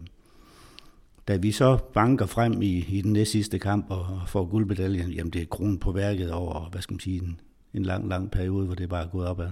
da 1.27 1.35
vi 1.35 1.51
så 1.51 1.77
banker 1.93 2.25
frem 2.25 2.61
i, 2.61 2.85
i 2.89 3.01
den 3.01 3.13
næste 3.13 3.31
sidste 3.31 3.59
kamp 3.59 3.85
og 3.89 4.21
får 4.27 4.45
guldmedaljen, 4.45 5.11
jamen 5.11 5.33
det 5.33 5.41
er 5.41 5.45
kronen 5.45 5.77
på 5.77 5.91
værket 5.91 6.31
over, 6.31 6.69
hvad 6.69 6.81
skal 6.81 6.93
man 6.93 6.99
sige, 6.99 7.21
en, 7.21 7.39
en 7.73 7.83
lang, 7.83 8.09
lang 8.09 8.31
periode, 8.31 8.65
hvor 8.65 8.75
det 8.75 8.89
bare 8.89 9.03
er 9.03 9.09
gået 9.09 9.27
opad. 9.27 9.49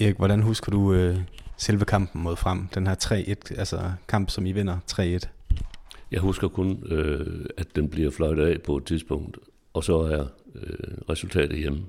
Erik, 0.00 0.16
hvordan 0.16 0.42
husker 0.42 0.70
du 0.70 0.92
øh, 0.92 1.18
selve 1.56 1.84
kampen 1.84 2.22
mod 2.22 2.36
frem? 2.36 2.68
Den 2.74 2.86
her 2.86 2.94
3-1, 2.94 3.58
altså 3.58 3.92
kamp, 4.08 4.30
som 4.30 4.46
I 4.46 4.52
vinder 4.52 4.78
3-1. 4.92 5.37
Jeg 6.10 6.20
husker 6.20 6.48
kun, 6.48 6.82
øh, 6.86 7.44
at 7.56 7.76
den 7.76 7.88
bliver 7.88 8.10
fløjtet 8.10 8.46
af 8.46 8.62
på 8.62 8.76
et 8.76 8.84
tidspunkt, 8.84 9.38
og 9.72 9.84
så 9.84 9.98
er 9.98 10.26
øh, 10.54 10.98
resultatet 11.08 11.58
hjemme. 11.58 11.80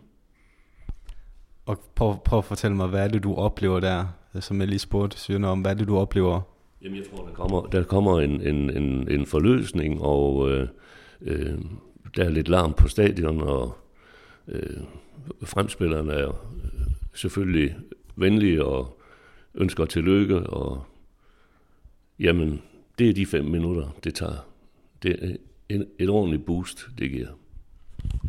Og 1.65 1.79
prøv, 1.95 2.15
prøv 2.25 2.39
at 2.39 2.45
fortælle 2.45 2.77
mig, 2.77 2.87
hvad 2.87 3.03
er 3.03 3.07
det, 3.07 3.23
du 3.23 3.35
oplever 3.35 3.79
der, 3.79 4.05
som 4.39 4.59
jeg 4.59 4.67
lige 4.67 4.79
spurgte 4.79 5.17
Søren 5.17 5.43
om, 5.43 5.61
hvad 5.61 5.71
er 5.71 5.75
det, 5.75 5.87
du 5.87 5.97
oplever? 5.97 6.41
Jamen, 6.81 6.97
jeg 6.97 7.05
tror, 7.11 7.25
der 7.25 7.33
kommer, 7.33 7.61
der 7.61 7.83
kommer 7.83 8.19
en, 8.19 8.41
en, 8.41 8.77
en, 8.77 9.11
en 9.11 9.25
forløsning, 9.25 10.01
og 10.01 10.51
øh, 10.51 10.67
øh, 11.21 11.57
der 12.15 12.23
er 12.23 12.29
lidt 12.29 12.47
larm 12.47 12.73
på 12.73 12.87
stadion, 12.87 13.41
og 13.41 13.77
øh, 14.47 14.77
fremspillerne 15.43 16.13
er 16.13 16.45
selvfølgelig 17.13 17.75
venlige 18.15 18.65
og 18.65 18.99
ønsker 19.55 19.85
tillykke, 19.85 20.39
og 20.39 20.83
jamen, 22.19 22.61
det 22.99 23.09
er 23.09 23.13
de 23.13 23.25
fem 23.25 23.45
minutter, 23.45 23.87
det 24.03 24.15
tager. 24.15 24.47
Det 25.03 25.15
er 25.21 25.35
en, 25.69 25.85
et 25.99 26.09
ordentligt 26.09 26.45
boost, 26.45 26.87
det 26.99 27.11
giver. 27.11 27.27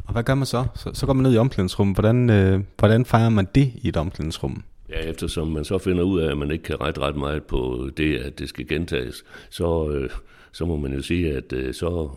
Og 0.04 0.12
hvad 0.12 0.22
gør 0.22 0.34
man 0.34 0.46
så? 0.46 0.66
Så, 0.74 0.90
så 0.94 1.06
går 1.06 1.12
man 1.12 1.22
ned 1.22 1.34
i 1.34 1.36
omklædningsrummet. 1.36 1.96
Hvordan, 1.96 2.30
øh, 2.30 2.60
hvordan 2.78 3.04
fejrer 3.04 3.28
man 3.28 3.48
det 3.54 3.72
i 3.82 3.88
et 3.88 3.96
omklædningsrum? 3.96 4.62
Ja, 4.88 5.00
eftersom 5.00 5.48
man 5.48 5.64
så 5.64 5.78
finder 5.78 6.02
ud 6.02 6.20
af, 6.20 6.30
at 6.30 6.38
man 6.38 6.50
ikke 6.50 6.64
kan 6.64 6.80
rette 6.80 7.00
ret 7.00 7.16
meget 7.16 7.44
på 7.44 7.90
det, 7.96 8.18
at 8.18 8.38
det 8.38 8.48
skal 8.48 8.66
gentages, 8.66 9.24
så, 9.50 9.90
øh, 9.90 10.10
så 10.52 10.66
må 10.66 10.76
man 10.76 10.92
jo 10.92 11.02
sige, 11.02 11.36
at 11.36 11.52
øh, 11.52 11.74
så 11.74 12.10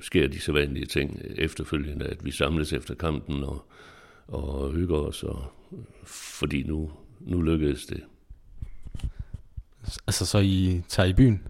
sker 0.00 0.28
de 0.28 0.40
sædvanlige 0.40 0.86
ting 0.86 1.22
efterfølgende, 1.36 2.06
at 2.06 2.24
vi 2.24 2.30
samles 2.30 2.72
efter 2.72 2.94
kampen 2.94 3.44
og, 3.44 3.64
og 4.28 4.72
hygger 4.72 4.96
os, 4.96 5.22
og, 5.22 5.44
fordi 6.04 6.62
nu, 6.62 6.90
nu 7.20 7.42
lykkedes 7.42 7.86
det. 7.86 8.00
Altså 10.06 10.26
så 10.26 10.38
I 10.38 10.82
tager 10.88 11.08
i 11.08 11.12
byen? 11.12 11.42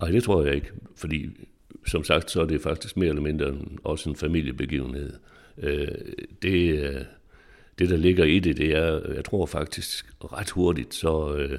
Nej, 0.00 0.10
det 0.10 0.24
tror 0.24 0.44
jeg 0.44 0.54
ikke, 0.54 0.70
fordi 0.96 1.30
som 1.86 2.04
sagt, 2.04 2.30
så 2.30 2.40
er 2.40 2.46
det 2.46 2.60
faktisk 2.60 2.96
mere 2.96 3.08
eller 3.08 3.22
mindre 3.22 3.54
også 3.84 4.10
en 4.10 4.16
familiebegivenhed. 4.16 5.12
Øh, 5.58 5.88
det, 6.42 6.78
øh, 6.78 7.04
det, 7.78 7.90
der 7.90 7.96
ligger 7.96 8.24
i 8.24 8.38
det, 8.38 8.56
det 8.56 8.76
er, 8.76 9.12
jeg 9.14 9.24
tror 9.24 9.46
faktisk 9.46 10.14
ret 10.20 10.50
hurtigt, 10.50 10.94
så, 10.94 11.34
øh, 11.36 11.58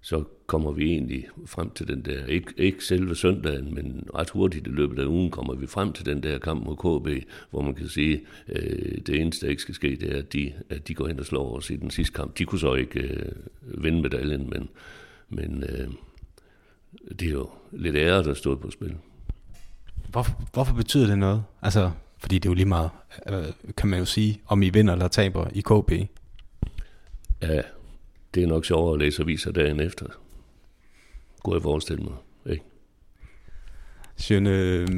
så 0.00 0.24
kommer 0.50 0.70
vi 0.70 0.84
egentlig 0.84 1.26
frem 1.46 1.70
til 1.70 1.88
den 1.88 2.04
der, 2.04 2.26
ikke, 2.26 2.52
ikke 2.56 2.84
selve 2.84 3.16
søndagen, 3.16 3.74
men 3.74 4.08
ret 4.14 4.30
hurtigt 4.30 4.66
i 4.66 4.70
løbet 4.70 4.98
af 4.98 5.06
ugen 5.06 5.30
kommer 5.30 5.54
vi 5.54 5.66
frem 5.66 5.92
til 5.92 6.06
den 6.06 6.22
der 6.22 6.38
kamp 6.38 6.64
mod 6.64 6.76
KB, 6.76 7.24
hvor 7.50 7.62
man 7.62 7.74
kan 7.74 7.88
sige, 7.88 8.20
øh, 8.48 8.98
det 9.06 9.20
eneste, 9.20 9.46
der 9.46 9.50
ikke 9.50 9.62
skal 9.62 9.74
ske, 9.74 9.96
det 9.96 10.12
er, 10.12 10.18
at 10.18 10.32
de, 10.32 10.52
at 10.70 10.88
de 10.88 10.94
går 10.94 11.06
hen 11.06 11.20
og 11.20 11.26
slår 11.26 11.56
os 11.56 11.70
i 11.70 11.76
den 11.76 11.90
sidste 11.90 12.14
kamp. 12.14 12.38
De 12.38 12.44
kunne 12.44 12.58
så 12.58 12.74
ikke 12.74 13.00
øh, 13.00 13.32
vinde 13.84 14.02
medaljen, 14.02 14.50
men, 14.50 14.68
men 15.28 15.64
øh, 15.68 15.88
det 17.10 17.28
er 17.28 17.32
jo 17.32 17.50
lidt 17.72 17.96
ære, 17.96 18.22
der 18.22 18.34
stod 18.34 18.56
på 18.56 18.70
spil. 18.70 18.96
Hvorfor, 20.08 20.42
hvorfor 20.52 20.74
betyder 20.74 21.06
det 21.06 21.18
noget? 21.18 21.42
Altså, 21.62 21.90
fordi 22.18 22.38
det 22.38 22.48
er 22.48 22.50
jo 22.50 22.54
lige 22.54 22.68
meget, 22.68 22.90
øh, 23.28 23.44
kan 23.76 23.88
man 23.88 23.98
jo 23.98 24.04
sige, 24.04 24.40
om 24.46 24.62
I 24.62 24.70
vinder 24.70 24.92
eller 24.92 25.08
taber 25.08 25.46
i 25.54 25.60
KB. 25.60 25.92
Ja, 27.42 27.62
det 28.34 28.42
er 28.42 28.46
nok 28.46 28.64
sjovere 28.64 28.92
at 28.92 28.98
læse 28.98 29.22
aviser 29.22 29.52
dagen 29.52 29.80
efter. 29.80 30.06
Gå 31.42 31.54
jeg 31.54 31.62
forestille 31.62 32.02
mig. 32.02 32.14
Ikke? 32.46 32.64
Sjøne, 34.16 34.50
øh, 34.50 34.88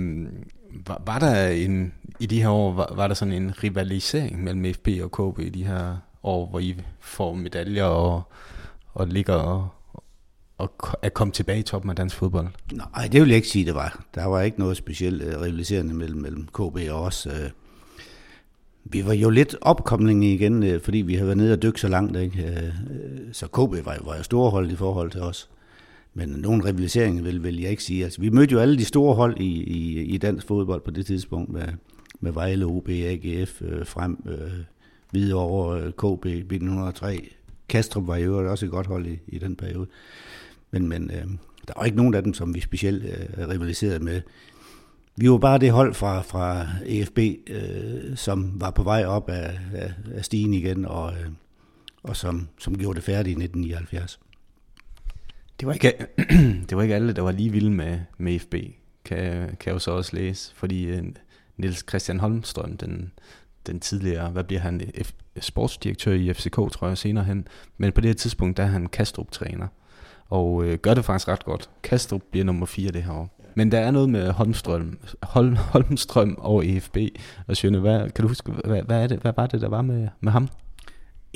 var, 0.86 1.02
var 1.06 1.18
der 1.18 1.48
en, 1.48 1.94
i 2.20 2.26
de 2.26 2.42
her 2.42 2.48
år, 2.48 2.72
var, 2.72 2.92
var 2.96 3.06
der 3.06 3.14
sådan 3.14 3.34
en 3.34 3.52
rivalisering 3.62 4.44
mellem 4.44 4.74
FB 4.74 4.88
og 5.02 5.34
KB 5.34 5.38
i 5.38 5.48
de 5.48 5.64
her 5.64 5.96
år, 6.22 6.46
hvor 6.46 6.58
I 6.58 6.76
får 7.00 7.34
medaljer 7.34 7.84
og, 7.84 8.22
og 8.94 9.08
ligger 9.08 9.34
og, 9.34 9.68
og 10.58 10.72
at 11.02 11.14
komme 11.14 11.32
tilbage 11.32 11.58
i 11.58 11.62
toppen 11.62 11.90
af 11.90 11.96
dansk 11.96 12.16
fodbold? 12.16 12.48
Nej, 12.72 13.08
det 13.12 13.20
vil 13.20 13.28
jeg 13.28 13.36
ikke 13.36 13.48
sige, 13.48 13.66
det 13.66 13.74
var. 13.74 14.04
Der 14.14 14.24
var 14.24 14.40
ikke 14.40 14.58
noget 14.58 14.76
specielt 14.76 15.22
uh, 15.22 15.42
rivaliserende 15.42 15.94
mellem, 15.94 16.20
mellem 16.20 16.46
KB 16.46 16.90
og 16.90 17.02
os. 17.02 17.26
Uh, 17.26 17.50
vi 18.84 19.06
var 19.06 19.12
jo 19.12 19.30
lidt 19.30 19.56
opkomling 19.60 20.24
igen, 20.24 20.62
uh, 20.62 20.80
fordi 20.80 20.98
vi 20.98 21.14
havde 21.14 21.26
været 21.26 21.38
nede 21.38 21.52
og 21.52 21.62
dykke 21.62 21.80
så 21.80 21.88
langt. 21.88 22.16
Ikke? 22.16 22.72
Så 23.32 23.46
KB 23.46 23.86
var, 23.86 23.98
var 24.04 24.16
jo 24.16 24.22
store 24.22 24.50
hold 24.50 24.70
i 24.70 24.76
forhold 24.76 25.10
til 25.10 25.20
os. 25.20 25.50
Men 26.14 26.28
nogen 26.28 26.64
rivalisering 26.64 27.24
vil, 27.24 27.42
vil 27.42 27.60
jeg 27.60 27.70
ikke 27.70 27.82
sige. 27.82 28.04
Altså, 28.04 28.20
vi 28.20 28.30
mødte 28.30 28.52
jo 28.52 28.58
alle 28.58 28.78
de 28.78 28.84
store 28.84 29.14
hold 29.14 29.40
i, 29.40 29.62
i, 29.62 30.00
i 30.00 30.18
dansk 30.18 30.46
fodbold 30.46 30.80
på 30.80 30.90
det 30.90 31.06
tidspunkt, 31.06 31.52
med, 31.52 31.68
med 32.20 32.32
Vejle, 32.32 32.64
OB, 32.66 32.88
AGF, 32.88 33.62
øh, 33.62 33.86
Frem, 33.86 34.24
øh, 34.26 34.50
Hvidovre, 35.10 35.80
øh, 35.80 35.92
KB, 35.92 36.26
1903. 36.26 37.28
Kastrup 37.68 38.06
var 38.06 38.16
jo 38.16 38.50
også 38.50 38.66
et 38.66 38.70
godt 38.72 38.86
hold 38.86 39.06
i, 39.06 39.18
i 39.26 39.38
den 39.38 39.56
periode. 39.56 39.86
Men, 40.70 40.88
men 40.88 41.10
øh, 41.10 41.26
der 41.68 41.74
var 41.76 41.84
ikke 41.84 41.96
nogen 41.96 42.14
af 42.14 42.22
dem, 42.22 42.34
som 42.34 42.54
vi 42.54 42.60
specielt 42.60 43.04
øh, 43.04 43.48
rivaliserede 43.48 44.04
med. 44.04 44.20
Vi 45.16 45.30
var 45.30 45.38
bare 45.38 45.58
det 45.58 45.70
hold 45.70 45.94
fra, 45.94 46.22
fra 46.22 46.66
EFB, 46.86 47.18
øh, 47.46 48.16
som 48.16 48.60
var 48.60 48.70
på 48.70 48.82
vej 48.82 49.04
op 49.04 49.28
af, 49.28 49.58
af, 49.74 49.92
af 50.14 50.24
stigen 50.24 50.54
igen, 50.54 50.84
og, 50.84 51.12
øh, 51.12 51.28
og 52.02 52.16
som, 52.16 52.48
som 52.58 52.78
gjorde 52.78 52.96
det 52.96 53.04
færdigt 53.04 53.38
i 53.38 53.44
1979. 53.44 54.20
Det 55.62 55.66
var 55.66 55.72
ikke, 55.72 55.92
det 56.68 56.76
var 56.76 56.82
ikke 56.82 56.94
alle, 56.94 57.12
der 57.12 57.22
var 57.22 57.32
lige 57.32 57.52
vilde 57.52 57.70
med, 57.70 57.98
med 58.18 58.38
FB, 58.38 58.54
kan, 59.04 59.18
kan 59.36 59.66
jeg 59.66 59.74
jo 59.74 59.78
så 59.78 59.90
også 59.90 60.16
læse. 60.16 60.52
Fordi 60.54 60.98
uh, 60.98 61.04
Niels 61.56 61.84
Christian 61.88 62.20
Holmstrøm, 62.20 62.76
den, 62.76 63.12
den 63.66 63.80
tidligere, 63.80 64.30
hvad 64.30 64.44
bliver 64.44 64.60
han, 64.60 64.80
F, 65.02 65.12
sportsdirektør 65.40 66.12
i 66.12 66.32
FCK, 66.32 66.54
tror 66.54 66.88
jeg 66.88 66.98
senere 66.98 67.24
hen. 67.24 67.48
Men 67.78 67.92
på 67.92 68.00
det 68.00 68.08
her 68.08 68.14
tidspunkt, 68.14 68.56
der 68.56 68.62
er 68.62 68.66
han 68.66 68.86
Kastrup-træner. 68.86 69.66
Og 70.28 70.52
uh, 70.54 70.74
gør 70.74 70.94
det 70.94 71.04
faktisk 71.04 71.28
ret 71.28 71.44
godt. 71.44 71.70
Kastrup 71.82 72.22
bliver 72.30 72.44
nummer 72.44 72.66
4 72.66 72.90
det 72.90 73.02
her 73.02 73.12
år. 73.12 73.38
Men 73.54 73.72
der 73.72 73.78
er 73.78 73.90
noget 73.90 74.08
med 74.08 74.30
Holmstrøm, 74.30 74.98
Hol, 75.22 75.56
Holmstrøm 75.56 76.34
og 76.38 76.66
EFB. 76.66 76.96
Og 77.46 77.56
Sjøne, 77.56 77.78
hvad, 77.78 78.10
kan 78.10 78.22
du 78.22 78.28
huske, 78.28 78.52
hvad, 78.52 78.82
hvad, 78.82 79.02
er 79.02 79.06
det, 79.06 79.18
hvad 79.18 79.32
var 79.36 79.46
det, 79.46 79.60
der 79.60 79.68
var 79.68 79.82
med, 79.82 80.08
med 80.20 80.32
ham? 80.32 80.48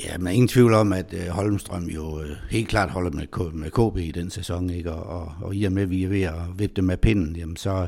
Ja, 0.03 0.17
men 0.17 0.33
ingen 0.33 0.47
tvivl 0.47 0.73
om, 0.73 0.93
at 0.93 1.13
uh, 1.13 1.27
Holmstrøm 1.27 1.83
jo 1.83 2.21
øh, 2.21 2.29
helt 2.49 2.67
klart 2.67 2.89
holder 2.89 3.11
med, 3.11 3.27
K- 3.35 3.55
med 3.55 3.71
KB 3.71 3.97
i 3.97 4.11
den 4.11 4.29
sæson, 4.29 4.69
ikke? 4.69 4.91
Og, 4.91 5.21
og, 5.21 5.33
og 5.41 5.55
i 5.55 5.63
og 5.63 5.71
med, 5.71 5.83
at 5.83 5.89
vi 5.89 6.03
er 6.03 6.07
ved 6.09 6.21
at 6.21 6.33
vippe 6.57 6.73
dem 6.75 6.85
med 6.85 6.97
pinden, 6.97 7.35
jamen 7.35 7.55
så, 7.55 7.87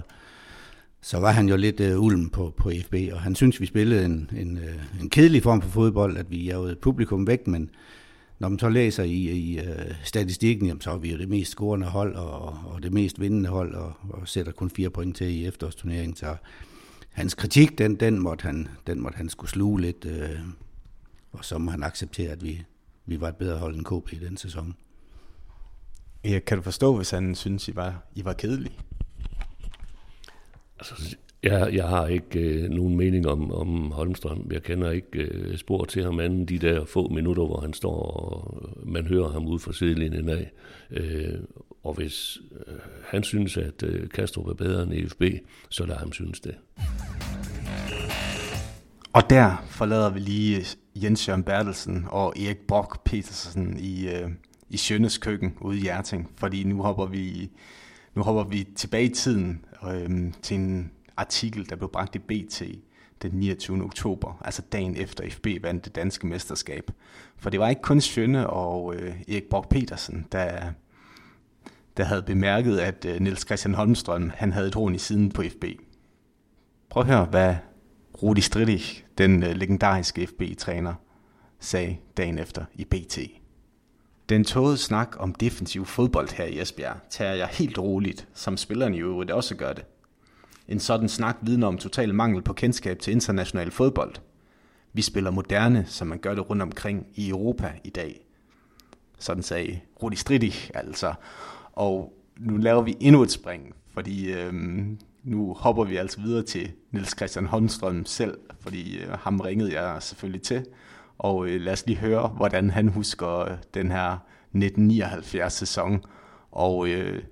så 1.02 1.20
var 1.20 1.32
han 1.32 1.50
jo 1.50 1.56
lidt 1.58 1.80
uh, 1.80 2.04
ulm 2.04 2.30
på, 2.30 2.54
på 2.58 2.72
FB, 2.86 2.96
og 3.12 3.22
han 3.22 3.36
synes, 3.36 3.62
vi 3.62 3.66
spillede 3.66 4.06
en, 4.06 4.30
en, 4.38 4.60
en 5.02 5.10
kedelig 5.10 5.44
form 5.44 5.62
for 5.62 5.70
fodbold, 5.70 6.18
at 6.18 6.32
vi 6.32 6.44
jagede 6.44 6.76
publikum 6.76 7.28
væk, 7.28 7.48
men 7.48 7.70
når 8.40 8.50
man 8.50 8.60
så 8.60 8.70
læser 8.70 9.04
i, 9.04 9.30
i 9.32 9.60
uh, 9.60 9.66
statistikken, 10.04 10.68
jamen, 10.68 10.82
så 10.82 10.92
er 10.92 10.98
vi 10.98 11.12
jo 11.12 11.18
det 11.18 11.30
mest 11.30 11.52
scorende 11.52 11.88
hold, 11.88 12.16
og, 12.16 12.58
og 12.66 12.84
det 12.84 12.94
mest 12.94 13.22
vindende 13.22 13.50
hold, 13.50 13.74
og, 13.74 13.94
og 14.10 14.28
sætter 14.28 14.52
kun 14.52 14.70
fire 14.70 14.90
point 14.90 15.16
til 15.16 15.28
i 15.28 15.46
efterårsturneringen, 15.46 16.16
så 16.16 16.36
hans 17.12 17.34
kritik, 17.34 17.78
den, 17.78 17.96
den, 17.96 18.20
måtte, 18.20 18.44
han, 18.44 18.68
den 18.88 19.02
måtte 19.02 19.18
han 19.18 19.30
skulle 19.30 19.52
sluge 19.52 19.82
lidt... 19.82 20.06
Uh, 20.06 20.40
og 21.32 21.46
så 21.46 21.58
må 21.58 21.72
han 21.72 21.84
acceptere, 21.84 22.32
at 22.32 22.44
vi, 22.44 22.64
vi 23.06 23.22
var 23.22 23.28
et 23.28 23.36
bedre 23.36 23.58
hold 23.58 23.76
end 23.76 23.86
KB 23.86 24.14
i 24.14 24.26
den 24.26 24.38
sæson. 24.38 24.76
Ja, 26.26 26.40
kan 26.40 26.58
du 26.58 26.64
forstå, 26.64 26.96
hvis 26.96 27.10
han 27.10 27.36
synes, 27.36 27.68
I 27.68 27.76
var, 27.76 28.04
I 28.16 28.26
var 28.26 28.34
kedelige? 28.34 28.78
Altså, 30.80 31.16
jeg, 31.44 31.74
jeg 31.74 31.88
har 31.88 32.08
ikke 32.08 32.40
øh, 32.40 32.70
nogen 32.70 32.98
mening 32.98 33.28
om, 33.28 33.52
om 33.52 33.92
Holmstrøm. 33.92 34.48
Jeg 34.52 34.64
kender 34.64 34.92
ikke 34.92 35.20
øh, 35.20 35.58
spor 35.58 35.86
til 35.86 36.04
ham 36.04 36.20
anden 36.20 36.46
de 36.46 36.60
der 36.60 36.86
få 36.86 37.08
minutter, 37.08 37.46
hvor 37.46 37.60
han 37.62 37.74
står, 37.74 38.02
og 38.02 38.64
man 38.86 39.08
hører 39.08 39.32
ham 39.32 39.48
ud 39.48 39.60
fra 39.60 39.74
sidelinjen 39.74 40.30
af. 40.30 40.52
Øh, 40.92 41.40
og 41.84 41.94
hvis 41.94 42.38
øh, 42.68 42.74
han 43.04 43.24
synes, 43.24 43.58
at 43.58 43.84
øh, 43.84 44.10
Kastrup 44.10 44.48
er 44.48 44.54
bedre 44.54 44.84
end 44.84 44.94
EFB, 44.94 45.24
så 45.70 45.86
lader 45.86 46.00
ham 46.00 46.12
synes 46.12 46.40
det. 46.40 46.56
Og 49.20 49.30
der 49.30 49.66
forlader 49.70 50.10
vi 50.10 50.20
lige 50.20 50.58
øh, 50.58 51.04
Jens 51.04 51.28
Jørgen 51.28 51.44
Bertelsen 51.44 52.06
og 52.10 52.34
Erik 52.40 52.58
Brock 52.68 53.04
Petersen 53.04 53.80
i, 53.80 54.08
øh, 54.08 54.30
i 54.70 54.78
Sjønnes 54.78 55.18
køkken 55.18 55.58
ude 55.62 55.78
i 55.78 55.82
Hjerting, 55.82 56.32
fordi 56.38 56.64
nu 56.64 56.82
hopper 56.82 57.06
vi 57.06 57.52
nu 58.16 58.22
hopper 58.24 58.44
vi 58.44 58.68
tilbage 58.76 59.04
i 59.04 59.14
tiden 59.14 59.66
øh, 59.88 60.34
til 60.42 60.58
en 60.58 60.92
artikel, 61.18 61.70
der 61.70 61.76
blev 61.76 61.90
bragt 61.90 62.16
i 62.16 62.20
BT 62.20 62.64
den 63.22 63.32
29. 63.34 63.84
oktober, 63.84 64.42
altså 64.46 64.62
dagen 64.62 64.96
efter 64.98 65.30
FB 65.30 65.48
vandt 65.62 65.86
det 65.86 65.96
danske 65.96 66.28
mesterskab. 66.28 66.92
For 67.38 67.50
det 67.50 67.60
var 67.60 67.70
ikke 67.70 67.82
kun 67.82 68.02
Sjønne 68.02 68.50
og 68.50 68.96
øh, 68.96 69.22
Erik 69.28 69.50
Brock 69.50 69.70
Petersen, 69.70 70.28
der, 70.32 70.72
der 71.98 72.04
havde 72.04 72.24
bemærket, 72.24 72.78
at 72.80 73.06
øh, 73.06 73.22
Niels 73.22 73.46
Christian 73.46 73.74
Holmstrøm 73.74 74.32
han 74.36 74.52
havde 74.52 74.68
et 74.68 74.76
horn 74.76 74.96
i 74.96 75.00
siden 75.00 75.32
på 75.32 75.44
FB. 75.50 75.66
Prøv 76.90 77.02
at 77.02 77.08
høre, 77.08 77.26
hvad 77.26 77.56
Rudi 78.24 78.42
Stridich, 78.42 79.04
den 79.18 79.44
øh, 79.44 79.56
legendariske 79.56 80.28
FB-træner, 80.28 80.94
sagde 81.60 81.98
dagen 82.18 82.40
efter 82.40 82.66
i 82.74 82.86
BT. 82.86 83.20
Den 84.30 84.44
tågede 84.44 84.78
snak 84.78 85.16
om 85.20 85.34
defensiv 85.34 85.86
fodbold 85.86 86.30
her 86.30 86.46
i 86.46 86.62
Esbjerg 86.62 86.98
tager 87.10 87.34
jeg 87.34 87.48
helt 87.48 87.78
roligt, 87.78 88.28
som 88.34 88.58
spillerne 88.58 88.98
i 88.98 89.00
øvrigt 89.00 89.32
også 89.32 89.56
gør 89.56 89.74
det. 89.74 89.86
En 90.68 90.80
sådan 90.80 91.10
snak 91.10 91.38
vidner 91.42 91.68
om 91.68 91.78
total 91.78 92.16
mangel 92.16 92.42
på 92.42 92.54
kendskab 92.54 93.00
til 93.00 93.14
international 93.14 93.72
fodbold. 93.72 94.16
Vi 94.94 95.02
spiller 95.02 95.32
moderne, 95.32 95.86
som 95.88 96.08
man 96.08 96.20
gør 96.20 96.36
det 96.36 96.50
rundt 96.50 96.62
omkring 96.62 97.08
i 97.16 97.30
Europa 97.30 97.74
i 97.84 97.90
dag. 97.90 98.26
Sådan 99.20 99.44
sagde 99.44 99.80
Rudi 100.04 100.16
Stridich 100.16 100.70
altså. 100.74 101.14
Og 101.74 102.14
nu 102.38 102.58
laver 102.58 102.82
vi 102.82 102.98
endnu 103.00 103.24
et 103.24 103.32
spring, 103.32 103.76
fordi 103.94 104.32
øhm, 104.32 105.00
nu 105.24 105.54
hopper 105.54 105.84
vi 105.84 105.96
altså 105.96 106.22
videre 106.22 106.44
til 106.44 106.72
Nils 106.92 107.18
Christian 107.18 107.46
Holmstrøm 107.46 108.06
selv, 108.06 108.38
fordi 108.62 109.00
øh, 109.00 109.12
ham 109.12 109.40
ringede 109.40 109.82
jeg 109.82 110.04
selvfølgelig 110.04 110.42
til. 110.42 110.66
Og 111.18 111.48
øh, 111.48 111.62
lad 111.62 111.74
os 111.74 111.86
lige 111.86 111.98
høre, 111.98 112.28
hvordan 112.28 112.70
han 112.70 112.88
husker 112.88 113.40
øh, 113.40 113.58
den 113.74 113.92
her 113.92 114.18
1979-sæson, 114.56 116.04
og 116.52 116.88
øh, 116.88 117.24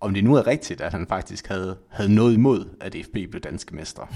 om 0.00 0.14
det 0.14 0.24
nu 0.24 0.34
er 0.34 0.46
rigtigt, 0.46 0.80
at 0.80 0.92
han 0.92 1.06
faktisk 1.06 1.46
havde, 1.46 1.76
havde 1.88 2.14
noget 2.14 2.34
imod, 2.34 2.76
at 2.80 2.96
FB 3.04 3.12
blev 3.12 3.40
danske 3.40 3.76
mestre. 3.76 4.06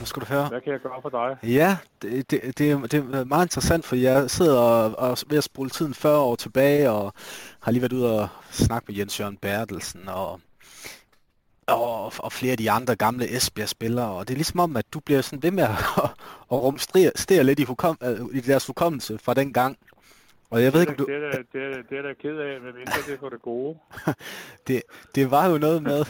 Nu 0.00 0.06
skal 0.06 0.22
du 0.22 0.26
høre. 0.26 0.48
Hvad 0.48 0.60
kan 0.60 0.72
jeg 0.72 0.80
gøre 0.80 1.02
for 1.02 1.08
dig? 1.08 1.50
Ja, 1.50 1.76
det, 2.02 2.30
det, 2.30 2.58
det, 2.58 2.92
det 2.92 2.94
er 2.94 3.24
meget 3.24 3.44
interessant, 3.44 3.84
for 3.84 3.96
jeg 3.96 4.30
sidder 4.30 4.58
og, 4.58 4.98
og 4.98 5.18
ved 5.28 5.38
at 5.38 5.44
spole 5.44 5.70
tiden 5.70 5.94
40 5.94 6.18
år 6.18 6.36
tilbage, 6.36 6.90
og 6.90 7.12
har 7.60 7.72
lige 7.72 7.82
været 7.82 7.92
ude 7.92 8.20
og 8.20 8.28
snakke 8.50 8.84
med 8.88 8.98
Jens 8.98 9.20
Jørgen 9.20 9.36
Bertelsen, 9.36 10.08
og 10.08 10.40
og, 11.66 12.12
og 12.18 12.32
flere 12.32 12.52
af 12.52 12.58
de 12.58 12.70
andre 12.70 12.96
gamle 12.96 13.36
Esbjerg-spillere, 13.36 14.10
og 14.10 14.28
det 14.28 14.34
er 14.34 14.36
ligesom 14.36 14.60
om, 14.60 14.76
at 14.76 14.84
du 14.92 15.00
bliver 15.00 15.20
sådan 15.20 15.42
ved 15.42 15.50
med 15.50 15.62
at, 15.62 15.70
at 16.52 16.58
rumstere 16.62 17.44
lidt 17.44 17.60
i, 17.60 17.64
hukom, 17.64 17.98
i 18.32 18.40
deres 18.40 18.66
hukommelse 18.66 19.18
fra 19.18 19.34
den 19.34 19.52
gang. 19.52 19.78
Og 20.50 20.62
jeg 20.62 20.72
ved 20.72 20.80
ikke, 20.80 20.90
om 20.90 20.96
du... 20.96 21.04
Det 21.04 21.14
er, 21.14 21.42
det, 21.52 21.62
er, 21.62 21.82
det 21.90 21.98
er 21.98 22.02
da 22.02 22.12
ked 22.22 22.36
af, 22.38 22.60
men 22.60 22.74
mindre 22.74 22.92
det 23.06 23.14
er 23.14 23.18
for 23.18 23.28
det 23.28 23.42
gode. 23.42 23.78
det, 24.66 24.82
det 25.14 25.30
var 25.30 25.46
jo 25.46 25.58
noget 25.58 25.82
med, 25.82 26.04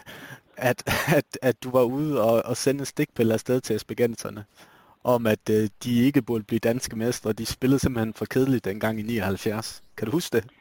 at, 0.70 0.82
at, 1.16 1.38
at 1.42 1.62
du 1.64 1.70
var 1.70 1.82
ude 1.82 2.22
og, 2.22 2.42
og 2.44 2.56
sende 2.56 2.84
stikpiller 2.84 3.34
afsted 3.34 3.60
til 3.60 3.76
Esbjergenserne, 3.76 4.44
om 5.04 5.26
at 5.26 5.50
øh, 5.50 5.68
de 5.84 6.04
ikke 6.04 6.22
burde 6.22 6.44
blive 6.44 6.58
danske 6.58 6.96
mestre. 6.96 7.32
De 7.32 7.46
spillede 7.46 7.78
simpelthen 7.78 8.14
for 8.14 8.24
kedeligt 8.24 8.64
dengang 8.64 9.00
i 9.00 9.02
79. 9.02 9.82
Kan 9.96 10.06
du 10.06 10.12
huske 10.12 10.36
det? 10.36 10.59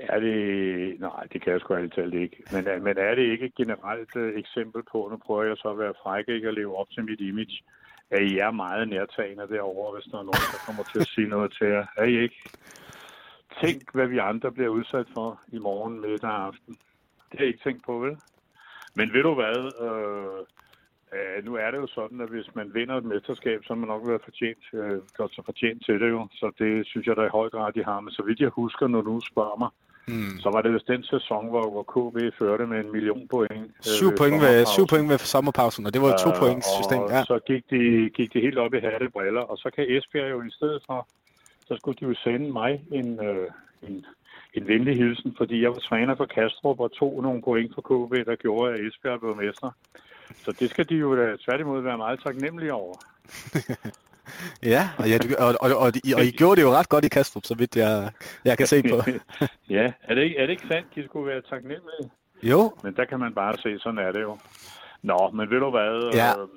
Er 0.00 0.20
det... 0.20 1.00
Nej, 1.00 1.26
det 1.32 1.42
kan 1.42 1.52
jeg 1.52 1.60
sgu 1.60 1.74
ærligt 1.74 1.94
talt 1.94 2.14
ikke. 2.14 2.42
Men, 2.52 2.68
øh, 2.68 2.82
men 2.82 2.98
er 2.98 3.14
det 3.14 3.22
ikke 3.22 3.46
et 3.46 3.54
generelt 3.54 4.16
uh, 4.16 4.28
eksempel 4.42 4.82
på, 4.92 5.08
nu 5.10 5.16
prøver 5.16 5.44
jeg 5.44 5.56
så 5.56 5.68
at 5.68 5.78
være 5.78 5.94
fræk 6.02 6.24
ikke 6.28 6.48
at 6.48 6.54
leve 6.54 6.76
op 6.76 6.90
til 6.90 7.04
mit 7.04 7.20
image, 7.20 7.62
at 8.10 8.22
I 8.22 8.38
er 8.38 8.50
meget 8.50 8.88
nærtagende 8.88 9.48
derovre, 9.48 9.94
hvis 9.94 10.04
der 10.04 10.18
er 10.18 10.28
nogen, 10.30 10.48
der 10.54 10.64
kommer 10.66 10.82
til 10.92 11.00
at 11.00 11.06
sige 11.06 11.28
noget 11.28 11.52
til 11.58 11.66
jer. 11.66 11.86
Er 11.96 12.04
I 12.04 12.18
ikke? 12.22 12.40
Tænk, 13.62 13.94
hvad 13.94 14.06
vi 14.06 14.18
andre 14.18 14.52
bliver 14.52 14.68
udsat 14.68 15.06
for 15.14 15.40
i 15.48 15.58
morgen, 15.58 16.00
middag 16.00 16.30
og 16.30 16.46
aften. 16.46 16.74
Det 17.30 17.38
har 17.38 17.44
jeg 17.44 17.48
ikke 17.48 17.64
tænkt 17.64 17.84
på, 17.86 17.98
vel? 17.98 18.16
Men 18.94 19.12
ved 19.12 19.22
du 19.22 19.34
hvad? 19.34 19.58
Øh, 19.86 20.40
øh, 21.16 21.44
nu 21.44 21.54
er 21.54 21.70
det 21.70 21.78
jo 21.78 21.86
sådan, 21.86 22.20
at 22.20 22.28
hvis 22.28 22.54
man 22.54 22.74
vinder 22.74 22.96
et 22.96 23.04
mesterskab, 23.04 23.60
så 23.62 23.68
har 23.68 23.80
man 23.80 23.88
nok 23.88 24.08
været 24.08 24.22
fortjent, 24.24 24.64
øh, 24.72 25.00
godt 25.16 25.34
så 25.34 25.42
fortjent 25.44 25.84
til 25.84 26.00
det 26.00 26.10
jo. 26.10 26.28
Så 26.32 26.52
det 26.58 26.86
synes 26.86 27.06
jeg 27.06 27.16
da 27.16 27.22
i 27.22 27.36
høj 27.38 27.48
grad, 27.50 27.72
de 27.72 27.84
har. 27.84 28.00
Men 28.00 28.12
så 28.12 28.22
vidt 28.22 28.40
jeg 28.40 28.48
husker, 28.48 28.86
når 28.86 29.02
du 29.02 29.20
spørger 29.20 29.58
mig, 29.58 29.70
Mm. 30.10 30.36
Så 30.42 30.48
var 30.54 30.60
det 30.62 30.72
vist 30.74 30.88
den 30.94 31.02
sæson, 31.02 31.48
hvor, 31.52 31.66
hvor 31.74 31.84
KB 31.94 32.16
førte 32.38 32.66
med 32.66 32.78
en 32.84 32.92
million 32.92 33.28
point. 33.28 33.64
Øh, 33.88 33.94
syv, 33.98 34.10
point 34.18 34.40
ved, 34.44 34.66
syv 34.66 34.86
point 34.86 35.08
ved 35.08 35.18
sommerpausen, 35.18 35.86
og 35.86 35.90
det 35.94 36.00
var 36.02 36.08
jo 36.12 36.16
to 36.26 36.30
points 36.42 36.66
system. 36.78 37.00
Ja. 37.14 37.22
så 37.30 37.36
gik 37.50 37.64
de, 37.70 37.80
gik 38.16 38.32
de 38.34 38.40
helt 38.46 38.58
op 38.58 38.74
i 38.74 38.80
hatte 38.84 39.08
briller, 39.16 39.44
og 39.50 39.56
så 39.58 39.68
kan 39.74 39.84
Esbjerg 39.88 40.30
jo 40.30 40.42
i 40.42 40.50
stedet 40.58 40.80
for, 40.86 41.08
så 41.68 41.72
skulle 41.76 41.96
de 42.00 42.04
jo 42.10 42.14
sende 42.24 42.52
mig 42.52 42.72
en, 42.92 43.08
øh, 43.28 43.46
en, 43.82 44.06
en 44.54 44.64
venlig 44.66 44.96
hilsen, 44.96 45.34
fordi 45.38 45.62
jeg 45.62 45.70
var 45.70 45.82
træner 45.88 46.14
for 46.16 46.24
Kastrup 46.24 46.80
og 46.80 46.92
tog 46.92 47.22
nogle 47.22 47.42
point 47.42 47.70
for 47.74 47.82
KB, 47.88 48.12
der 48.26 48.36
gjorde, 48.36 48.72
at 48.72 48.80
Esbjerg 48.86 49.20
blev 49.20 49.36
mester. 49.36 49.70
Så 50.44 50.50
det 50.60 50.70
skal 50.70 50.88
de 50.88 50.94
jo 50.94 51.16
da 51.16 51.36
tværtimod 51.44 51.80
være 51.80 51.98
meget 51.98 52.20
taknemmelige 52.26 52.74
over. 52.74 52.94
Ja, 54.62 54.88
og, 54.98 55.08
ja, 55.08 55.18
og, 55.38 55.54
og, 55.60 55.70
og, 55.70 55.78
og, 55.78 55.92
I, 56.04 56.12
og 56.12 56.24
I 56.24 56.30
gjorde 56.30 56.56
det 56.56 56.62
jo 56.62 56.72
ret 56.72 56.88
godt 56.88 57.04
i 57.04 57.08
Kastrup, 57.08 57.44
så 57.44 57.54
vidt 57.54 57.76
jeg, 57.76 58.10
jeg 58.44 58.58
kan 58.58 58.66
se 58.66 58.82
på. 58.82 58.96
ja, 59.76 59.92
er 60.02 60.14
det, 60.14 60.22
ikke, 60.22 60.36
er 60.36 60.46
det 60.46 60.50
ikke 60.50 60.66
sandt, 60.68 60.88
at 60.96 61.04
I 61.04 61.06
skulle 61.06 61.26
være 61.26 61.42
taknemmelige? 61.42 62.10
Jo. 62.42 62.72
Men 62.82 62.96
der 62.96 63.04
kan 63.04 63.18
man 63.18 63.34
bare 63.34 63.54
se, 63.58 63.78
sådan 63.78 63.98
er 63.98 64.12
det 64.12 64.22
jo. 64.22 64.38
Nå, 65.02 65.30
men 65.34 65.50
ved 65.50 65.60
du 65.60 65.70
hvad? 65.70 66.10
Ja. 66.14 66.30
Øh, 66.42 66.48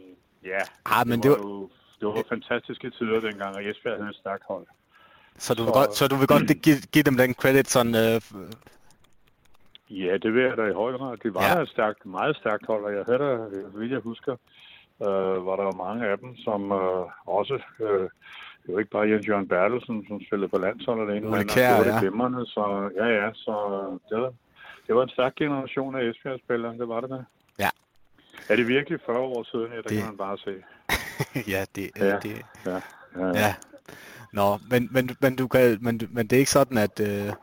ja, 0.45 0.59
ah, 0.85 1.07
men 1.07 1.23
det, 1.23 1.31
var, 1.31 1.37
det 1.37 1.45
var 1.45 1.49
jo 1.49 1.69
det 2.03 2.07
var 2.07 2.23
fantastiske 2.29 2.89
tider 2.89 3.19
dengang, 3.19 3.55
og 3.55 3.67
Jesper 3.67 3.89
havde 3.89 4.07
en 4.07 4.13
stærk 4.13 4.41
hold. 4.47 4.67
Så 5.37 5.53
du 5.53 5.63
vil 5.63 5.73
godt, 5.73 5.95
så 5.95 6.07
du 6.07 6.15
vil 6.15 6.27
godt 6.27 6.61
give, 6.61 6.79
give 6.91 7.03
dem 7.03 7.17
den 7.17 7.33
credit 7.33 7.69
sådan... 7.69 7.95
Øh... 7.95 8.21
Ja, 9.89 10.17
det 10.17 10.33
vil 10.33 10.43
jeg 10.43 10.57
da 10.57 10.63
i 10.63 10.73
høj 10.73 10.91
grad. 10.97 11.17
Det 11.17 11.33
var 11.33 11.43
ja. 11.43 11.61
et 11.61 11.69
stærkt, 11.69 12.05
meget 12.05 12.35
stærkt 12.35 12.65
hold, 12.65 12.83
og 12.83 12.93
jeg 12.93 13.03
havde 13.05 13.19
da, 13.19 13.37
vil 13.79 13.89
jeg 13.89 13.99
husker, 13.99 14.35
øh, 15.09 15.45
var 15.45 15.55
der 15.55 15.81
mange 15.85 16.07
af 16.07 16.17
dem, 16.17 16.35
som 16.37 16.71
øh, 16.71 17.05
også, 17.39 17.59
øh, 17.79 18.09
det 18.63 18.73
var 18.73 18.79
ikke 18.79 18.91
bare 18.91 19.09
Jens 19.09 19.27
Jørgen 19.27 19.47
Bertelsen, 19.47 20.05
som 20.07 20.21
spillede 20.27 20.49
på 20.49 20.57
landsholdet 20.57 21.07
derinde, 21.07 21.29
men 21.29 21.47
det 21.47 21.63
var 21.77 21.83
det 21.83 21.99
glimrende, 21.99 22.45
så 22.45 22.91
ja, 22.95 23.07
ja, 23.19 23.29
så 23.33 23.53
det 24.09 24.17
var, 24.21 24.33
det 24.87 24.95
var 24.95 25.03
en 25.03 25.09
stærk 25.09 25.35
generation 25.35 25.95
af 25.95 26.03
Esbjerg-spillere, 26.09 26.77
det 26.77 26.87
var 26.87 27.01
det 27.01 27.09
der. 27.09 27.23
Ja. 27.59 27.69
Er 28.49 28.55
det 28.55 28.67
virkelig 28.67 28.99
40 29.05 29.19
år 29.19 29.43
siden? 29.43 29.67
Ja, 29.71 29.77
det, 29.77 29.89
det... 29.89 29.97
kan 29.97 30.05
man 30.05 30.17
bare 30.17 30.37
se. 30.37 30.53
ja, 31.53 31.65
det, 31.75 31.91
ja, 31.97 32.19
det... 32.23 32.41
Ja, 32.65 32.71
ja, 32.71 32.79
ja. 33.27 33.27
ja. 33.27 33.53
Nå, 34.33 34.57
men, 34.69 34.89
men, 34.91 35.09
men, 35.21 35.35
du 35.35 35.47
kan, 35.47 35.77
men, 35.81 36.01
men 36.11 36.27
det 36.27 36.35
er 36.35 36.39
ikke 36.39 36.51
sådan, 36.51 36.77
at... 36.77 36.99
Øh, 36.99 37.33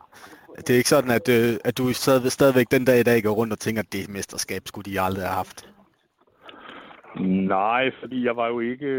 det 0.56 0.70
er 0.70 0.76
ikke 0.76 0.88
sådan, 0.88 1.10
at, 1.10 1.28
øh, 1.28 1.56
at 1.64 1.78
du 1.78 1.92
stadig, 1.92 2.32
stadigvæk 2.32 2.66
den 2.70 2.84
dag 2.84 3.00
i 3.00 3.02
dag 3.02 3.22
går 3.22 3.30
rundt 3.30 3.52
og 3.52 3.58
tænker, 3.58 3.82
at 3.82 3.92
det 3.92 4.08
mesterskab 4.08 4.62
skulle 4.66 4.92
de 4.92 5.00
aldrig 5.00 5.24
have 5.24 5.34
haft. 5.34 5.70
Nej, 7.18 7.90
fordi 8.00 8.24
jeg 8.24 8.36
var 8.36 8.48
jo 8.48 8.60
ikke... 8.60 8.90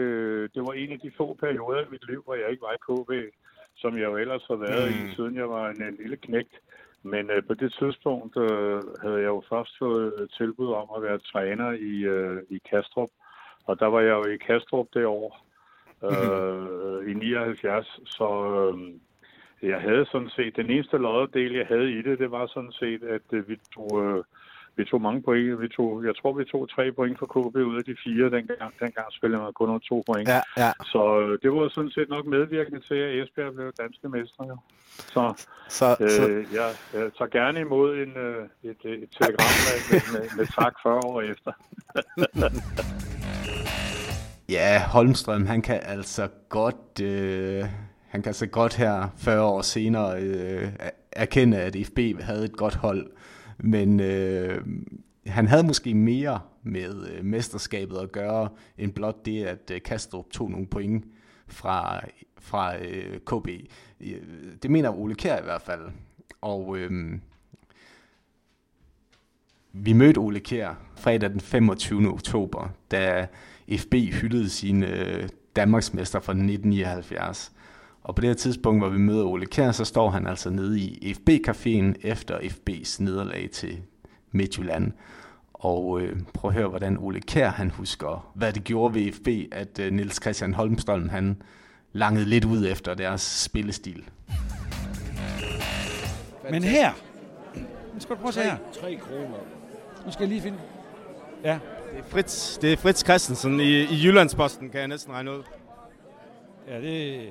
Det 0.47 0.62
var 0.62 0.74
en 0.74 0.91
af 0.91 0.99
de 0.99 1.12
få 1.18 1.34
perioder 1.34 1.82
i 1.82 1.91
mit 1.91 2.07
liv, 2.09 2.24
hvor 2.24 2.36
jeg 2.36 2.49
ikke 2.49 2.62
var 2.62 2.74
i 2.74 2.86
KB, 2.88 3.34
som 3.76 3.97
jeg 3.97 4.03
jo 4.03 4.18
ellers 4.18 4.45
har 4.47 4.55
været 4.55 4.89
mm. 4.89 5.09
i, 5.09 5.16
siden 5.16 5.36
jeg 5.36 5.49
var 5.49 5.70
en, 5.70 5.84
en 5.84 5.95
lille 5.95 6.18
knægt. 6.18 6.59
Men 7.03 7.30
øh, 7.30 7.43
på 7.47 7.53
det 7.53 7.74
tidspunkt 7.80 8.38
øh, 8.38 8.82
havde 9.01 9.22
jeg 9.26 9.32
jo 9.36 9.43
først 9.49 9.78
fået 9.80 10.30
tilbud 10.38 10.74
om 10.74 10.88
at 10.95 11.03
være 11.03 11.18
træner 11.18 11.72
i, 11.72 12.03
øh, 12.16 12.43
i 12.49 12.62
Kastrup. 12.70 13.09
Og 13.66 13.80
der 13.80 13.86
var 13.86 13.99
jeg 13.99 14.12
jo 14.12 14.24
i 14.26 14.38
Kastrup 14.38 14.88
det 14.93 15.05
år, 15.05 15.45
øh, 16.03 17.12
i 17.12 17.14
79. 17.14 17.99
Så 18.05 18.30
øh, 18.55 18.93
jeg 19.70 19.82
havde 19.82 20.05
sådan 20.05 20.30
set... 20.30 20.55
Den 20.55 20.70
eneste 20.70 20.97
loddedel, 20.97 21.53
jeg 21.53 21.68
havde 21.68 21.91
i 21.91 22.01
det, 22.01 22.20
det 22.20 22.32
var 22.32 22.47
sådan 22.47 22.72
set, 22.72 23.03
at 23.03 23.22
øh, 23.32 23.49
vi 23.49 23.57
tog... 23.76 24.03
Øh, 24.03 24.24
vi 24.76 24.86
tog 24.86 25.01
mange 25.01 25.22
point. 25.22 25.61
Vi 25.61 25.67
tog, 25.67 26.05
jeg 26.05 26.15
tror, 26.19 26.34
vi 26.34 26.45
tog 26.45 26.69
tre 26.69 26.91
point 26.91 27.19
for 27.19 27.26
KB 27.26 27.55
ud 27.55 27.78
af 27.78 27.84
de 27.84 27.95
fire. 28.03 28.26
Dengang, 28.38 28.74
dengang 28.80 29.07
spillede 29.11 29.41
man 29.41 29.53
kun 29.53 29.67
nogle 29.67 29.82
to 29.89 30.03
point. 30.09 30.28
Ja, 30.30 30.41
ja. 30.57 30.72
Så 30.93 31.01
øh, 31.19 31.39
det 31.41 31.51
var 31.51 31.69
sådan 31.69 31.91
set 31.91 32.09
nok 32.09 32.26
medvirkende 32.26 32.80
til, 32.80 32.95
at 32.95 33.11
Esbjerg 33.19 33.53
blev 33.53 33.72
danske 33.84 34.09
mestre. 34.09 34.57
Så, 35.13 35.45
så, 35.69 35.97
øh, 35.99 36.09
så... 36.09 36.22
Jeg, 36.59 36.69
jeg 36.93 37.11
tager 37.17 37.32
gerne 37.39 37.59
imod 37.59 37.97
en, 38.03 38.11
øh, 38.26 38.43
et, 38.63 38.82
et 39.03 39.09
telegram 39.19 39.53
med, 39.67 40.01
med, 40.13 40.26
med 40.38 40.45
tak 40.45 40.74
40 40.84 40.99
år 41.05 41.22
efter. 41.22 41.51
ja, 44.57 44.84
Holmstrøm, 44.93 45.45
han 45.45 45.61
kan 45.61 45.80
altså 45.84 46.28
godt... 46.49 47.01
Øh 47.03 47.65
han 48.11 48.22
kan 48.22 48.30
altså 48.30 48.47
godt 48.47 48.76
her 48.76 49.07
40 49.17 49.41
år 49.41 49.61
senere 49.61 50.22
øh, 50.22 50.67
erkende, 51.11 51.57
at 51.57 51.76
FB 51.86 51.99
havde 52.22 52.45
et 52.45 52.57
godt 52.57 52.76
hold. 52.76 53.07
Men 53.64 53.99
øh, 53.99 54.66
han 55.28 55.47
havde 55.47 55.64
måske 55.64 55.93
mere 55.93 56.39
med 56.64 57.07
øh, 57.07 57.26
mesterskabet 57.26 57.97
at 57.97 58.12
gøre, 58.12 58.49
end 58.78 58.93
blot 58.93 59.26
det, 59.26 59.43
at 59.43 59.72
øh, 59.74 59.82
Kastrup 59.82 60.30
tog 60.32 60.51
nogle 60.51 60.68
point 60.68 61.05
fra, 61.47 62.01
fra 62.39 62.78
øh, 62.78 63.20
KB. 63.20 63.47
Øh, 64.01 64.22
det 64.64 64.72
mener 64.72 64.99
Ole 64.99 65.16
Kjær 65.16 65.39
i 65.39 65.43
hvert 65.43 65.62
fald. 65.62 65.82
Og 66.41 66.78
øh, 66.78 67.20
vi 69.74 69.93
mødte 69.93 70.18
Ole 70.18 70.39
Kjær 70.39 70.74
fredag 70.95 71.30
den 71.30 71.39
25. 71.39 72.07
oktober, 72.07 72.70
da 72.91 73.28
FB 73.78 73.93
hyldede 73.93 74.49
sine 74.49 74.88
øh, 74.88 75.30
Danmarksmester 75.55 76.20
fra 76.20 76.32
1979. 76.32 77.51
Og 78.04 78.16
på 78.16 78.22
det 78.22 78.30
her 78.30 78.34
tidspunkt, 78.36 78.82
hvor 78.82 78.89
vi 78.89 78.97
møder 78.97 79.24
Ole 79.26 79.45
Kjær, 79.45 79.72
så 79.72 79.86
står 79.86 80.10
han 80.10 80.28
altså 80.28 80.49
nede 80.49 80.80
i 80.80 81.14
FB-caféen 81.14 81.93
efter 82.08 82.38
FB's 82.39 83.04
nederlag 83.04 83.49
til 83.54 83.78
Midtjylland. 84.32 84.91
Og 85.54 86.02
øh, 86.02 86.20
prøv 86.34 86.49
at 86.49 86.56
høre, 86.56 86.68
hvordan 86.68 86.97
Ole 86.97 87.22
Kjær 87.22 87.49
han 87.49 87.70
husker, 87.70 88.32
hvad 88.36 88.54
det 88.54 88.64
gjorde 88.64 88.93
ved 88.95 89.12
FB, 89.12 89.28
at 89.52 89.80
øh, 89.80 89.93
Niels 89.93 90.22
Christian 90.22 90.54
Holmstrøm 90.54 91.10
han 91.10 91.41
langede 91.93 92.26
lidt 92.26 92.45
ud 92.45 92.68
efter 92.68 92.93
deres 92.93 93.22
spillestil. 93.22 94.04
Men 96.52 96.64
her, 96.64 96.91
nu 97.93 97.99
skal 97.99 98.16
du 98.16 98.20
prøve 98.22 98.28
at 98.28 98.34
se 98.34 98.41
her. 98.41 98.58
3 98.82 98.95
kroner. 99.02 99.38
Nu 100.06 100.12
skal 100.12 100.24
jeg 100.24 100.30
lige 100.30 100.41
finde. 100.41 100.58
Ja, 101.43 101.60
Det 101.93 101.99
er 101.99 102.04
Fritz, 102.10 102.58
det 102.60 102.74
er 102.74 102.78
Fritz 102.78 103.04
Christensen 103.04 103.60
i, 103.60 103.82
i 103.82 104.06
Jyllandsposten, 104.06 104.70
kan 104.70 104.80
jeg 104.80 104.88
næsten 104.88 105.14
regne 105.14 105.32
ud. 105.32 105.43
ja 106.68 106.82
det, 106.82 107.30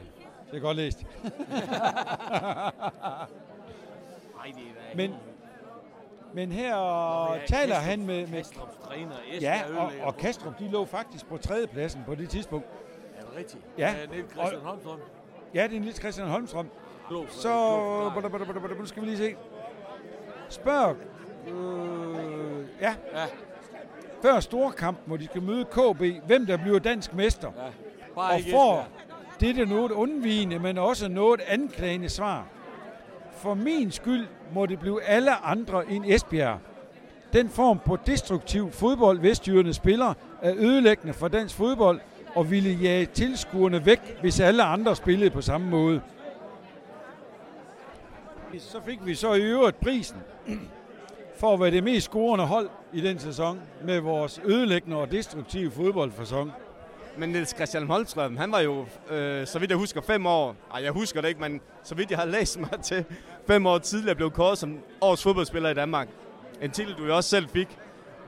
det 0.51 0.57
er 0.57 0.61
godt 0.61 0.77
læst. 0.77 1.07
men, 4.97 5.15
men 6.33 6.53
her 6.53 6.75
taler 7.47 7.75
han 7.75 8.07
med, 8.07 8.27
med 8.27 8.37
Kastrups 8.37 8.77
træner, 8.85 9.15
ja, 9.41 9.63
og, 9.79 9.93
og 10.03 10.17
Kastrup, 10.17 10.59
de 10.59 10.69
lå 10.69 10.85
faktisk 10.85 11.27
på 11.27 11.37
tredjepladsen 11.37 12.03
på 12.07 12.15
det 12.15 12.31
tidspunkt. 12.31 12.67
Er 13.17 13.21
det 13.21 13.37
rigtigt? 13.37 13.65
Ja. 13.79 13.95
ja 14.01 14.07
Niels 14.07 14.33
Christian 14.33 14.63
Holmstrøm. 14.63 14.99
Ja, 15.55 15.67
det 15.67 15.77
er 15.77 15.81
Niels 15.81 15.97
Christian 15.97 16.29
Holmstrøm. 16.29 16.71
Så 17.29 17.55
nu 18.79 18.87
skal 18.87 19.03
vi 19.03 19.07
lige 19.07 19.19
se. 19.19 19.35
Spørg. 20.49 20.97
Øh, 21.47 22.67
ja. 22.81 22.95
Ja. 23.15 23.25
Før 24.23 24.41
storkampen, 24.41 25.05
hvor 25.07 25.17
de 25.17 25.25
skal 25.25 25.43
møde 25.43 25.65
KB, 25.65 26.27
hvem 26.27 26.47
der 26.47 26.57
bliver 26.57 26.79
dansk 26.79 27.15
mester. 27.15 27.53
Ja. 27.57 27.63
Bare 28.15 28.33
og 28.33 28.39
ikke 28.39 28.51
får 28.51 28.81
Esbjerg 28.81 29.10
dette 29.41 29.67
noget 29.67 29.91
undvigende, 29.91 30.59
men 30.59 30.79
også 30.79 31.09
noget 31.09 31.41
anklagende 31.49 32.09
svar. 32.09 32.47
For 33.37 33.55
min 33.55 33.91
skyld 33.91 34.27
må 34.55 34.67
det 34.67 34.79
blive 34.79 35.03
alle 35.03 35.45
andre 35.45 35.91
end 35.91 36.05
Esbjerg. 36.07 36.59
Den 37.33 37.49
form 37.49 37.79
på 37.79 37.99
destruktiv 38.07 38.73
fodbold, 38.73 39.19
vestjyderne 39.19 39.73
spiller, 39.73 40.15
er 40.43 40.55
ødelæggende 40.57 41.13
for 41.13 41.29
dansk 41.29 41.55
fodbold 41.55 42.01
og 42.35 42.51
ville 42.51 42.71
jage 42.71 43.07
tilskuerne 43.07 43.87
væk, 43.87 44.19
hvis 44.21 44.41
alle 44.41 44.63
andre 44.63 44.97
spillede 44.97 45.31
på 45.31 45.41
samme 45.41 45.71
måde. 45.71 46.01
Så 48.59 48.81
fik 48.87 49.07
vi 49.07 49.15
så 49.15 49.35
i 49.35 49.43
øvrigt 49.43 49.81
prisen 49.81 50.17
for 51.37 51.55
at 51.55 51.61
være 51.61 51.71
det 51.71 51.85
mest 51.85 52.05
scorende 52.05 52.47
hold 52.47 52.69
i 52.93 53.01
den 53.01 53.19
sæson 53.19 53.61
med 53.85 54.01
vores 54.01 54.41
ødelæggende 54.45 54.97
og 54.97 55.13
destruktive 55.13 55.71
fodboldfasong. 55.71 56.53
Men 57.21 57.29
Niels 57.29 57.55
Christian 57.55 57.87
Holmstrøm, 57.87 58.37
han 58.37 58.53
var 58.53 58.61
jo, 58.61 58.87
øh, 59.11 59.47
så 59.47 59.59
vidt 59.59 59.71
jeg 59.71 59.79
husker, 59.79 60.01
fem 60.01 60.27
år. 60.27 60.57
Ej, 60.75 60.83
jeg 60.83 60.93
husker 60.93 61.21
det 61.21 61.29
ikke, 61.29 61.41
men 61.41 61.61
så 61.83 61.95
vidt 61.95 62.11
jeg 62.11 62.19
har 62.19 62.27
læst 62.27 62.61
mig 62.61 62.81
til, 62.83 63.05
fem 63.47 63.67
år 63.67 63.79
tidligere 63.79 64.15
blev 64.15 64.31
kåret 64.31 64.59
som 64.59 64.79
årets 65.01 65.23
fodboldspiller 65.23 65.71
i 65.71 65.75
Danmark. 65.75 66.09
En 66.63 66.71
titel, 66.71 66.95
du 66.95 67.05
jo 67.05 67.17
også 67.17 67.31
selv 67.31 67.49
fik. 67.49 67.79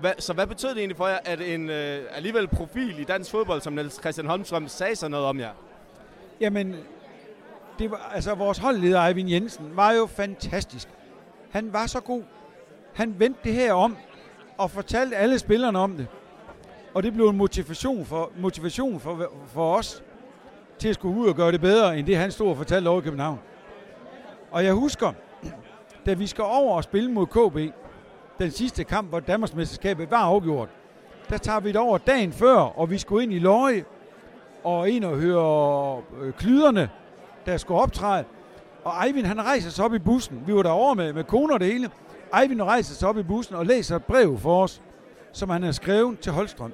Hva, 0.01 0.13
så 0.19 0.33
hvad 0.33 0.47
betød 0.47 0.69
det 0.69 0.79
egentlig 0.79 0.97
for 0.97 1.09
jer, 1.09 1.19
at 1.25 1.41
en 1.41 1.71
øh, 1.71 2.05
alligevel 2.11 2.49
profil 2.49 2.99
i 2.99 3.05
dansk 3.05 3.31
fodbold, 3.31 3.61
som 3.61 3.73
Niels 3.73 4.01
Christian 4.01 4.27
Holmstrøm, 4.27 4.69
sagde 4.69 4.97
sig 4.97 5.11
noget 5.11 5.27
om 5.27 5.41
jer? 5.41 5.53
Jamen, 6.41 6.77
det 7.79 7.91
var, 7.91 8.11
altså 8.15 8.35
vores 8.35 8.59
holdleder 8.59 9.01
Eivind 9.01 9.31
Jensen 9.31 9.77
var 9.77 9.93
jo 9.93 10.07
fantastisk. 10.07 10.89
Han 11.51 11.73
var 11.73 11.87
så 11.87 12.01
god. 12.01 12.23
Han 12.95 13.15
vendte 13.19 13.41
det 13.45 13.53
her 13.53 13.73
om 13.73 13.97
og 14.59 14.71
fortalte 14.71 15.17
alle 15.17 15.39
spillerne 15.39 15.79
om 15.79 15.97
det. 15.97 16.07
Og 16.95 17.03
det 17.03 17.13
blev 17.13 17.29
en 17.29 17.37
motivation 17.37 18.05
for, 18.05 18.31
motivation 18.41 19.01
for, 19.01 19.33
for 19.47 19.77
os 19.77 20.03
til 20.79 20.89
at 20.89 20.95
skulle 20.95 21.21
ud 21.21 21.29
og 21.29 21.35
gøre 21.35 21.53
det 21.53 21.61
bedre, 21.61 21.99
end 21.99 22.07
det 22.07 22.17
han 22.17 22.31
stod 22.31 22.49
og 22.49 22.57
fortalte 22.57 22.89
over 22.89 23.01
i 23.01 23.05
København. 23.05 23.39
Og 24.51 24.65
jeg 24.65 24.73
husker, 24.73 25.13
da 26.07 26.15
vi 26.15 26.27
skal 26.27 26.45
over 26.45 26.77
og 26.77 26.85
spille 26.85 27.13
mod 27.13 27.27
KB, 27.27 27.75
den 28.39 28.51
sidste 28.51 28.85
kamp, 28.85 29.09
hvor 29.09 29.21
Danmarksmesterskabet 29.21 30.11
var 30.11 30.17
afgjort, 30.17 30.69
der 31.31 31.39
tager 31.39 31.61
vi 31.61 31.69
det 31.69 31.77
over 31.77 31.99
dagen 31.99 32.33
før, 32.33 32.57
og 32.57 32.91
vi 32.91 32.99
skulle 32.99 33.23
ind 33.23 33.33
i 33.33 33.39
Løje 33.39 33.85
og 34.65 34.91
ind 34.91 35.05
og 35.05 35.17
høre 35.17 36.03
øh, 36.21 36.33
klyderne, 36.33 36.91
der 37.47 37.57
skulle 37.57 37.81
optræde. 37.81 38.25
Og 38.85 39.07
Eivind, 39.07 39.27
han 39.27 39.45
rejser 39.45 39.71
sig 39.71 39.85
op 39.85 39.95
i 39.95 39.99
bussen. 39.99 40.43
Vi 40.47 40.55
var 40.55 40.63
derovre 40.63 40.95
med, 40.95 41.13
med 41.13 41.25
koner 41.25 41.55
og 41.55 41.61
det 41.61 41.73
hele. 41.73 41.91
Eivind 42.43 42.63
rejser 42.63 42.95
sig 42.95 43.09
op 43.09 43.19
i 43.19 43.23
bussen 43.23 43.55
og 43.55 43.67
læser 43.67 43.97
et 43.97 44.05
brev 44.05 44.39
for 44.39 44.63
os, 44.63 44.83
som 45.33 45.51
han 45.51 45.63
har 45.63 45.73
skrevet 45.73 46.21
til 46.21 46.33
Holstrøm. 46.33 46.73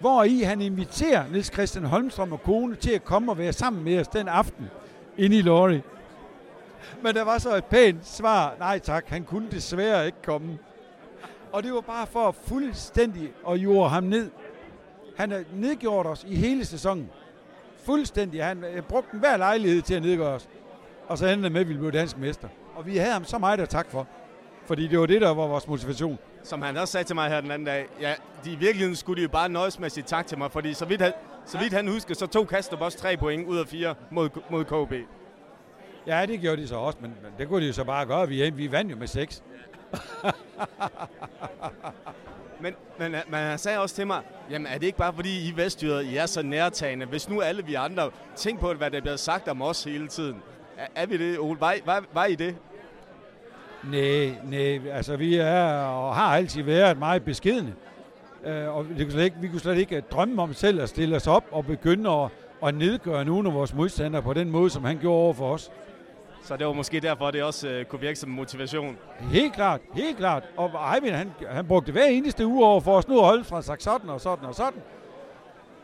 Hvor 0.00 0.24
i 0.24 0.40
han 0.40 0.60
inviterer 0.60 1.28
Niels 1.30 1.52
Christian 1.52 1.84
Holmstrøm 1.84 2.32
og 2.32 2.42
kone 2.42 2.76
til 2.76 2.90
at 2.90 3.04
komme 3.04 3.32
og 3.32 3.38
være 3.38 3.52
sammen 3.52 3.84
med 3.84 4.00
os 4.00 4.08
den 4.08 4.28
aften 4.28 4.66
inde 5.16 5.38
i 5.38 5.42
Lorry. 5.42 5.80
Men 7.02 7.14
der 7.14 7.22
var 7.22 7.38
så 7.38 7.56
et 7.56 7.64
pænt 7.64 8.06
svar. 8.06 8.54
Nej 8.58 8.78
tak, 8.78 9.08
han 9.08 9.24
kunne 9.24 9.50
desværre 9.50 10.06
ikke 10.06 10.22
komme. 10.22 10.58
Og 11.52 11.62
det 11.62 11.72
var 11.72 11.80
bare 11.80 12.06
for 12.06 12.30
fuldstændig 12.44 13.32
at 13.48 13.56
jorde 13.56 13.90
ham 13.90 14.04
ned. 14.04 14.30
Han 15.16 15.30
har 15.30 15.44
nedgjort 15.54 16.06
os 16.06 16.26
i 16.28 16.34
hele 16.34 16.64
sæsonen. 16.64 17.10
Fuldstændig. 17.84 18.44
Han 18.44 18.64
øh, 18.64 18.82
brugte 18.82 19.18
hver 19.18 19.36
lejlighed 19.36 19.82
til 19.82 19.94
at 19.94 20.02
nedgøre 20.02 20.34
os. 20.34 20.48
Og 21.06 21.18
så 21.18 21.26
endte 21.26 21.44
det 21.44 21.52
med, 21.52 21.60
at 21.60 21.68
vi 21.68 21.74
blev 21.74 21.92
dansk 21.92 22.18
mester. 22.18 22.48
Og 22.74 22.86
vi 22.86 22.96
havde 22.96 23.12
ham 23.12 23.24
så 23.24 23.38
meget 23.38 23.60
at 23.60 23.68
tak 23.68 23.90
for. 23.90 24.06
Fordi 24.66 24.86
det 24.86 24.98
var 24.98 25.06
det, 25.06 25.20
der 25.20 25.34
var 25.34 25.46
vores 25.46 25.68
motivation. 25.68 26.18
Som 26.48 26.62
han 26.62 26.76
også 26.76 26.92
sagde 26.92 27.04
til 27.04 27.16
mig 27.16 27.28
her 27.28 27.40
den 27.40 27.50
anden 27.50 27.66
dag, 27.66 27.86
ja, 28.00 28.14
de, 28.44 28.52
i 28.52 28.56
virkeligheden 28.56 28.96
skulle 28.96 29.16
de 29.18 29.22
jo 29.22 29.28
bare 29.28 29.48
nøjes 29.48 29.78
med 29.78 29.86
at 29.86 29.92
sige 29.92 30.04
tak 30.04 30.26
til 30.26 30.38
mig, 30.38 30.52
fordi 30.52 30.74
så 30.74 30.84
vidt 30.84 31.00
han, 31.00 31.12
så 31.46 31.58
vidt 31.58 31.72
han 31.72 31.88
husker, 31.88 32.14
så 32.14 32.26
tog 32.26 32.48
Kastrup 32.48 32.80
også 32.80 32.98
tre 32.98 33.16
point 33.16 33.48
ud 33.48 33.58
af 33.58 33.66
fire 33.66 33.94
mod, 34.10 34.28
mod 34.50 34.64
KB. 34.64 34.92
Ja, 36.06 36.26
det 36.26 36.40
gjorde 36.40 36.62
de 36.62 36.68
så 36.68 36.76
også, 36.76 36.98
men, 37.00 37.14
men 37.22 37.32
det 37.38 37.48
kunne 37.48 37.62
de 37.62 37.66
jo 37.66 37.72
så 37.72 37.84
bare 37.84 38.06
gøre. 38.06 38.28
Vi, 38.28 38.50
vi 38.50 38.72
vandt 38.72 38.90
jo 38.90 38.96
med 38.96 39.06
seks. 39.06 39.42
Men, 42.60 42.74
men, 42.98 43.10
men 43.10 43.40
han 43.40 43.58
sagde 43.58 43.78
også 43.78 43.94
til 43.94 44.06
mig, 44.06 44.22
jamen 44.50 44.66
er 44.66 44.78
det 44.78 44.86
ikke 44.86 44.98
bare 44.98 45.12
fordi 45.12 45.48
I 45.48 45.56
vestjyder, 45.56 46.00
I 46.00 46.16
er 46.16 46.26
så 46.26 46.42
nærtagende? 46.42 47.06
Hvis 47.06 47.28
nu 47.28 47.40
alle 47.40 47.64
vi 47.64 47.74
andre, 47.74 48.10
tænk 48.36 48.60
på, 48.60 48.74
hvad 48.74 48.90
der 48.90 49.00
bliver 49.00 49.16
sagt 49.16 49.48
om 49.48 49.62
os 49.62 49.84
hele 49.84 50.08
tiden. 50.08 50.42
Er, 50.76 50.86
er 50.94 51.06
vi 51.06 51.16
det, 51.16 51.38
Ole? 51.38 51.60
Var, 51.60 51.76
var, 51.84 52.04
var 52.12 52.24
I 52.24 52.34
det? 52.34 52.56
Nej, 53.84 54.34
nej, 54.44 54.80
altså 54.92 55.16
vi 55.16 55.36
er 55.36 55.72
og 55.84 56.14
har 56.14 56.36
altid 56.36 56.62
været 56.62 56.98
meget 56.98 57.24
beskedne. 57.24 57.74
Øh, 58.44 58.76
og 58.76 58.86
det 58.98 59.06
kunne 59.06 59.12
slet 59.12 59.24
ikke, 59.24 59.36
vi 59.40 59.48
kunne 59.48 59.60
slet 59.60 59.78
ikke 59.78 60.00
drømme 60.00 60.42
om 60.42 60.54
selv 60.54 60.80
at 60.80 60.88
stille 60.88 61.16
os 61.16 61.26
op 61.26 61.44
og 61.50 61.66
begynde 61.66 62.10
at, 62.10 62.30
at 62.66 62.74
nedgøre 62.74 63.24
nogle 63.24 63.48
af 63.48 63.54
vores 63.54 63.74
modstandere 63.74 64.22
på 64.22 64.32
den 64.32 64.50
måde, 64.50 64.70
som 64.70 64.84
han 64.84 64.98
gjorde 64.98 65.22
over 65.22 65.32
for 65.32 65.52
os. 65.52 65.70
Så 66.42 66.56
det 66.56 66.66
var 66.66 66.72
måske 66.72 67.00
derfor, 67.00 67.30
det 67.30 67.42
også 67.42 67.68
øh, 67.68 67.84
kunne 67.84 68.00
virke 68.00 68.18
som 68.18 68.30
motivation. 68.30 68.96
Helt 69.32 69.54
klart, 69.54 69.80
helt 69.94 70.16
klart. 70.16 70.44
Og 70.56 70.70
Eivind, 70.94 71.14
han, 71.14 71.32
han 71.50 71.66
brugte 71.66 71.92
hver 71.92 72.04
eneste 72.04 72.46
uge 72.46 72.66
over 72.66 72.80
for 72.80 72.96
os 72.96 73.08
nu 73.08 73.18
at 73.18 73.24
holde 73.24 73.44
fra 73.44 73.62
sagt 73.62 73.82
sådan 73.82 74.10
og 74.10 74.20
sådan 74.20 74.44
og 74.44 74.54
sådan. 74.54 74.82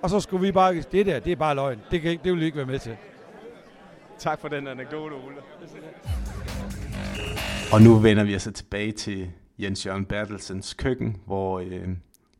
Og 0.02 0.10
så 0.10 0.20
skulle 0.20 0.46
vi 0.46 0.52
bare, 0.52 0.74
det 0.74 1.06
der, 1.06 1.18
det 1.18 1.32
er 1.32 1.36
bare 1.36 1.54
løgn. 1.54 1.80
Det, 1.90 2.00
kan, 2.00 2.18
det 2.24 2.32
vil 2.32 2.40
vi 2.40 2.44
ikke 2.44 2.56
være 2.56 2.66
med 2.66 2.78
til. 2.78 2.96
Tak 4.18 4.40
for 4.40 4.48
den 4.48 4.68
anekdote, 4.68 5.12
Ole. 5.12 5.36
Og 7.72 7.82
nu 7.82 7.98
vender 7.98 8.24
vi 8.24 8.36
os 8.36 8.42
så 8.42 8.52
tilbage 8.52 8.92
til 8.92 9.30
Jens 9.58 9.86
Jørgen 9.86 10.04
Bertelsens 10.04 10.74
køkken, 10.74 11.16
hvor 11.26 11.60
øh, 11.60 11.88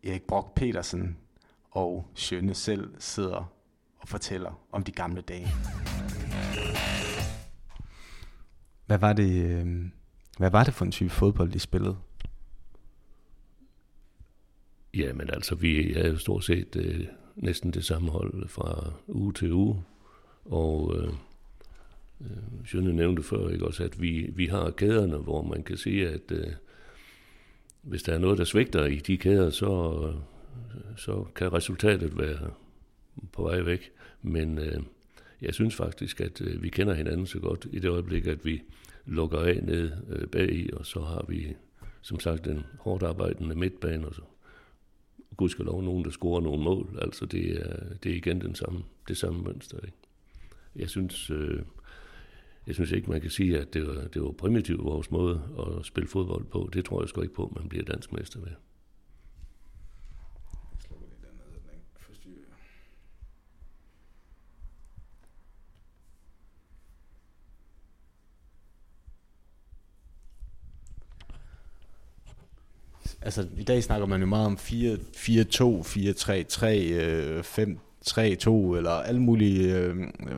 Erik 0.05 0.22
Brock 0.22 0.55
Petersen 0.55 1.16
og 1.70 2.11
Sjøne 2.14 2.55
selv 2.55 2.95
sidder 2.99 3.53
og 3.99 4.09
fortæller 4.09 4.61
om 4.72 4.83
de 4.83 4.93
gamle 4.93 5.20
dage. 5.20 5.49
Hvad 8.87 8.99
var 8.99 9.12
det, 9.12 9.45
øh, 9.45 9.66
hvad 10.39 10.51
var 10.51 10.64
det 10.64 10.75
for 10.75 10.85
en 10.85 10.93
type 10.93 11.11
fodbold, 11.11 11.51
de 11.51 11.59
spillede? 11.59 11.97
Jamen 14.95 15.31
altså, 15.31 15.55
vi 15.55 15.93
er 15.93 16.09
jo 16.09 16.18
stort 16.18 16.45
set 16.45 16.77
øh, 16.77 17.07
næsten 17.37 17.70
det 17.70 17.85
samme 17.85 18.11
hold 18.11 18.49
fra 18.49 18.93
uge 19.09 19.33
til 19.33 19.53
uge. 19.53 19.83
Og 20.45 20.97
øh, 20.97 21.12
øh, 22.25 22.66
Sjønne 22.66 22.93
nævnte 22.93 23.22
før 23.22 23.49
ikke 23.49 23.66
også, 23.66 23.85
at 23.85 24.03
vi, 24.03 24.31
vi 24.35 24.47
har 24.47 24.70
kæderne, 24.70 25.16
hvor 25.16 25.43
man 25.43 25.62
kan 25.62 25.77
sige, 25.77 26.09
at 26.09 26.33
øh, 26.33 26.47
hvis 27.83 28.03
der 28.03 28.12
er 28.12 28.18
noget, 28.18 28.39
der 28.39 28.45
svigter 28.45 28.85
i 28.85 28.97
de 28.97 29.16
kæder, 29.16 29.51
så, 29.51 30.03
øh, 30.09 30.14
så 30.97 31.25
kan 31.37 31.53
resultatet 31.53 32.18
være 32.18 32.51
på 33.33 33.43
vej 33.43 33.61
væk. 33.61 33.93
Men 34.22 34.59
øh, 34.59 34.83
jeg 35.43 35.55
synes 35.55 35.75
faktisk, 35.75 36.20
at 36.20 36.41
øh, 36.41 36.62
vi 36.62 36.68
kender 36.68 36.95
hinanden 36.95 37.27
så 37.27 37.39
godt 37.39 37.66
i 37.72 37.79
det 37.79 37.89
øjeblik, 37.89 38.27
at 38.27 38.45
vi 38.45 38.62
lukker 39.07 39.39
af 39.39 39.61
ned 39.62 39.91
øh, 40.09 40.27
bag 40.27 40.53
i, 40.53 40.70
og 40.72 40.87
så 40.87 41.01
har 41.01 41.25
vi 41.29 41.57
som 42.03 42.20
sagt 42.20 42.45
den 42.45 42.64
hårdt 42.79 43.03
arbejdende 43.03 43.55
midtbane, 43.55 44.07
og 44.07 44.14
så 44.14 44.22
gudskelov 45.37 45.83
nogen, 45.83 46.05
der 46.05 46.11
scorer 46.11 46.41
nogle 46.41 46.64
mål. 46.64 46.99
Altså 47.03 47.27
det 47.27 47.61
er, 47.61 47.77
det 48.03 48.12
er 48.12 48.16
igen 48.16 48.41
den 48.41 48.55
samme, 48.55 48.83
det 49.09 49.16
samme 49.16 49.43
mønster. 49.43 49.79
Ikke? 49.85 49.97
Jeg 50.77 50.89
synes, 50.89 51.31
øh, 51.31 51.62
jeg 52.67 52.75
synes 52.75 52.93
ikke, 52.93 53.11
man 53.11 53.21
kan 53.21 53.31
sige, 53.31 53.59
at 53.59 53.75
det 53.75 53.87
var, 53.87 53.95
det 53.95 54.23
var 54.23 54.31
primitivt 54.31 54.85
vores 54.85 55.11
måde 55.11 55.43
at 55.59 55.87
spille 55.87 56.09
fodbold 56.09 56.45
på. 56.45 56.71
Det 56.73 56.85
tror 56.85 57.03
jeg 57.03 57.09
sgu 57.09 57.21
ikke 57.21 57.35
på, 57.35 57.53
man 57.57 57.69
bliver 57.69 57.85
dansk 57.85 58.12
mester 58.12 58.41
ved. 58.41 58.53
Altså, 73.23 73.49
i 73.57 73.62
dag 73.62 73.83
snakker 73.83 74.07
man 74.07 74.21
jo 74.21 74.27
meget 74.27 74.47
om 74.47 74.55
4-2, 74.55 74.59
4-3-3, 77.39 77.43
5 77.43 77.79
3-2, 78.09 78.77
eller 78.77 78.91
alle 78.91 79.21
mulige, 79.21 79.79
øh, 79.79 79.97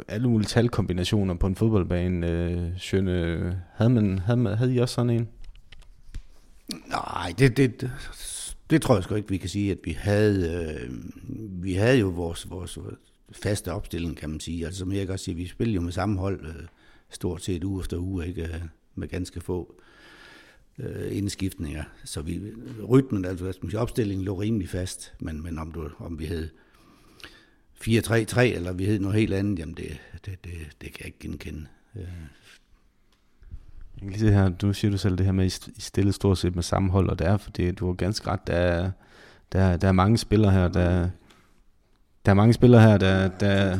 alle 0.09 0.29
mulige 0.29 0.49
talkombinationer 0.49 1.35
på 1.35 1.47
en 1.47 1.57
fodboldbane. 1.57 2.31
Øh, 2.31 2.79
Sjøne, 2.79 3.63
havde, 3.75 3.91
man, 3.91 4.19
havde, 4.19 4.37
man, 4.37 4.59
havde 4.59 4.75
I 4.75 4.79
også 4.79 4.95
sådan 4.95 5.11
en? 5.11 5.29
Nej, 6.89 7.35
det, 7.39 7.57
det, 7.57 7.91
det 8.71 8.83
tror 8.83 8.95
jeg 8.95 9.05
sgu 9.05 9.15
ikke, 9.15 9.29
vi 9.29 9.37
kan 9.37 9.49
sige, 9.49 9.73
at 9.73 9.79
vi 9.85 9.93
havde, 9.93 10.77
øh, 10.83 10.95
vi 11.63 11.75
havde 11.75 11.99
jo 11.99 12.09
vores, 12.09 12.51
vores 12.51 12.79
faste 13.33 13.73
opstilling, 13.73 14.17
kan 14.17 14.31
man 14.31 14.41
sige. 14.41 14.67
Altså, 14.67 14.79
som 14.79 14.93
jeg 14.93 15.11
også 15.11 15.25
siger, 15.25 15.37
vi 15.37 15.47
spillede 15.47 15.75
jo 15.75 15.81
med 15.81 15.93
samme 15.93 16.19
hold 16.19 16.47
øh, 16.47 16.67
stort 17.11 17.43
set 17.43 17.65
uge 17.65 17.81
efter 17.81 17.97
uge, 17.99 18.27
ikke? 18.27 18.43
Øh, 18.43 18.63
med 18.95 19.09
ganske 19.09 19.41
få 19.41 19.75
øh, 20.79 21.17
indskiftninger. 21.17 21.85
Så 22.05 22.23
vi, 22.23 22.41
rytmen, 22.89 23.25
altså 23.25 23.53
opstillingen 23.77 24.25
lå 24.25 24.35
rimelig 24.35 24.69
fast, 24.69 25.15
men, 25.21 25.43
men 25.43 25.59
om, 25.59 25.73
du, 25.73 25.89
om 25.99 26.19
vi 26.19 26.25
havde 26.25 26.49
4-3-3, 27.81 28.41
eller 28.41 28.73
vi 28.73 28.85
hed 28.85 28.99
noget 28.99 29.17
helt 29.17 29.35
andet, 29.35 29.59
jamen 29.59 29.75
det, 29.75 30.01
det, 30.25 30.45
det, 30.45 30.53
det 30.81 30.93
kan 30.93 30.99
jeg 30.99 31.07
ikke 31.07 31.19
genkende. 31.19 31.67
Øh. 31.97 32.03
Jeg 33.95 34.01
kan 34.01 34.09
lige 34.11 34.21
se 34.21 34.33
her, 34.33 34.49
du 34.49 34.73
siger 34.73 34.91
du 34.91 34.99
selv 34.99 35.19
det 35.19 35.27
her 35.27 35.33
med, 35.33 35.45
at 35.45 35.69
I 35.77 35.81
stille 35.81 36.13
stort 36.13 36.39
set 36.39 36.55
med 36.55 36.63
sammenhold, 36.63 37.09
og 37.09 37.19
det 37.19 37.27
er, 37.27 37.37
fordi 37.37 37.71
du 37.71 37.87
har 37.87 37.93
ganske 37.93 38.31
ret, 38.31 38.47
der 38.47 38.55
er, 38.55 38.91
der, 39.53 39.77
der 39.77 39.89
er 39.89 39.93
mange 39.93 40.19
spillere 40.19 40.53
her, 40.53 40.69
der, 40.69 41.09
der 42.27 42.31
er 42.33 42.35
mange 42.35 42.53
spillere 42.53 42.83
her, 42.83 42.99
der, 42.99 43.29
der, 43.29 43.79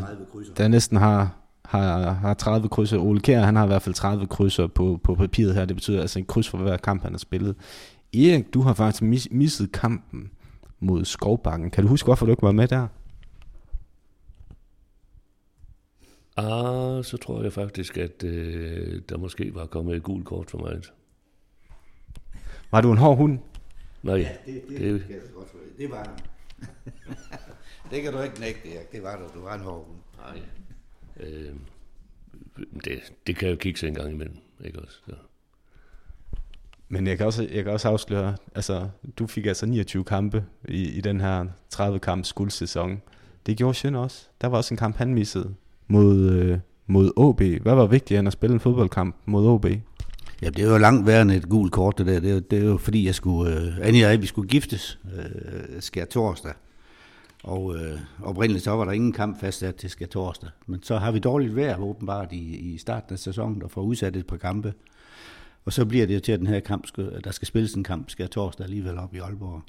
der 0.57 0.69
næsten 0.69 0.97
har, 0.97 1.37
har, 1.65 2.13
har 2.13 2.35
30 2.35 2.69
krydser. 2.69 2.99
Ole 2.99 3.21
Kjær, 3.21 3.45
han 3.45 3.57
har 3.57 3.65
i 3.65 3.67
hvert 3.67 3.83
fald 3.83 3.95
30 3.95 4.27
krydser 4.27 4.67
på, 4.67 5.01
på 5.05 5.15
papiret 5.15 5.55
her. 5.55 5.65
Det 5.65 5.77
betyder 5.77 6.01
altså 6.01 6.19
en 6.19 6.25
kryds 6.25 6.49
for 6.49 6.59
hver 6.59 6.77
kamp, 6.77 7.03
han 7.03 7.13
har 7.13 7.19
spillet. 7.19 7.55
Erik, 8.15 8.55
du 8.55 8.61
har 8.61 8.75
faktisk 8.75 9.03
mis, 9.03 9.29
misset 9.31 9.73
kampen 9.73 10.31
mod 10.81 11.05
Skovbakken. 11.05 11.71
Kan 11.71 11.85
du 11.85 11.89
huske, 11.89 12.07
hvorfor 12.07 12.27
du 12.27 12.33
ikke 12.33 12.43
var 12.43 12.53
med 12.53 12.69
der? 12.69 12.87
Ah, 16.37 17.05
så 17.05 17.17
tror 17.17 17.43
jeg 17.43 17.53
faktisk, 17.53 17.97
at 17.97 18.25
øh, 18.25 19.03
der 19.09 19.19
måske 19.19 19.55
var 19.55 19.67
kommet 19.67 19.97
et 19.97 20.03
gult 20.03 20.25
kort 20.25 20.51
for 20.51 20.59
mig. 20.59 20.83
Var 22.71 22.81
du 22.81 22.93
en 22.93 22.99
hård 22.99 23.17
hund? 23.17 23.39
Nej, 24.03 24.17
ja, 24.17 24.29
det, 24.47 24.63
det, 24.69 24.81
det, 24.81 25.05
det, 25.09 25.23
det 25.79 25.91
var 25.91 25.97
han. 25.97 26.19
det 27.91 28.03
kan 28.03 28.13
du 28.13 28.21
ikke 28.21 28.41
nægte, 28.41 28.75
Erik. 28.75 28.93
Det 28.93 29.03
var 29.03 29.17
du. 29.17 29.39
Du 29.41 29.45
var 29.45 29.55
en 29.55 29.61
hård 29.61 29.87
hund. 29.87 29.99
Nej. 30.19 30.43
Øh, 31.17 31.55
det, 32.85 33.13
det 33.27 33.37
kan 33.37 33.49
jo 33.49 33.57
kigge 33.57 33.81
sig 33.81 33.89
en 33.89 33.95
gang 33.95 34.13
imellem, 34.13 34.37
ikke 34.65 34.79
også? 34.79 34.99
Så. 35.07 35.15
Men 36.89 37.07
jeg 37.07 37.17
kan 37.17 37.27
også, 37.27 37.49
jeg 37.53 37.65
kan 37.65 37.73
også 37.73 37.89
afsløre, 37.89 38.37
altså, 38.55 38.89
du 39.19 39.27
fik 39.27 39.47
altså 39.47 39.67
29 39.67 40.05
kampe 40.05 40.45
i, 40.69 40.91
i 40.91 41.01
den 41.01 41.21
her 41.21 41.47
30 41.71 41.99
kamps 41.99 42.33
guldsæson. 42.33 43.03
Det 43.47 43.57
gjorde 43.57 43.75
Sjøn 43.75 43.95
også. 43.95 44.29
Der 44.41 44.47
var 44.47 44.57
også 44.57 44.75
en 44.75 44.79
kamp, 44.79 44.97
han 44.97 45.15
missede 45.15 45.55
mod, 45.89 46.31
øh, 46.31 46.59
mod 46.87 47.13
OB. 47.17 47.43
Hvad 47.43 47.75
var 47.75 47.87
vigtigere 47.87 48.19
end 48.19 48.27
at 48.27 48.33
spille 48.33 48.55
en 48.55 48.61
fodboldkamp 48.61 49.17
mod 49.27 49.47
OB? 49.47 49.67
Ja, 50.43 50.51
det 50.51 50.65
er 50.65 50.71
jo 50.71 50.79
langt 50.79 51.07
værre 51.07 51.23
end 51.23 51.31
et 51.31 51.49
gult 51.49 51.73
kort, 51.73 51.99
det 51.99 52.07
der. 52.07 52.21
Det 52.21 52.51
det 52.51 52.59
er 52.59 52.65
jo 52.65 52.77
fordi, 52.77 53.07
jeg 53.07 53.15
skulle, 53.15 53.57
øh, 53.57 53.79
Annie 53.83 54.05
og 54.05 54.11
jeg, 54.11 54.21
vi 54.21 54.27
skulle 54.27 54.49
giftes 54.49 54.99
øh, 55.17 55.81
skær 55.81 56.05
torsdag. 56.05 56.53
Og 57.43 57.77
øh, 57.77 57.99
oprindeligt 58.23 58.65
så 58.65 58.71
var 58.71 58.85
der 58.85 58.93
ingen 58.93 59.13
kamp 59.13 59.41
fastsat 59.41 59.75
til 59.75 59.91
skær 59.91 60.07
torsdag. 60.07 60.51
Men 60.67 60.83
så 60.83 60.97
har 60.97 61.13
vi 61.13 61.19
dårligt 61.19 61.57
vejr 61.57 61.79
åbenbart 61.79 62.33
i, 62.33 62.57
i 62.57 62.79
starten 62.79 63.13
af 63.13 63.19
sæsonen, 63.19 63.63
og 63.63 63.71
får 63.71 63.83
udsat 63.83 64.17
et 64.17 64.27
par 64.27 64.37
kampe. 64.37 64.75
Og 65.65 65.73
så 65.73 65.85
bliver 65.85 66.07
det 66.07 66.15
jo 66.15 66.21
til, 66.21 66.33
at 66.33 66.39
den 66.39 66.47
her 66.47 66.61
kamp, 66.61 66.87
skal, 66.87 67.21
der 67.25 67.31
skal 67.31 67.49
spilles 67.49 67.75
en 67.75 67.85
kamp, 67.85 68.11
skær 68.11 68.27
torsdag 68.27 68.65
alligevel 68.65 68.99
op 68.99 69.15
i 69.15 69.19
Aalborg. 69.19 69.63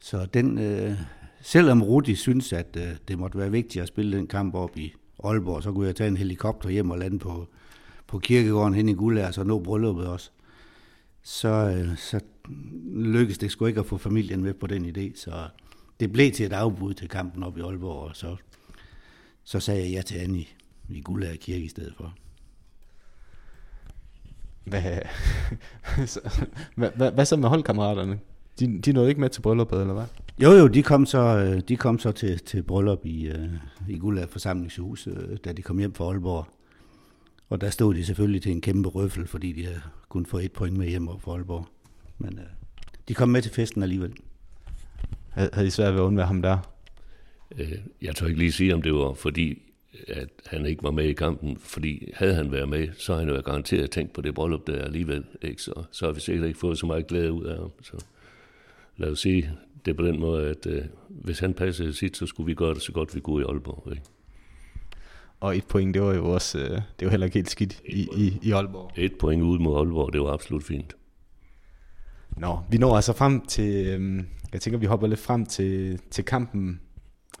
Så 0.00 0.26
den, 0.34 0.58
øh, 0.58 0.92
selvom 1.40 1.82
Rudi 1.82 2.14
synes, 2.14 2.52
at 2.52 2.76
øh, 2.76 2.88
det 3.08 3.18
måtte 3.18 3.38
være 3.38 3.50
vigtigt 3.50 3.82
at 3.82 3.88
spille 3.88 4.16
den 4.16 4.26
kamp 4.26 4.54
op 4.54 4.76
i 4.76 4.94
Aalborg, 5.24 5.62
så 5.62 5.72
kunne 5.72 5.86
jeg 5.86 5.96
tage 5.96 6.08
en 6.08 6.16
helikopter 6.16 6.68
hjem 6.68 6.90
og 6.90 6.98
lande 6.98 7.18
på, 7.18 7.48
på 8.06 8.18
kirkegården 8.18 8.74
hen 8.74 8.88
i 8.88 8.94
Guldær, 8.94 9.30
så 9.30 9.44
nå 9.44 9.58
brylluppet 9.58 10.06
også. 10.06 10.30
Så, 11.22 11.48
øh, 11.48 11.96
så 11.96 12.20
lykkedes 12.94 13.38
det 13.38 13.50
sgu 13.50 13.66
ikke 13.66 13.80
at 13.80 13.86
få 13.86 13.98
familien 13.98 14.42
med 14.42 14.54
på 14.54 14.66
den 14.66 14.84
idé, 14.84 15.16
så 15.16 15.48
det 16.00 16.12
blev 16.12 16.32
til 16.32 16.46
et 16.46 16.52
afbud 16.52 16.94
til 16.94 17.08
kampen 17.08 17.42
op 17.42 17.58
i 17.58 17.60
Aalborg, 17.60 18.08
og 18.08 18.16
så, 18.16 18.36
så 19.44 19.60
sagde 19.60 19.82
jeg 19.82 19.90
ja 19.90 20.02
til 20.02 20.18
Annie 20.18 20.46
i 20.88 21.00
Guldær 21.00 21.34
Kirke 21.34 21.64
i 21.64 21.68
stedet 21.68 21.94
for. 21.96 22.14
Hvad, 24.64 24.82
hvad, 26.76 26.90
hvad, 26.96 27.12
hvad 27.12 27.24
så 27.24 27.36
med 27.36 27.48
holdkammeraterne? 27.48 28.20
De, 28.58 28.80
de 28.82 28.92
nåede 28.92 29.08
ikke 29.08 29.20
med 29.20 29.30
til 29.30 29.40
brylluppet, 29.40 29.80
eller 29.80 29.94
hvad? 29.94 30.06
Jo, 30.42 30.50
jo, 30.50 30.66
de 30.66 30.82
kom 30.82 31.06
så, 31.06 31.18
øh, 31.18 31.60
de 31.68 31.76
kom 31.76 31.98
så 31.98 32.12
til, 32.12 32.38
til 32.38 32.62
bryllup 32.62 33.06
i, 33.06 33.30
uh, 33.30 33.88
i 33.88 33.98
Guldær 33.98 34.26
forsamlingshus, 34.26 35.06
uh, 35.06 35.36
da 35.44 35.52
de 35.52 35.62
kom 35.62 35.78
hjem 35.78 35.94
fra 35.94 36.04
Aalborg. 36.04 36.46
Og 37.48 37.60
der 37.60 37.70
stod 37.70 37.94
de 37.94 38.04
selvfølgelig 38.04 38.42
til 38.42 38.52
en 38.52 38.60
kæmpe 38.60 38.88
røffel, 38.88 39.26
fordi 39.26 39.52
de 39.52 39.64
havde 39.64 39.80
kun 40.08 40.26
fået 40.26 40.44
et 40.44 40.52
point 40.52 40.76
med 40.76 40.88
hjem 40.88 41.08
fra 41.20 41.32
Aalborg. 41.32 41.68
Men 42.18 42.40
de 43.08 43.14
kom 43.14 43.28
med 43.28 43.42
til 43.42 43.52
festen 43.52 43.82
alligevel. 43.82 44.12
Havde 45.30 45.66
I 45.66 45.70
svært 45.70 45.94
ved 45.94 46.00
at 46.00 46.04
undvære 46.04 46.26
ham 46.26 46.42
der? 46.42 46.58
Jeg 48.02 48.16
tør 48.16 48.26
ikke 48.26 48.38
lige 48.38 48.52
sige, 48.52 48.74
om 48.74 48.82
det 48.82 48.94
var 48.94 49.12
fordi, 49.12 49.62
at 50.08 50.28
han 50.46 50.66
ikke 50.66 50.82
var 50.82 50.90
med 50.90 51.04
i 51.04 51.12
kampen, 51.12 51.56
fordi 51.56 52.10
havde 52.14 52.34
han 52.34 52.52
været 52.52 52.68
med, 52.68 52.88
så 52.98 53.12
havde 53.14 53.26
han 53.26 53.34
jo 53.34 53.40
garanteret 53.40 53.90
tænkt 53.90 54.12
på 54.12 54.20
det 54.20 54.34
bryllup 54.34 54.66
der 54.66 54.84
alligevel. 54.84 55.24
Ikke? 55.42 55.62
Så, 55.62 55.82
så 55.90 56.06
har 56.06 56.12
vi 56.12 56.20
sikkert 56.20 56.46
ikke 56.46 56.58
fået 56.58 56.78
så 56.78 56.86
meget 56.86 57.06
glæde 57.06 57.32
ud 57.32 57.44
af 57.44 57.58
ham. 57.58 57.70
Så 57.82 58.04
lad 58.96 59.10
os 59.10 59.20
sige 59.20 59.50
det 59.84 59.96
på 59.96 60.02
den 60.02 60.20
måde, 60.20 60.48
at 60.48 60.66
øh, 60.66 60.82
hvis 61.08 61.38
han 61.38 61.54
passede 61.54 61.92
sit, 61.92 62.16
så 62.16 62.26
skulle 62.26 62.46
vi 62.46 62.54
gøre 62.54 62.74
det 62.74 62.82
så 62.82 62.92
godt, 62.92 63.14
vi 63.14 63.20
kunne 63.20 63.42
i 63.42 63.46
Aalborg. 63.48 63.92
Ikke? 63.92 64.02
Og 65.40 65.56
et 65.56 65.64
point, 65.64 65.94
det 65.94 66.02
var 66.02 66.14
jo 66.14 66.30
også, 66.30 66.58
øh, 66.58 66.70
det 66.70 67.06
var 67.06 67.10
heller 67.10 67.24
ikke 67.24 67.38
helt 67.38 67.50
skidt 67.50 67.82
i, 67.88 68.08
i, 68.16 68.38
i 68.42 68.50
Aalborg. 68.50 68.90
Et 68.96 69.18
point 69.18 69.42
ude 69.42 69.62
mod 69.62 69.76
Aalborg, 69.76 70.12
det 70.12 70.20
var 70.20 70.32
absolut 70.32 70.64
fint. 70.64 70.96
Nå, 72.36 72.58
vi 72.70 72.78
når 72.78 72.96
altså 72.96 73.12
frem 73.12 73.40
til, 73.46 73.86
øh, 73.86 74.24
jeg 74.52 74.60
tænker, 74.60 74.78
vi 74.78 74.86
hopper 74.86 75.06
lidt 75.06 75.20
frem 75.20 75.46
til, 75.46 76.00
til 76.10 76.24
kampen 76.24 76.80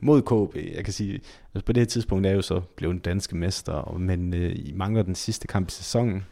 mod 0.00 0.22
KB. 0.22 0.56
Jeg 0.76 0.84
kan 0.84 0.92
sige, 0.92 1.20
altså 1.54 1.64
på 1.66 1.72
det 1.72 1.80
her 1.80 1.86
tidspunkt 1.86 2.26
er 2.26 2.30
jeg 2.30 2.36
jo 2.36 2.42
så 2.42 2.60
blevet 2.76 3.04
danske 3.04 3.36
mester, 3.36 3.98
men 3.98 4.34
øh, 4.34 4.52
I 4.56 4.72
mangler 4.76 5.02
den 5.02 5.14
sidste 5.14 5.46
kamp 5.46 5.68
i 5.68 5.72
sæsonen. 5.72 6.24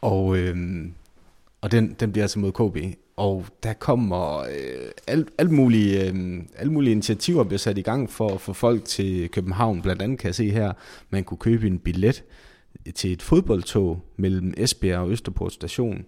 Og, 0.00 0.38
øh, 0.38 0.56
og 1.60 1.72
den, 1.72 1.96
den 2.00 2.12
bliver 2.12 2.24
altså 2.24 2.38
mod 2.38 2.52
KB. 2.52 2.98
Og 3.18 3.46
der 3.62 3.72
kommer 3.72 4.38
øh, 4.38 4.90
alt, 5.06 5.28
alt, 5.38 5.50
mulige, 5.50 6.08
øh, 6.08 6.42
alt 6.56 6.72
mulige 6.72 6.92
initiativer 6.92 7.44
bliver 7.44 7.58
sat 7.58 7.78
i 7.78 7.82
gang 7.82 8.10
for 8.10 8.28
at 8.28 8.40
få 8.40 8.52
folk 8.52 8.84
til 8.84 9.28
København. 9.28 9.82
Blandt 9.82 10.02
andet 10.02 10.18
kan 10.18 10.26
jeg 10.26 10.34
se 10.34 10.50
her, 10.50 10.72
man 11.10 11.24
kunne 11.24 11.38
købe 11.38 11.66
en 11.66 11.78
billet 11.78 12.24
til 12.94 13.12
et 13.12 13.22
fodboldtog 13.22 14.00
mellem 14.16 14.54
Esbjerg 14.56 15.00
og 15.00 15.10
Østerport 15.10 15.52
station. 15.52 16.04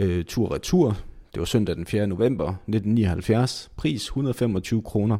Øh, 0.00 0.24
tur 0.24 0.54
retur. 0.54 0.96
Det 1.32 1.40
var 1.40 1.44
søndag 1.44 1.76
den 1.76 1.86
4. 1.86 2.06
november 2.06 2.48
1979. 2.48 3.70
Pris 3.76 4.04
125 4.04 4.82
kroner 4.82 5.18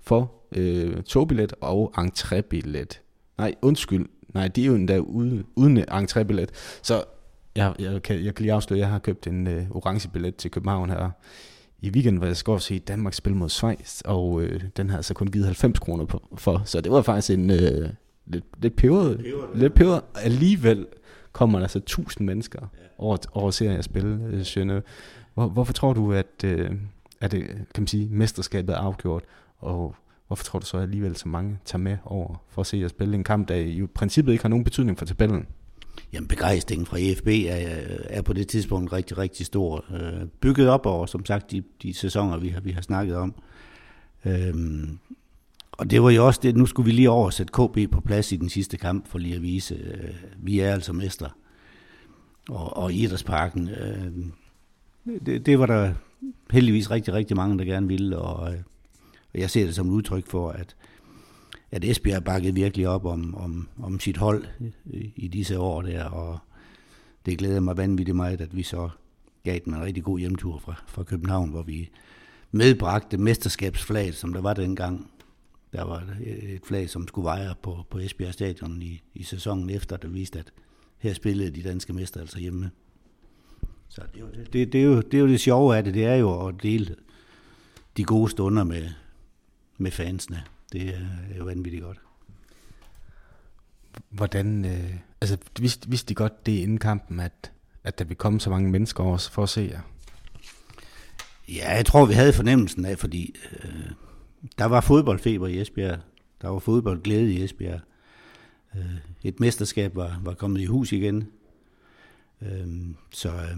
for 0.00 0.32
øh, 0.52 1.02
togbillet 1.02 1.52
og 1.60 1.92
entrébillet. 1.98 3.00
Nej, 3.38 3.54
undskyld. 3.62 4.06
Nej, 4.34 4.48
det 4.48 4.62
er 4.62 4.66
jo 4.66 4.74
endda 4.74 4.98
ude, 4.98 5.44
uden 5.56 5.78
entrébillet. 5.78 6.48
Så 6.82 7.04
jeg, 7.56 7.74
jeg, 7.78 8.02
kan, 8.02 8.24
jeg 8.24 8.34
kan 8.34 8.42
lige 8.42 8.52
afsløre, 8.52 8.78
at 8.78 8.80
jeg 8.80 8.88
har 8.88 8.98
købt 8.98 9.26
en 9.26 9.46
øh, 9.46 9.70
orange 9.70 10.08
billet 10.08 10.36
til 10.36 10.50
København 10.50 10.90
her 10.90 11.10
i 11.80 11.90
weekenden, 11.90 12.18
hvor 12.18 12.26
jeg 12.26 12.36
skal 12.36 12.60
se 12.60 12.78
Danmark 12.78 13.14
spille 13.14 13.38
mod 13.38 13.48
Schweiz, 13.48 14.00
og 14.00 14.42
øh, 14.42 14.60
den 14.76 14.90
har 14.90 14.96
altså 14.96 15.14
kun 15.14 15.28
givet 15.28 15.46
90 15.46 15.78
kroner 15.78 16.04
på, 16.04 16.28
for, 16.36 16.62
så 16.64 16.80
det 16.80 16.92
var 16.92 17.02
faktisk 17.02 17.38
en 17.38 17.50
øh, 17.50 17.88
lidt, 18.26 18.44
lidt 18.62 18.76
peberet. 18.76 19.24
Lidt 19.54 19.74
peberet. 19.74 20.00
Alligevel 20.14 20.86
kommer 21.32 21.58
der 21.58 21.64
altså 21.64 21.78
1000 21.78 22.26
mennesker 22.26 22.60
ja. 22.62 22.86
over, 22.98 23.16
over 23.32 23.50
serien 23.50 23.78
at 23.78 23.84
spille, 23.84 24.20
øh, 24.32 24.42
Sjøne. 24.42 24.82
Hvor, 25.34 25.48
hvorfor 25.48 25.72
tror 25.72 25.92
du, 25.92 26.12
at, 26.12 26.44
øh, 26.44 26.70
at 27.20 27.32
det, 27.32 27.46
kan 27.46 27.82
man 27.82 27.86
sige, 27.86 28.08
mesterskabet 28.10 28.74
er 28.74 28.78
afgjort, 28.78 29.22
og 29.58 29.94
hvorfor 30.26 30.44
tror 30.44 30.58
du 30.58 30.66
så 30.66 30.78
alligevel, 30.78 31.16
så 31.16 31.28
mange 31.28 31.58
tager 31.64 31.82
med 31.82 31.96
over 32.04 32.42
for 32.48 32.60
at 32.60 32.66
se 32.66 32.84
at 32.84 32.90
spille 32.90 33.14
en 33.14 33.24
kamp, 33.24 33.48
der 33.48 33.54
i 33.54 33.86
princippet 33.94 34.32
ikke 34.32 34.44
har 34.44 34.48
nogen 34.48 34.64
betydning 34.64 34.98
for 34.98 35.04
tabellen? 35.04 35.46
Jamen 36.16 36.28
begejstringen 36.28 36.86
fra 36.86 36.98
EFB 37.00 37.26
er, 37.26 37.80
er 38.04 38.22
på 38.22 38.32
det 38.32 38.48
tidspunkt 38.48 38.92
rigtig, 38.92 39.18
rigtig 39.18 39.46
stor. 39.46 39.84
Øh, 39.90 40.26
bygget 40.40 40.68
op 40.68 40.86
over, 40.86 41.06
som 41.06 41.24
sagt, 41.24 41.50
de, 41.50 41.62
de 41.82 41.94
sæsoner, 41.94 42.38
vi 42.38 42.48
har, 42.48 42.60
vi 42.60 42.70
har 42.70 42.80
snakket 42.80 43.16
om. 43.16 43.34
Øhm, 44.24 44.98
og 45.72 45.90
det 45.90 46.02
var 46.02 46.10
jo 46.10 46.26
også 46.26 46.40
det, 46.42 46.56
nu 46.56 46.66
skulle 46.66 46.84
vi 46.84 46.92
lige 46.92 47.10
oversætte 47.10 47.52
KB 47.52 47.90
på 47.92 48.00
plads 48.00 48.32
i 48.32 48.36
den 48.36 48.48
sidste 48.48 48.76
kamp, 48.76 49.08
for 49.08 49.18
lige 49.18 49.34
at 49.34 49.42
vise, 49.42 49.74
øh, 49.74 50.14
vi 50.36 50.60
er 50.60 50.72
altså 50.72 50.92
mester. 50.92 51.28
Og, 52.48 52.76
og 52.76 52.92
Idrætsparken, 52.92 53.68
øh, 53.68 54.12
det, 55.26 55.46
det 55.46 55.58
var 55.58 55.66
der 55.66 55.94
heldigvis 56.50 56.90
rigtig, 56.90 57.14
rigtig 57.14 57.36
mange, 57.36 57.58
der 57.58 57.64
gerne 57.64 57.88
ville, 57.88 58.18
og, 58.18 58.54
øh, 58.54 58.60
og 59.34 59.40
jeg 59.40 59.50
ser 59.50 59.64
det 59.64 59.74
som 59.74 59.88
et 59.88 59.92
udtryk 59.92 60.26
for, 60.26 60.50
at 60.50 60.76
at 61.76 61.84
Esbjerg 61.84 62.24
bakkede 62.24 62.54
virkelig 62.54 62.88
op 62.88 63.04
om, 63.04 63.34
om, 63.34 63.68
om 63.82 64.00
sit 64.00 64.16
hold 64.16 64.44
i, 65.16 65.28
disse 65.28 65.58
år 65.58 65.82
der, 65.82 66.04
og 66.04 66.38
det 67.26 67.38
glæder 67.38 67.60
mig 67.60 67.76
vanvittigt 67.76 68.16
meget, 68.16 68.40
at 68.40 68.56
vi 68.56 68.62
så 68.62 68.88
gav 69.44 69.58
dem 69.64 69.74
en 69.74 69.82
rigtig 69.82 70.04
god 70.04 70.18
hjemtur 70.18 70.58
fra, 70.58 70.82
fra 70.86 71.02
København, 71.02 71.50
hvor 71.50 71.62
vi 71.62 71.90
medbragte 72.50 73.18
mesterskabsflaget, 73.18 74.14
som 74.14 74.32
der 74.32 74.40
var 74.40 74.54
dengang. 74.54 75.10
Der 75.72 75.84
var 75.84 76.04
et 76.20 76.60
flag, 76.64 76.90
som 76.90 77.08
skulle 77.08 77.24
veje 77.24 77.54
på, 77.62 77.84
på 77.90 77.98
Esbjerg 77.98 78.32
Stadion 78.32 78.82
i, 78.82 79.02
i 79.14 79.22
sæsonen 79.22 79.70
efter, 79.70 79.96
der 79.96 80.08
viste, 80.08 80.38
at 80.38 80.52
her 80.98 81.14
spillede 81.14 81.50
de 81.50 81.62
danske 81.62 81.92
mester 81.92 82.20
altså 82.20 82.38
hjemme. 82.38 82.70
Så 83.88 84.02
det 84.14 84.20
er, 84.20 84.24
jo 84.24 84.30
det, 84.30 84.52
det, 84.52 84.72
det, 84.72 84.80
er 84.80 84.84
jo, 84.84 85.00
det 85.00 85.14
er 85.14 85.20
jo 85.20 85.28
det 85.28 85.40
sjove 85.40 85.76
af 85.76 85.84
det, 85.84 85.94
det 85.94 86.04
er 86.04 86.14
jo 86.14 86.46
at 86.46 86.54
dele 86.62 86.96
de 87.96 88.04
gode 88.04 88.30
stunder 88.30 88.64
med, 88.64 88.88
med 89.78 89.90
fansene. 89.90 90.42
Det 90.72 90.88
er 90.88 91.36
jo 91.38 91.44
vanvittigt 91.44 91.82
godt. 91.82 92.00
Hvordan, 94.10 94.64
øh, 94.64 94.94
altså 95.20 95.38
vidste, 95.60 95.90
vidste 95.90 96.08
de 96.08 96.14
godt 96.14 96.46
det 96.46 96.52
inden 96.52 96.78
kampen, 96.78 97.20
at, 97.20 97.52
at 97.84 97.98
der 97.98 98.04
ville 98.04 98.16
komme 98.16 98.40
så 98.40 98.50
mange 98.50 98.70
mennesker 98.70 99.04
over 99.04 99.18
for 99.32 99.42
at 99.42 99.48
se 99.48 99.68
jer? 99.72 99.80
Ja, 101.48 101.74
jeg 101.74 101.86
tror, 101.86 102.06
vi 102.06 102.14
havde 102.14 102.32
fornemmelsen 102.32 102.84
af, 102.84 102.98
fordi 102.98 103.34
øh, 103.64 103.90
der 104.58 104.64
var 104.64 104.80
fodboldfeber 104.80 105.46
i 105.46 105.60
Esbjerg. 105.60 105.98
Der 106.42 106.48
var 106.48 106.58
fodboldglæde 106.58 107.32
i 107.32 107.44
Esbjerg. 107.44 107.80
Øh, 108.76 108.96
et 109.22 109.40
mesterskab 109.40 109.96
var, 109.96 110.20
var 110.24 110.34
kommet 110.34 110.60
i 110.60 110.64
hus 110.64 110.92
igen. 110.92 111.28
Øh, 112.42 112.66
så 113.10 113.28
øh, 113.28 113.56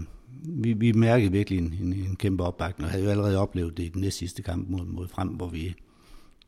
vi, 0.63 0.73
vi 0.73 0.91
mærkede 0.91 1.31
virkelig 1.31 1.59
en, 1.59 1.73
en, 1.81 1.93
en 1.93 2.15
kæmpe 2.15 2.43
opbakning, 2.43 2.85
og 2.85 2.91
havde 2.91 3.03
jo 3.03 3.11
allerede 3.11 3.37
oplevet 3.37 3.77
det 3.77 3.83
i 3.83 3.89
den 3.89 4.01
næste 4.01 4.19
sidste 4.19 4.41
kamp 4.41 4.69
mod, 4.69 4.85
mod 4.85 5.07
frem, 5.07 5.27
hvor 5.27 5.47
vi 5.47 5.75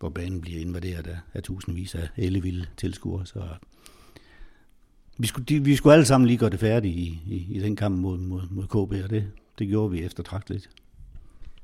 hvor 0.01 0.09
banen 0.09 0.41
bliver 0.41 0.61
invaderet 0.61 1.07
af, 1.07 1.17
af 1.33 1.43
tusindvis 1.43 1.95
af 1.95 2.09
ellevilde 2.17 2.65
tilskuere. 2.77 3.25
Så 3.25 3.43
vi 5.17 5.27
skulle, 5.27 5.45
de, 5.45 5.63
vi 5.63 5.75
skulle 5.75 5.93
alle 5.93 6.05
sammen 6.05 6.27
lige 6.27 6.37
gøre 6.37 6.49
det 6.49 6.59
færdigt 6.59 6.95
i, 6.95 7.21
i, 7.25 7.47
i 7.49 7.59
den 7.59 7.75
kamp 7.75 7.99
mod, 7.99 8.17
mod, 8.17 8.41
mod 8.49 8.67
KB, 8.67 9.03
og 9.03 9.09
det, 9.09 9.31
det 9.59 9.67
gjorde 9.67 9.91
vi 9.91 10.03
eftertragteligt. 10.03 10.69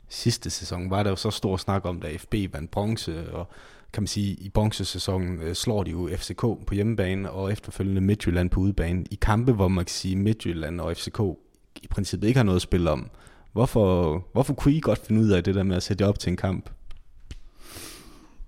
Sidste 0.10 0.50
sæson 0.50 0.90
var 0.90 1.04
der 1.04 1.10
jo 1.10 1.16
så 1.16 1.32
stor 1.32 1.58
snak 1.58 1.86
om, 1.86 2.02
da 2.02 2.18
FB 2.18 2.36
vandt 2.54 2.72
bronze, 2.72 3.34
og 3.34 3.48
kan 3.94 4.04
man 4.04 4.08
sige, 4.08 4.34
i 4.34 4.50
bronzesæsonen 4.50 5.42
øh, 5.42 5.56
slår 5.56 5.84
de 5.84 5.92
jo 5.92 6.10
FCK 6.18 6.42
på 6.42 6.68
hjemmebane, 6.72 7.32
og 7.32 7.52
efterfølgende 7.52 8.02
Midtjylland 8.02 8.50
på 8.50 8.60
udebane. 8.60 9.06
I 9.12 9.16
kampe, 9.22 9.54
hvor 9.54 9.68
man 9.68 9.86
kan 9.86 9.92
sige, 9.92 10.16
Midtjylland 10.16 10.82
og 10.82 10.98
FCK 10.98 11.20
i 11.84 11.88
princippet 11.88 12.28
ikke 12.28 12.38
har 12.38 12.44
noget 12.44 12.56
at 12.56 12.62
spille 12.62 12.92
om. 12.92 13.10
Hvorfor, 13.54 14.18
hvorfor 14.34 14.54
kunne 14.54 14.74
I 14.74 14.80
godt 14.80 15.06
finde 15.06 15.22
ud 15.22 15.30
af 15.30 15.44
det 15.44 15.56
der 15.56 15.64
med 15.64 15.76
at 15.76 15.84
sætte 15.84 16.06
op 16.08 16.20
til 16.20 16.30
en 16.30 16.38
kamp? 16.38 16.70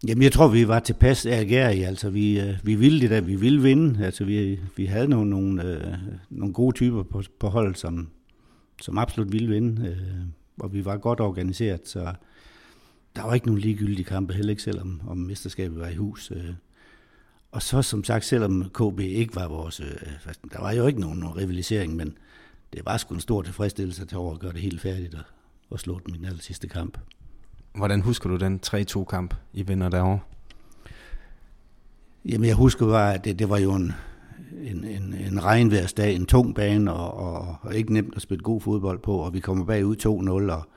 Jamen, 0.08 0.24
jeg 0.24 0.32
tror, 0.32 0.48
vi 0.48 0.68
var 0.68 0.80
tilpas 0.80 1.26
ærgerige. 1.26 1.88
Altså, 1.88 2.10
vi, 2.10 2.40
øh, 2.40 2.58
vi 2.64 2.76
ville 2.76 3.02
det 3.02 3.10
der, 3.10 3.22
vi 3.22 3.36
ville 3.36 3.62
vinde. 3.62 4.06
Altså, 4.06 4.26
vi, 4.26 4.60
vi 4.76 4.86
havde 4.86 5.08
nogle, 5.08 5.30
nogle, 5.30 5.64
øh, 5.64 5.94
nogle 6.30 6.54
gode 6.54 6.76
typer 6.76 7.04
på, 7.04 7.24
på 7.40 7.48
holdet, 7.48 7.78
som, 7.78 8.10
som 8.82 8.98
absolut 8.98 9.32
ville 9.32 9.50
vinde. 9.50 9.88
Øh, 9.88 10.26
og 10.60 10.74
vi 10.74 10.86
var 10.86 10.98
godt 10.98 11.20
organiseret, 11.20 11.88
så 11.88 12.14
der 13.16 13.24
var 13.24 13.34
ikke 13.34 13.48
nogen 13.48 13.62
ligegyldige 13.62 14.04
kampe, 14.04 14.34
heller 14.34 14.50
ikke 14.50 14.64
selvom 14.64 15.02
om 15.08 15.18
mesterskabet 15.18 15.80
var 15.80 15.88
i 15.88 15.96
hus. 15.96 16.32
Øh. 16.36 16.54
Og 17.52 17.62
så 17.62 17.82
som 17.82 18.04
sagt, 18.04 18.26
selvom 18.26 18.70
KB 18.74 19.00
ikke 19.00 19.36
var 19.36 19.48
vores... 19.48 19.80
Øh, 19.80 19.88
der 20.52 20.62
var 20.62 20.72
jo 20.72 20.88
ikke 20.88 21.02
nogen, 21.02 21.20
nogen 21.20 21.38
rivalisering, 21.38 21.96
men 21.96 22.18
det 22.74 22.86
var 22.86 22.98
sgu 22.98 23.14
en 23.14 23.20
stor 23.20 23.42
tilfredsstillelse 23.42 24.06
til 24.06 24.18
over 24.18 24.34
at 24.34 24.40
gøre 24.40 24.54
det 24.54 24.62
helt 24.62 24.82
færdigt 24.82 25.14
og, 25.16 25.24
og 25.70 25.80
slå 25.80 26.00
dem 26.06 26.16
i 26.16 26.18
den 26.18 26.26
aller 26.26 26.42
sidste 26.42 26.68
kamp. 26.68 26.98
Hvordan 27.76 28.02
husker 28.02 28.30
du 28.30 28.36
den 28.36 28.60
3-2-kamp, 28.66 29.34
I 29.54 29.64
vinder 29.64 29.90
derovre? 29.90 30.20
Jamen, 32.26 32.48
jeg 32.48 32.56
husker 32.56 32.86
bare, 32.86 33.14
at 33.14 33.26
det, 33.26 33.40
det 33.40 33.50
var 33.50 33.58
jo 33.58 33.74
en, 33.74 33.94
en, 34.62 34.84
en, 34.84 35.14
en 35.14 35.44
regnværsdag, 35.44 36.16
en 36.16 36.26
tung 36.26 36.56
bane, 36.56 36.94
og, 36.94 37.14
og, 37.14 37.56
og 37.62 37.76
ikke 37.76 37.94
nemt 37.94 38.16
at 38.16 38.22
spille 38.22 38.44
god 38.44 38.62
fodbold 38.62 39.00
på, 39.00 39.18
og 39.18 39.34
vi 39.34 39.40
kommer 39.40 39.66
bagud 39.66 39.96
2-0, 40.50 40.52
og, 40.54 40.68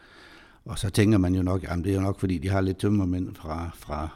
og 0.64 0.78
så 0.78 0.90
tænker 0.90 1.18
man 1.18 1.34
jo 1.34 1.43
nok, 1.43 1.64
at 1.68 1.78
det 1.78 1.86
er 1.86 1.95
jo 1.95 2.01
nok, 2.01 2.20
fordi 2.20 2.38
de 2.38 2.49
har 2.49 2.61
lidt 2.61 2.78
tømmermænd 2.78 3.34
fra, 3.34 3.70
fra, 3.74 4.09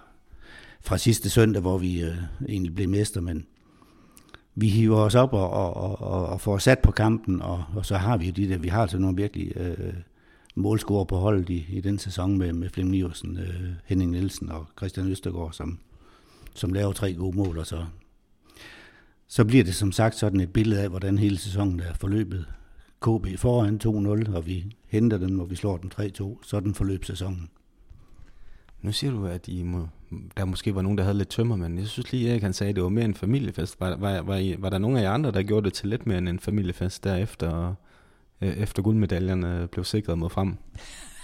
fra 0.81 0.99
sidste 0.99 1.31
søndag, 1.31 1.62
hvor 1.62 1.79
vi 1.79 2.03
øh, 2.03 2.16
egentlig 2.49 2.74
blev 2.74 2.89
mester, 2.89 3.20
men 3.20 3.47
vi 4.55 4.68
hiver 4.68 4.99
os 4.99 5.14
op 5.14 5.33
og, 5.33 5.51
og, 5.51 6.01
og, 6.03 6.27
og 6.27 6.41
får 6.41 6.59
sat 6.59 6.79
på 6.79 6.91
kampen, 6.91 7.43
og, 7.43 7.64
og 7.77 7.87
så 7.87 7.97
har 7.97 8.16
vi 8.16 8.27
jo 8.27 8.33
de 8.33 8.49
der, 8.49 8.59
vi 8.59 8.68
har 8.68 8.83
altså 8.83 8.99
nogle 8.99 9.16
virkelig 9.16 9.57
øh, 9.57 9.95
målscorer 10.57 11.05
på 11.05 11.17
holdet 11.17 11.51
i, 11.51 11.67
i 11.69 11.81
den 11.81 11.99
sæson 11.99 12.39
med, 12.39 12.53
med 12.53 12.69
Flemming 12.69 12.97
Iversen, 12.97 13.39
øh, 13.39 13.71
Henning 13.85 14.11
Nielsen 14.11 14.51
og 14.51 14.67
Christian 14.79 15.09
Østergaard, 15.11 15.53
som, 15.53 15.79
som 16.55 16.73
laver 16.73 16.93
tre 16.93 17.15
gode 17.15 17.37
mål, 17.37 17.59
og 17.59 17.67
så, 17.67 17.85
så 19.27 19.45
bliver 19.45 19.65
det 19.65 19.75
som 19.75 19.93
sagt 19.93 20.15
sådan 20.15 20.41
et 20.41 20.53
billede 20.53 20.83
af, 20.83 20.89
hvordan 20.89 21.19
hele 21.19 21.39
sæsonen 21.39 21.81
er 21.81 21.95
forløbet. 21.95 22.47
KB 23.01 23.39
foran 23.39 23.81
2-0, 23.85 24.37
og 24.37 24.47
vi 24.47 24.77
henter 24.89 25.19
dem, 25.19 25.41
og 25.41 25.51
vi 25.51 25.55
slår 25.55 25.77
den 25.77 25.93
3-2. 25.95 26.39
Sådan 26.43 26.75
forløb 26.75 27.05
sæsonen. 27.05 27.49
Nu 28.83 28.93
siger 28.93 29.11
du, 29.11 29.27
at 29.27 29.49
I 29.49 29.63
må, 29.63 29.89
der 30.37 30.45
måske 30.45 30.75
var 30.75 30.83
nogen, 30.83 30.99
der 30.99 31.05
havde 31.05 31.19
lidt 31.19 31.29
tømmer, 31.29 31.57
men 31.57 31.79
jeg 31.79 31.87
synes 31.87 32.13
lige, 32.13 32.33
at 32.33 32.43
han 32.43 32.53
sagde, 32.53 32.71
at 32.71 32.77
det 32.77 32.83
var 32.83 32.89
mere 32.89 33.05
en 33.05 33.15
familiefest. 33.15 33.81
Var, 33.81 33.97
var, 33.97 34.23
var, 34.23 34.37
I, 34.37 34.57
var 34.59 34.71
der 34.71 34.79
nogen 34.79 34.97
af 34.97 35.03
jer 35.03 35.11
andre, 35.11 35.31
der 35.31 35.43
gjorde 35.43 35.65
det 35.65 35.73
til 35.73 35.89
lidt 35.89 36.07
mere 36.07 36.19
end 36.19 36.29
en 36.29 36.39
familiefest 36.39 37.05
derefter, 37.05 37.69
øh, 37.69 37.75
efter 38.41 38.82
guldmedaljerne 38.82 39.68
blev 39.72 39.84
sikret 39.84 40.18
mod 40.18 40.30
frem? 40.30 40.57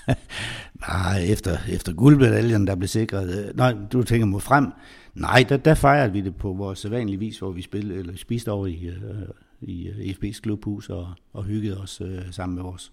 nej, 0.89 1.25
efter, 1.29 1.59
efter 1.69 1.93
guldmedaljen, 1.93 2.67
der 2.67 2.75
blev 2.75 2.89
sikret. 2.89 3.47
Øh, 3.49 3.57
nej, 3.57 3.77
du 3.93 4.03
tænker 4.03 4.27
mod 4.27 4.41
frem. 4.41 4.73
Nej, 5.15 5.45
der, 5.49 5.57
der 5.57 5.75
fejrede 5.75 6.13
vi 6.13 6.21
det 6.21 6.37
på 6.37 6.53
vores 6.53 6.79
sædvanlige 6.79 7.19
vis, 7.19 7.39
hvor 7.39 7.51
vi 7.51 7.63
spillede, 7.63 7.99
eller 7.99 8.17
spiste 8.17 8.53
over 8.53 8.67
i, 8.67 8.87
øh, 8.87 9.29
i 9.61 9.89
øh, 9.89 9.97
FB's 9.97 10.41
klubhus 10.41 10.89
og, 10.89 11.15
og 11.33 11.45
hyggede 11.45 11.81
os 11.81 12.01
øh, 12.01 12.33
sammen 12.33 12.55
med 12.57 12.63
vores, 12.63 12.93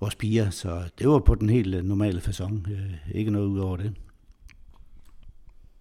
vores 0.00 0.14
piger. 0.14 0.50
Så 0.50 0.82
det 0.98 1.08
var 1.08 1.18
på 1.18 1.34
den 1.34 1.50
helt 1.50 1.74
øh, 1.74 1.84
normale 1.84 2.20
façon. 2.20 2.70
Øh, 2.70 2.94
ikke 3.14 3.30
noget 3.30 3.46
ud 3.46 3.58
over 3.58 3.76
det. 3.76 3.94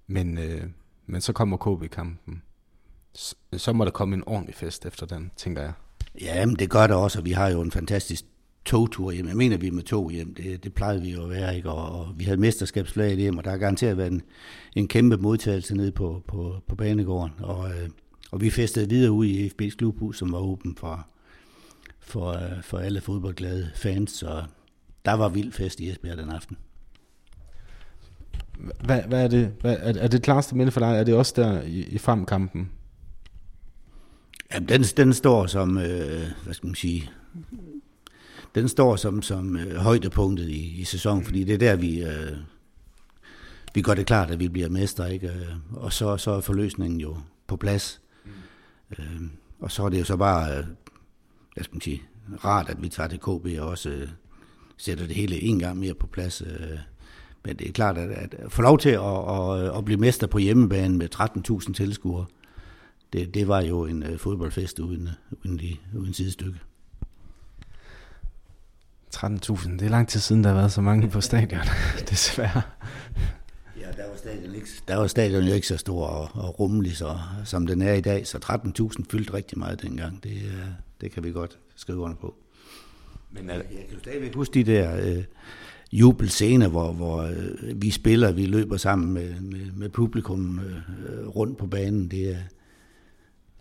Men, 0.08 0.38
øh, 0.38 0.64
men 1.06 1.22
så 1.22 1.34
kommer 1.34 1.58
KB-kampen. 1.58 2.42
Så, 3.14 3.36
så 3.58 3.74
må 3.74 3.86
der 3.86 3.92
komme 3.92 4.16
en 4.16 4.24
ordentlig 4.28 4.56
fest 4.56 4.86
efter 4.86 5.06
den, 5.06 5.32
tænker 5.38 5.62
jeg. 5.62 5.74
Ja, 6.22 6.46
men 6.46 6.56
det 6.56 6.70
gør 6.70 6.88
det 6.88 6.96
også, 6.96 7.20
og 7.20 7.26
vi 7.26 7.32
har 7.32 7.50
jo 7.50 7.62
en 7.62 7.72
fantastisk 7.72 8.26
togtur 8.66 9.12
hjem. 9.12 9.28
Jeg 9.28 9.38
mener, 9.38 9.58
vi 9.58 9.68
er 9.68 9.72
med 9.72 9.84
tog 9.84 10.12
hjem. 10.12 10.34
Det, 10.34 10.64
det 10.64 10.74
plejede 10.74 11.02
vi 11.02 11.12
jo 11.12 11.24
at 11.24 11.30
være, 11.30 11.56
ikke? 11.56 11.70
Og, 11.70 12.00
og 12.00 12.14
vi 12.18 12.24
havde 12.24 12.40
mesterskabsflaget 12.40 13.18
hjem, 13.18 13.38
og 13.38 13.44
der 13.44 13.50
har 13.50 13.58
garanteret 13.58 13.98
været 13.98 14.12
en, 14.12 14.22
en 14.76 14.88
kæmpe 14.88 15.18
modtagelse 15.18 15.76
nede 15.76 15.92
på, 15.92 16.24
på, 16.28 16.56
på 16.68 16.76
banegården. 16.76 17.34
Og, 17.40 17.70
øh, 17.70 17.90
og 18.32 18.42
vi 18.42 18.50
festede 18.50 18.90
videre 18.90 19.12
ud 19.12 19.26
i 19.26 19.48
FB's 19.48 19.76
klubhus, 19.76 20.18
som 20.18 20.32
var 20.32 20.40
åben 20.40 20.76
for, 20.76 21.08
for, 22.00 22.30
øh, 22.30 22.64
for 22.64 22.78
alle 22.78 23.02
fodboldglade 23.02 23.72
fans, 23.76 24.12
så 24.12 24.44
der 25.06 25.14
var 25.14 25.30
vild 25.30 25.52
fest 25.52 25.80
i 25.80 25.90
Esbjerg 25.90 26.18
den 26.18 26.30
aften. 26.30 26.58
Hvad, 28.84 29.02
hvad 29.02 29.24
er 29.24 29.28
det? 29.28 29.54
Hvad, 29.62 29.78
er, 29.80 29.94
er 30.00 30.08
det 30.08 30.22
klareste 30.22 30.56
minde 30.56 30.72
for 30.72 30.80
dig? 30.80 31.00
Er 31.00 31.04
det 31.04 31.14
også 31.14 31.34
der 31.36 31.62
i, 31.62 31.84
i 31.84 31.98
fremkampen? 31.98 32.72
Jamen, 34.54 34.70
den, 34.70 34.84
den 34.84 35.14
står 35.14 35.48
som, 35.48 35.78
øh, 35.78 36.22
hvad 36.44 36.54
skal 36.54 36.68
man 36.68 36.76
sige, 36.76 37.10
den 38.56 38.70
står 38.70 38.96
som, 38.96 39.22
som 39.22 39.58
øh, 39.58 39.76
højdepunktet 39.76 40.50
i, 40.50 40.82
i 40.82 40.84
sæsonen, 40.84 41.26
fordi 41.26 41.44
det 41.44 41.54
er 41.54 41.58
der, 41.58 41.76
vi, 41.76 42.04
øh, 42.04 42.38
vi 43.74 43.82
gør 43.82 43.94
det 43.94 44.06
klart, 44.06 44.32
at 44.32 44.40
vi 44.40 44.48
bliver 44.48 44.70
mester, 44.70 45.06
ikke? 45.06 45.32
og 45.72 45.94
så, 45.94 46.18
så 46.18 46.32
er 46.32 46.42
forløsningen 46.42 47.00
jo 47.00 47.18
på 47.48 47.56
plads. 47.56 48.02
Mm. 48.26 48.32
Øh, 49.00 49.22
og 49.60 49.72
så 49.72 49.84
er 49.84 49.90
det 49.90 50.00
jo 50.00 50.04
så 50.04 50.18
bare, 50.18 50.58
øh, 50.58 50.66
hvad 51.54 51.64
skal 51.64 51.76
man 51.76 51.82
sige, 51.82 52.02
rart, 52.46 52.70
at 52.70 52.82
vi 52.82 52.90
tager 52.90 53.10
det 53.10 53.22
KB 53.22 53.60
og 53.60 53.68
også 53.68 53.90
øh, 53.90 54.08
sætter 54.78 55.08
det 55.08 55.16
hele 55.16 55.42
en 55.42 55.60
gang 55.60 55.80
mere 55.80 55.94
på 55.94 56.08
plads. 56.08 56.42
Øh, 56.42 56.78
men 57.46 57.56
det 57.56 57.68
er 57.68 57.72
klart, 57.72 57.98
at, 57.98 58.34
at 58.34 58.52
få 58.52 58.62
lov 58.62 58.80
til 58.80 58.90
at, 58.90 59.30
at, 59.30 59.78
at 59.78 59.86
blive 59.86 60.00
mester 60.00 60.28
på 60.28 60.38
hjemmebane 60.38 60.98
med 60.98 61.16
13.000 61.16 61.74
tilskuere, 61.74 62.26
det, 63.14 63.34
det 63.34 63.48
var 63.48 63.62
jo 63.62 63.86
en 63.86 64.04
uh, 64.04 64.18
fodboldfest 64.18 64.80
uden, 64.80 65.10
uden, 65.46 65.58
lige, 65.58 65.80
uden 65.96 66.14
sidestykke. 66.14 66.60
13.000, 69.16 69.72
det 69.72 69.82
er 69.82 69.90
lang 69.90 70.08
tid 70.08 70.20
siden, 70.20 70.44
der 70.44 70.50
har 70.50 70.58
været 70.58 70.72
så 70.72 70.82
mange 70.82 71.10
på 71.10 71.22
stadion, 71.22 71.62
desværre. 72.10 72.62
Ja, 73.80 73.88
der 73.98 74.10
var 74.10 74.18
stadion 74.18 74.56
ikke, 74.56 74.68
der 74.88 74.96
var 74.96 75.08
stadion 75.08 75.44
jo 75.44 75.54
ikke 75.54 75.68
så 75.68 75.78
stor 75.78 76.06
og, 76.06 76.44
og 76.44 76.60
rummelig, 76.60 76.98
så, 76.98 77.18
som 77.46 77.68
den 77.68 77.82
er 77.82 77.94
i 77.94 78.02
dag, 78.02 78.28
så 78.28 78.38
13.000 78.98 79.04
fyldte 79.12 79.34
rigtig 79.34 79.60
meget 79.60 79.82
dengang. 79.82 80.24
Det, 80.24 80.42
det 81.02 81.12
kan 81.12 81.24
vi 81.24 81.32
godt 81.32 81.60
skrive 81.76 82.00
under 82.00 82.16
på. 82.16 82.36
Men 83.32 83.50
er, 83.50 83.54
jeg 83.54 83.64
kan 83.88 83.94
jo 83.94 84.00
stadigvæk 84.00 84.36
huske 84.36 84.54
de 84.54 84.64
der 84.64 84.98
øh, 85.02 85.24
jubelscener, 85.92 86.68
hvor, 86.68 86.92
hvor 86.92 87.22
øh, 87.22 87.82
vi 87.82 87.92
spiller, 87.92 88.32
vi 88.32 88.46
løber 88.46 88.78
sammen 88.78 89.14
med, 89.14 89.42
med, 89.42 89.72
med 89.72 89.90
publikum 89.90 90.60
øh, 90.60 91.28
rundt 91.28 91.58
på 91.58 91.68
banen. 91.68 92.12
Det 92.12 92.30
er, 92.30 92.38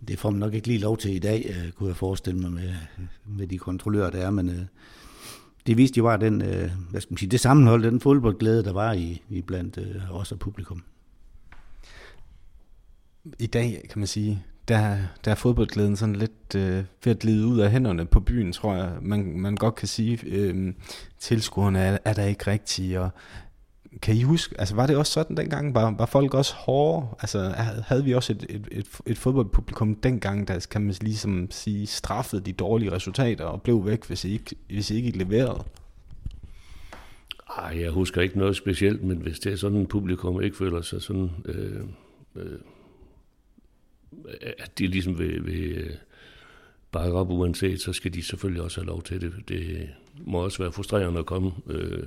det 0.07 0.19
får 0.19 0.29
man 0.29 0.39
nok 0.39 0.53
ikke 0.53 0.67
lige 0.67 0.79
lov 0.79 0.97
til 0.97 1.15
i 1.15 1.19
dag, 1.19 1.45
øh, 1.49 1.71
kunne 1.71 1.89
jeg 1.89 1.95
forestille 1.95 2.39
mig 2.39 2.51
med, 2.51 2.73
med 3.25 3.47
de 3.47 3.57
kontrollører, 3.57 4.09
der 4.09 4.19
er, 4.19 4.31
men 4.31 4.49
øh, 4.49 4.65
det 5.67 5.77
viste 5.77 5.97
jo 5.97 6.03
bare 6.03 6.19
den, 6.19 6.41
øh, 6.41 6.71
hvad 6.89 7.01
skal 7.01 7.13
man 7.13 7.17
sige, 7.17 7.29
det 7.29 7.39
sammenhold, 7.39 7.83
den 7.83 7.99
fodboldglæde, 7.99 8.63
der 8.63 8.73
var 8.73 8.93
i, 8.93 9.21
i 9.29 9.41
blandt 9.41 9.79
os 10.11 10.31
og 10.31 10.39
publikum. 10.39 10.83
I 13.39 13.47
dag, 13.47 13.83
kan 13.89 13.99
man 13.99 14.07
sige, 14.07 14.43
der, 14.67 14.97
der 15.25 15.31
er 15.31 15.35
fodboldglæden 15.35 15.95
sådan 15.95 16.15
lidt 16.15 16.55
øh, 16.55 16.83
ved 17.03 17.13
at 17.13 17.19
glide 17.19 17.47
ud 17.47 17.59
af 17.59 17.71
hænderne 17.71 18.05
på 18.05 18.19
byen, 18.19 18.51
tror 18.51 18.75
jeg. 18.75 18.91
Man, 19.01 19.39
man 19.39 19.55
godt 19.55 19.75
kan 19.75 19.87
sige, 19.87 20.19
øh, 20.25 20.73
tilskuerne 21.19 21.79
er, 21.79 21.97
er 22.05 22.13
der 22.13 22.25
ikke 22.25 22.51
rigtige, 22.51 23.01
og 23.01 23.09
kan 24.01 24.15
I 24.15 24.23
huske, 24.23 24.55
altså 24.59 24.75
var 24.75 24.87
det 24.87 24.97
også 24.97 25.11
sådan 25.11 25.37
dengang? 25.37 25.75
Var, 25.75 25.95
var 25.97 26.05
folk 26.05 26.33
også 26.33 26.53
hårde? 26.55 27.07
Altså 27.19 27.53
havde 27.87 28.03
vi 28.03 28.13
også 28.13 28.33
et, 28.33 28.45
et, 28.49 28.67
et, 28.71 28.87
et 29.05 29.17
fodboldpublikum 29.17 29.95
dengang, 29.95 30.47
der 30.47 30.67
kan 30.71 30.81
man 30.81 30.95
ligesom 31.01 31.51
sige, 31.51 31.87
straffede 31.87 32.41
de 32.41 32.53
dårlige 32.53 32.91
resultater 32.91 33.45
og 33.45 33.61
blev 33.61 33.85
væk, 33.85 34.05
hvis 34.05 34.25
I 34.25 34.33
ikke, 34.33 34.55
hvis 34.67 34.91
I 34.91 34.95
ikke 34.95 35.17
leverede? 35.17 35.63
Ej, 37.57 37.81
jeg 37.81 37.91
husker 37.91 38.21
ikke 38.21 38.37
noget 38.37 38.55
specielt, 38.55 39.03
men 39.03 39.17
hvis 39.17 39.39
det 39.39 39.53
er 39.53 39.57
sådan, 39.57 39.81
et 39.81 39.87
publikum 39.87 40.41
ikke 40.41 40.57
føler 40.57 40.81
sig 40.81 41.01
sådan, 41.01 41.29
øh, 41.45 41.81
øh, 42.35 42.59
at 44.59 44.79
de 44.79 44.87
ligesom 44.87 45.19
vil, 45.19 45.45
vil 45.45 45.71
øh, 45.71 45.95
bakke 46.91 47.17
op 47.17 47.29
uanset, 47.29 47.81
så 47.81 47.93
skal 47.93 48.13
de 48.13 48.23
selvfølgelig 48.23 48.61
også 48.61 48.81
have 48.81 48.87
lov 48.87 49.03
til 49.03 49.21
det. 49.21 49.33
Det 49.47 49.89
må 50.25 50.37
også 50.37 50.63
være 50.63 50.71
frustrerende 50.71 51.19
at 51.19 51.25
komme 51.25 51.51
øh, 51.67 52.03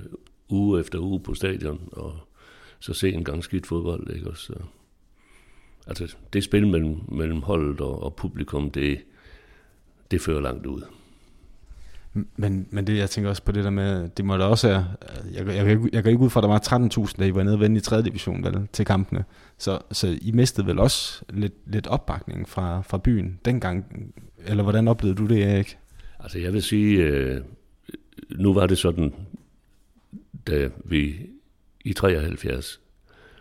uge 0.49 0.79
efter 0.79 0.99
uge 0.99 1.19
på 1.19 1.33
stadion, 1.33 1.89
og 1.91 2.13
så 2.79 2.93
se 2.93 3.11
en 3.11 3.23
gang 3.23 3.43
skidt 3.43 3.67
fodbold. 3.67 4.15
Ikke? 4.15 4.27
Og 4.29 4.37
så, 4.37 4.53
altså, 5.87 6.15
det 6.33 6.43
spil 6.43 6.67
mellem, 6.67 6.97
mellem 7.07 7.41
holdet 7.41 7.81
og, 7.81 8.03
og 8.03 8.15
publikum, 8.15 8.71
det, 8.71 8.99
det 10.11 10.21
fører 10.21 10.41
langt 10.41 10.65
ud. 10.65 10.81
Men, 12.35 12.67
men 12.69 12.87
det, 12.87 12.97
jeg 12.97 13.09
tænker 13.09 13.29
også 13.29 13.43
på 13.43 13.51
det 13.51 13.63
der 13.63 13.69
med, 13.69 14.09
det 14.17 14.25
må 14.25 14.37
da 14.37 14.43
også 14.43 14.67
være, 14.67 14.87
jeg, 15.33 15.47
jeg, 15.47 15.79
jeg 15.93 16.03
går 16.03 16.09
ikke 16.09 16.23
ud 16.23 16.29
fra, 16.29 16.39
at 16.39 16.43
der 16.43 16.49
var 16.49 17.07
13.000, 17.07 17.13
da 17.19 17.25
I 17.25 17.35
var 17.35 17.43
nede 17.43 17.55
og 17.55 17.59
vende 17.59 17.77
i 17.77 17.79
3. 17.79 18.01
division 18.01 18.43
vel, 18.43 18.67
til 18.73 18.85
kampene. 18.85 19.23
Så, 19.57 19.79
så 19.91 20.17
I 20.21 20.31
mistede 20.31 20.67
vel 20.67 20.79
også 20.79 21.23
lidt, 21.29 21.53
lidt 21.65 21.87
opbakning 21.87 22.49
fra, 22.49 22.81
fra 22.81 22.97
byen 22.97 23.39
dengang, 23.45 23.85
eller 24.45 24.63
hvordan 24.63 24.87
oplevede 24.87 25.17
du 25.17 25.25
det, 25.25 25.43
Erik? 25.43 25.77
Altså 26.19 26.39
jeg 26.39 26.53
vil 26.53 26.63
sige, 26.63 26.97
øh, 26.97 27.41
nu 28.35 28.53
var 28.53 28.67
det 28.67 28.77
sådan, 28.77 29.13
da 30.47 30.55
øh, 30.55 30.71
vi 30.83 31.29
i 31.85 31.93
73 31.93 32.81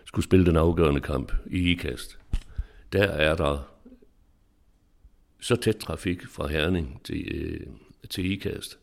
skulle 0.05 0.25
spille 0.25 0.47
den 0.47 0.57
afgørende 0.57 1.01
kamp 1.01 1.33
i 1.47 1.71
IKAST, 1.71 2.19
der 2.93 3.05
er 3.05 3.35
der 3.35 3.77
så 5.41 5.57
tæt 5.57 5.77
trafik 5.77 6.27
fra 6.27 6.47
Herning 6.47 7.01
til, 7.05 7.35
øh, 7.35 7.67
til 8.11 8.31
IKAST, 8.31 8.79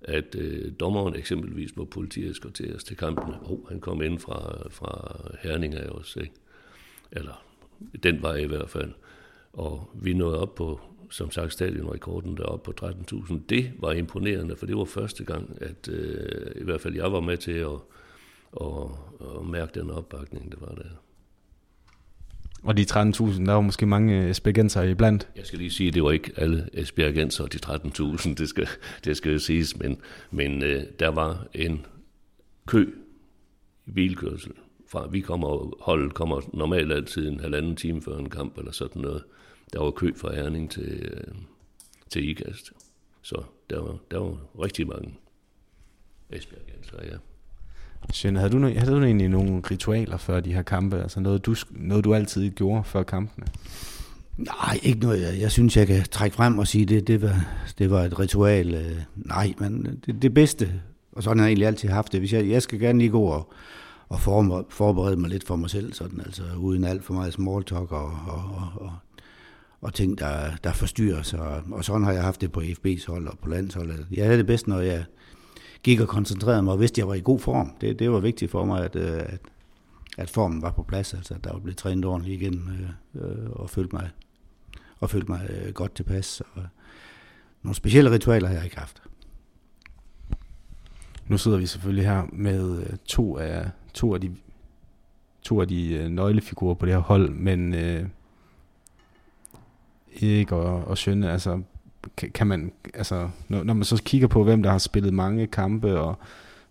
at 0.00 0.34
øh, 0.34 0.72
dommeren 0.80 1.16
eksempelvis 1.16 1.76
må 1.76 1.84
politieskorteres 1.84 2.84
til 2.84 2.96
kampen. 2.96 3.34
Oh, 3.42 3.68
han 3.68 3.80
kom 3.80 4.02
ind 4.02 4.18
fra, 4.18 4.68
fra 4.70 5.20
Herning 5.42 5.74
af 5.74 5.88
os, 5.88 6.16
ikke? 6.20 6.34
Eller 7.12 7.44
den 8.02 8.22
vej 8.22 8.36
i 8.36 8.46
hvert 8.46 8.70
fald. 8.70 8.92
Og 9.52 9.90
vi 9.94 10.14
nåede 10.14 10.40
op 10.40 10.54
på, 10.54 10.80
som 11.10 11.30
sagt, 11.30 11.52
stadionrekorden 11.52 12.36
deroppe 12.36 12.72
på 12.72 12.86
13.000. 12.86 13.38
Det 13.48 13.72
var 13.78 13.92
imponerende, 13.92 14.56
for 14.56 14.66
det 14.66 14.76
var 14.76 14.84
første 14.84 15.24
gang, 15.24 15.58
at 15.60 15.88
øh, 15.88 16.60
i 16.60 16.64
hvert 16.64 16.80
fald 16.80 16.94
jeg 16.94 17.12
var 17.12 17.20
med 17.20 17.36
til 17.36 17.52
at, 17.52 17.78
at, 18.60 18.90
at 19.20 19.46
mærke 19.46 19.80
den 19.80 19.90
opbakning, 19.90 20.52
der 20.52 20.58
var 20.60 20.74
der. 20.74 20.88
Og 22.62 22.76
de 22.76 22.82
13.000, 22.82 23.44
der 23.44 23.52
var 23.52 23.60
måske 23.60 23.86
mange 23.86 24.30
esbjergenser 24.30 24.82
i 24.82 24.94
blandt. 24.94 25.28
Jeg 25.36 25.46
skal 25.46 25.58
lige 25.58 25.70
sige, 25.70 25.88
at 25.88 25.94
det 25.94 26.02
var 26.02 26.10
ikke 26.10 26.32
alle 26.36 26.68
esbjergenser, 26.72 27.46
de 27.46 27.58
13.000, 27.66 28.34
det 28.34 28.48
skal, 28.48 28.68
det 29.04 29.16
skal 29.16 29.40
siges, 29.40 29.78
men, 29.78 29.98
men 30.30 30.62
øh, 30.62 30.82
der 30.98 31.08
var 31.08 31.46
en 31.54 31.86
kø 32.66 32.86
i 33.86 33.90
bilkørsel. 33.90 34.52
Fra, 34.88 35.06
vi 35.06 35.20
kommer, 35.20 35.76
holdet 35.84 36.14
kommer 36.14 36.40
normalt 36.52 36.92
altid 36.92 37.28
en 37.28 37.40
halvanden 37.40 37.76
time 37.76 38.02
før 38.02 38.18
en 38.18 38.30
kamp 38.30 38.58
eller 38.58 38.72
sådan 38.72 39.02
noget. 39.02 39.22
Der 39.72 39.80
var 39.80 39.90
kø 39.90 40.12
fra 40.16 40.34
Erning 40.34 40.70
til, 40.70 41.10
øh, 41.12 41.34
til 42.10 42.28
IKAST. 42.28 42.72
Så 43.22 43.42
der 43.70 43.80
var, 43.80 43.98
der 44.10 44.18
var 44.18 44.36
rigtig 44.62 44.86
mange 44.86 45.14
esbjergenser, 46.30 46.96
ja. 47.02 47.16
Sjøn, 48.12 48.36
havde 48.36 48.50
du, 48.50 48.58
havde 48.58 48.90
du 48.90 49.02
egentlig 49.02 49.28
nogle 49.28 49.62
ritualer 49.70 50.16
før 50.16 50.40
de 50.40 50.52
her 50.52 50.62
kampe? 50.62 51.02
Altså 51.02 51.20
noget 51.20 51.46
du, 51.46 51.54
noget, 51.70 52.04
du 52.04 52.14
altid 52.14 52.50
gjorde 52.50 52.84
før 52.84 53.02
kampene? 53.02 53.46
Nej, 54.36 54.78
ikke 54.82 55.00
noget. 55.00 55.22
Jeg, 55.22 55.40
jeg 55.40 55.50
synes, 55.50 55.76
jeg 55.76 55.86
kan 55.86 56.02
trække 56.02 56.36
frem 56.36 56.58
og 56.58 56.66
sige, 56.66 56.86
det, 56.86 57.06
det, 57.06 57.22
var, 57.22 57.46
det 57.78 57.90
var 57.90 58.02
et 58.02 58.18
ritual. 58.18 58.74
Øh, 58.74 58.96
nej, 59.14 59.54
men 59.58 60.00
det, 60.06 60.22
det 60.22 60.34
bedste, 60.34 60.72
og 61.12 61.22
sådan 61.22 61.38
har 61.38 61.46
jeg 61.46 61.50
egentlig 61.50 61.66
altid 61.66 61.88
haft 61.88 62.12
det. 62.12 62.20
Hvis 62.20 62.32
jeg, 62.32 62.48
jeg 62.48 62.62
skal 62.62 62.80
gerne 62.80 62.98
lige 62.98 63.10
gå 63.10 63.22
og, 63.22 63.52
og 64.08 64.20
forberede 64.70 65.16
mig 65.16 65.30
lidt 65.30 65.46
for 65.46 65.56
mig 65.56 65.70
selv, 65.70 65.92
sådan, 65.92 66.20
altså 66.20 66.42
uden 66.58 66.84
alt 66.84 67.04
for 67.04 67.14
meget 67.14 67.32
small 67.32 67.64
talk 67.64 67.92
og, 67.92 68.18
og, 68.26 68.42
og, 68.54 68.68
og, 68.74 68.92
og 69.86 69.94
ting, 69.94 70.18
der, 70.18 70.56
der 70.64 70.72
forstyrrer 70.72 71.22
sig. 71.22 71.40
Og, 71.72 71.84
sådan 71.84 72.04
har 72.04 72.12
jeg 72.12 72.22
haft 72.22 72.40
det 72.40 72.52
på 72.52 72.60
FB's 72.60 73.06
hold 73.06 73.26
og 73.28 73.38
på 73.38 73.48
landsholdet. 73.48 74.06
Jeg 74.10 74.24
havde 74.24 74.38
det 74.38 74.46
bedst, 74.46 74.66
når 74.66 74.80
jeg 74.80 75.04
gik 75.82 76.00
og 76.00 76.08
koncentrerede 76.08 76.62
mig 76.62 76.72
og 76.72 76.80
vidste, 76.80 76.94
at 76.94 76.98
jeg 76.98 77.08
var 77.08 77.14
i 77.14 77.20
god 77.20 77.40
form. 77.40 77.72
Det, 77.80 77.98
det 77.98 78.10
var 78.10 78.20
vigtigt 78.20 78.50
for 78.50 78.64
mig, 78.64 78.84
at, 78.84 78.96
øh, 78.96 79.18
at, 79.18 79.40
at 80.18 80.30
formen 80.30 80.62
var 80.62 80.70
på 80.70 80.82
plads, 80.82 81.14
altså 81.14 81.34
at 81.34 81.44
der 81.44 81.52
var 81.52 81.58
blevet 81.58 81.76
trænet 81.76 82.04
ordentligt 82.04 82.42
igen 82.42 82.70
øh, 83.14 83.22
øh 83.22 83.50
og 83.50 83.70
følte 83.70 83.96
mig, 83.96 84.10
og 85.00 85.10
følte 85.10 85.30
mig 85.30 85.50
øh, 85.50 85.72
godt 85.72 85.94
tilpas. 85.94 86.42
Og 86.54 86.62
nogle 87.62 87.74
specielle 87.74 88.10
ritualer 88.10 88.48
har 88.48 88.54
jeg 88.54 88.64
ikke 88.64 88.78
haft. 88.78 89.02
Nu 91.26 91.38
sidder 91.38 91.58
vi 91.58 91.66
selvfølgelig 91.66 92.04
her 92.04 92.22
med 92.32 92.78
øh, 92.78 92.96
to 93.04 93.38
af, 93.38 93.70
to 93.94 94.14
af 94.14 94.20
de, 94.20 94.36
to 95.42 95.60
af 95.60 95.68
de 95.68 95.92
øh, 95.92 96.08
nøglefigurer 96.08 96.74
på 96.74 96.86
det 96.86 96.94
her 96.94 97.00
hold, 97.00 97.30
men 97.30 97.74
øh, 97.74 98.06
Erik 100.22 100.52
og, 100.52 100.84
og 100.84 100.98
Sjønne, 100.98 101.32
altså 101.32 101.62
kan, 102.34 102.46
man, 102.46 102.72
altså, 102.94 103.28
når, 103.48 103.64
når 103.64 103.74
man 103.74 103.84
så 103.84 104.02
kigger 104.04 104.28
på, 104.28 104.44
hvem 104.44 104.62
der 104.62 104.70
har 104.70 104.78
spillet 104.78 105.14
mange 105.14 105.46
kampe, 105.46 106.00
og 106.00 106.18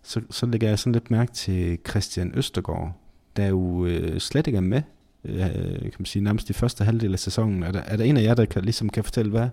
så, 0.02 0.20
så 0.30 0.46
lægger 0.46 0.68
jeg 0.68 0.78
sådan 0.78 0.92
lidt 0.92 1.10
mærke 1.10 1.32
til 1.32 1.78
Christian 1.88 2.32
Østergaard, 2.34 2.92
der 3.36 3.46
jo 3.46 3.86
øh, 3.86 4.18
slet 4.18 4.46
ikke 4.46 4.56
er 4.56 4.60
med, 4.60 4.82
øh, 5.24 5.80
kan 5.80 5.92
man 5.98 6.06
sige, 6.06 6.22
nærmest 6.22 6.50
i 6.50 6.52
første 6.52 6.84
halvdel 6.84 7.12
af 7.12 7.18
sæsonen. 7.18 7.62
Er 7.62 7.72
der, 7.72 7.80
er 7.80 7.96
der 7.96 8.04
en 8.04 8.16
af 8.16 8.22
jer, 8.22 8.34
der 8.34 8.44
kan, 8.44 8.64
ligesom 8.64 8.88
kan 8.88 9.04
fortælle, 9.04 9.30
hvad, 9.30 9.48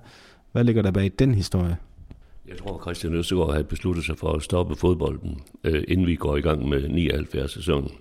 hvad 0.52 0.64
ligger 0.64 0.82
der 0.82 0.91
bag 0.91 1.12
den 1.20 1.36
historie? 1.36 1.78
Jeg 2.48 2.58
tror, 2.58 2.82
Christian 2.82 3.14
Østergaard 3.14 3.52
havde 3.52 3.64
besluttet 3.64 4.06
sig 4.06 4.18
for 4.18 4.34
at 4.34 4.44
stoppe 4.44 4.76
fodbolden, 4.76 5.41
øh, 5.64 5.84
inden 5.88 6.08
vi 6.08 6.16
går 6.16 6.38
i 6.38 6.41
gang 6.41 6.70
med 6.70 6.89
79 6.89 7.52
sæsonen. 7.52 7.91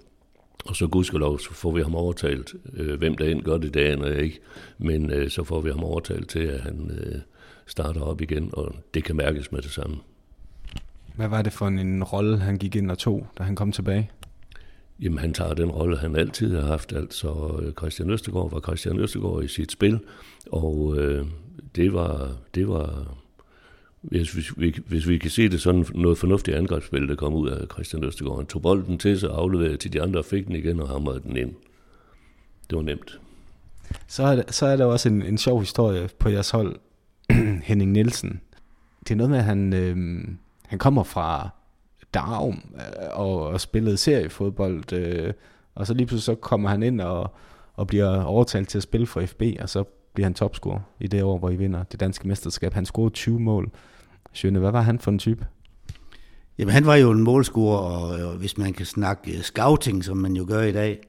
Og 0.64 0.76
så 0.76 0.86
gudskelov, 0.86 1.38
så 1.38 1.54
får 1.54 1.72
vi 1.72 1.82
ham 1.82 1.94
overtalt. 1.94 2.54
Øh, 2.74 2.98
hvem 2.98 3.16
der 3.16 3.24
end 3.24 3.42
gør 3.42 3.58
det, 3.58 3.76
aner 3.76 4.06
jeg 4.06 4.22
ikke. 4.22 4.40
Men 4.78 5.10
øh, 5.10 5.30
så 5.30 5.44
får 5.44 5.60
vi 5.60 5.70
ham 5.70 5.84
overtalt 5.84 6.28
til, 6.28 6.40
at 6.40 6.60
han 6.60 6.90
øh, 6.90 7.20
starter 7.66 8.00
op 8.00 8.20
igen, 8.20 8.50
og 8.52 8.74
det 8.94 9.04
kan 9.04 9.16
mærkes 9.16 9.52
med 9.52 9.62
det 9.62 9.70
samme. 9.70 9.96
Hvad 11.16 11.28
var 11.28 11.42
det 11.42 11.52
for 11.52 11.68
en, 11.68 12.04
rolle, 12.04 12.38
han 12.38 12.58
gik 12.58 12.76
ind 12.76 12.90
og 12.90 12.98
tog, 12.98 13.26
da 13.38 13.42
han 13.42 13.56
kom 13.56 13.72
tilbage? 13.72 14.10
Jamen, 15.00 15.18
han 15.18 15.34
tager 15.34 15.54
den 15.54 15.70
rolle, 15.70 15.98
han 15.98 16.16
altid 16.16 16.54
har 16.54 16.66
haft. 16.66 16.92
Altså, 16.92 17.60
Christian 17.78 18.10
Østegård 18.10 18.50
var 18.50 18.60
Christian 18.60 18.98
Østegård 18.98 19.44
i 19.44 19.48
sit 19.48 19.72
spil, 19.72 20.00
og 20.52 20.96
øh, 20.98 21.26
det 21.76 21.92
var, 21.92 22.36
det 22.54 22.68
var 22.68 23.16
hvis, 24.03 24.32
hvis, 24.32 24.61
vi, 24.61 24.78
hvis 24.86 25.09
vi 25.09 25.18
kan 25.18 25.30
se 25.30 25.48
det 25.48 25.61
sådan 25.61 25.86
noget 25.94 26.18
fornuftigt 26.18 26.57
angrebsspil, 26.57 27.09
der 27.09 27.14
kom 27.14 27.34
ud 27.34 27.48
af 27.48 27.66
Christian 27.72 28.05
Østegård. 28.05 28.36
Han 28.36 28.46
tog 28.46 28.62
bolden 28.62 28.98
til 28.98 29.20
sig, 29.20 29.30
afleverede 29.30 29.76
til 29.76 29.92
de 29.92 30.03
andre, 30.03 30.18
og 30.18 30.24
fik 30.24 30.46
den 30.46 30.57
igen 30.57 30.80
og 30.80 30.88
hamrede 30.88 31.20
den 31.20 31.36
ind. 31.36 31.55
Det 32.70 32.76
var 32.76 32.82
nemt. 32.82 33.20
Så 34.07 34.22
er, 34.22 34.36
der, 34.36 34.42
så 34.48 34.66
er 34.66 34.76
der 34.76 34.84
også 34.84 35.09
en, 35.09 35.22
en 35.22 35.38
sjov 35.38 35.61
historie 35.61 36.09
på 36.18 36.28
jeres 36.28 36.50
hold. 36.50 36.76
Henning 37.68 37.92
Nielsen. 37.92 38.40
Det 39.00 39.11
er 39.11 39.16
noget 39.16 39.30
med, 39.30 39.38
at 39.38 39.44
han, 39.44 39.72
øh, 39.72 39.96
han 40.66 40.78
kommer 40.78 41.03
fra 41.03 41.50
Darum 42.14 42.62
øh, 42.74 43.20
og, 43.20 43.46
og 43.46 43.61
spillede 43.61 43.96
seriefodbold, 43.96 44.92
øh, 44.92 45.32
og 45.74 45.86
så 45.86 45.94
lige 45.94 46.07
pludselig 46.07 46.24
så 46.24 46.40
kommer 46.40 46.68
han 46.68 46.82
ind 46.82 47.00
og, 47.00 47.34
og 47.74 47.86
bliver 47.86 48.22
overtalt 48.22 48.68
til 48.68 48.78
at 48.78 48.82
spille 48.82 49.07
for 49.07 49.26
FB, 49.26 49.42
og 49.61 49.68
så 49.68 49.84
bliver 50.14 50.26
han 50.26 50.34
topscorer 50.34 50.80
i 51.00 51.07
det 51.07 51.22
år, 51.22 51.38
hvor 51.38 51.50
I 51.50 51.57
vinder 51.57 51.82
det 51.82 52.00
danske 52.00 52.28
mesterskab. 52.28 52.74
Han 52.74 52.86
scorede 52.86 53.14
20 53.14 53.40
mål. 53.40 53.70
Sjøne, 54.33 54.59
hvad 54.59 54.70
var 54.70 54.80
han 54.80 54.99
for 54.99 55.11
en 55.11 55.18
type? 55.18 55.47
Jamen, 56.59 56.72
han 56.72 56.87
var 56.87 56.97
jo 56.97 57.11
en 57.11 57.22
målscorer, 57.22 57.78
og, 57.78 58.28
og 58.28 58.37
hvis 58.37 58.59
man 58.59 58.72
kan 58.72 58.87
snakke 58.87 59.37
øh, 59.37 59.43
scouting, 59.43 60.05
som 60.05 60.16
man 60.16 60.37
jo 60.37 60.45
gør 60.49 60.62
i 60.62 60.72
dag, 60.72 61.01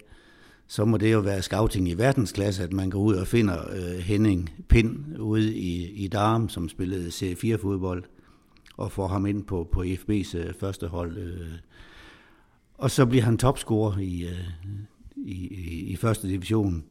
så 0.68 0.86
må 0.86 0.98
det 0.98 1.14
jo 1.14 1.20
være 1.20 1.42
scouting 1.42 1.90
i 1.90 1.94
verdensklasse, 1.94 2.64
at 2.64 2.74
man 2.74 2.90
går 2.90 3.00
ud 3.00 3.16
og 3.16 3.28
finder 3.28 3.58
øh, 3.72 4.00
Henning 4.00 4.50
Pind 4.70 5.18
ude 5.20 5.56
i, 5.56 5.92
i 6.06 6.08
Darm, 6.08 6.50
som 6.50 6.70
spillede 6.70 7.08
C4-fodbold, 7.08 8.04
og 8.78 8.92
får 8.92 9.08
ham 9.08 9.26
ind 9.26 9.44
på, 9.44 9.70
på 9.72 9.84
FB's 9.84 10.38
øh, 10.38 10.54
første 10.60 10.88
hold. 10.88 11.18
Øh. 11.18 11.52
Og 12.78 12.92
så 12.92 13.06
bliver 13.06 13.24
han 13.24 13.38
topscorer 13.38 13.98
i, 13.98 14.24
øh, 14.24 14.50
i, 15.16 15.48
i, 15.48 15.92
i 15.92 15.96
første 15.96 16.28
division, 16.28 16.84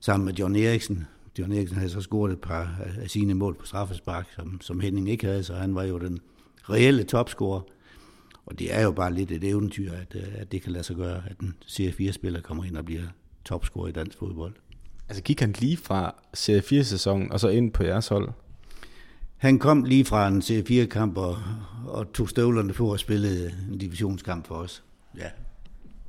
sammen 0.00 0.24
med 0.24 0.34
John 0.34 0.56
Eriksen. 0.56 1.06
John 1.38 1.52
Eriksen 1.52 1.76
havde 1.76 1.90
så 1.90 2.00
scoret 2.00 2.32
et 2.32 2.40
par 2.40 2.80
af 3.02 3.10
sine 3.10 3.34
mål 3.34 3.54
på 3.54 3.66
straffespark, 3.66 4.26
som, 4.36 4.60
som 4.60 4.80
Henning 4.80 5.08
ikke 5.08 5.26
havde, 5.26 5.44
så 5.44 5.54
han 5.54 5.74
var 5.74 5.82
jo 5.82 5.98
den 5.98 6.20
reelle 6.70 7.04
topscorer. 7.04 7.60
Og 8.46 8.58
det 8.58 8.74
er 8.74 8.82
jo 8.82 8.92
bare 8.92 9.14
lidt 9.14 9.30
et 9.30 9.44
eventyr, 9.44 9.92
at, 9.92 10.14
øh, 10.14 10.22
at 10.34 10.52
det 10.52 10.62
kan 10.62 10.72
lade 10.72 10.84
sig 10.84 10.96
gøre, 10.96 11.22
at 11.30 11.38
en 11.38 11.54
C4-spiller 11.66 12.40
kommer 12.40 12.64
ind 12.64 12.76
og 12.76 12.84
bliver 12.84 13.02
topscorer 13.44 13.88
i 13.88 13.92
dansk 13.92 14.18
fodbold. 14.18 14.52
Altså 15.08 15.22
gik 15.22 15.40
han 15.40 15.54
lige 15.58 15.76
fra 15.76 16.14
Serie 16.34 16.60
4-sæsonen 16.60 17.32
og 17.32 17.40
så 17.40 17.48
ind 17.48 17.72
på 17.72 17.84
jeres 17.84 18.08
hold? 18.08 18.28
Han 19.36 19.58
kom 19.58 19.84
lige 19.84 20.04
fra 20.04 20.28
en 20.28 20.42
Serie 20.42 20.84
4-kamp 20.84 21.16
og, 21.16 21.38
og 21.86 22.12
tog 22.12 22.28
støvlerne 22.28 22.72
på 22.72 22.92
og 22.92 23.00
spillede 23.00 23.54
en 23.72 23.78
divisionskamp 23.78 24.46
for 24.46 24.54
os. 24.54 24.82
Ja. 25.18 25.28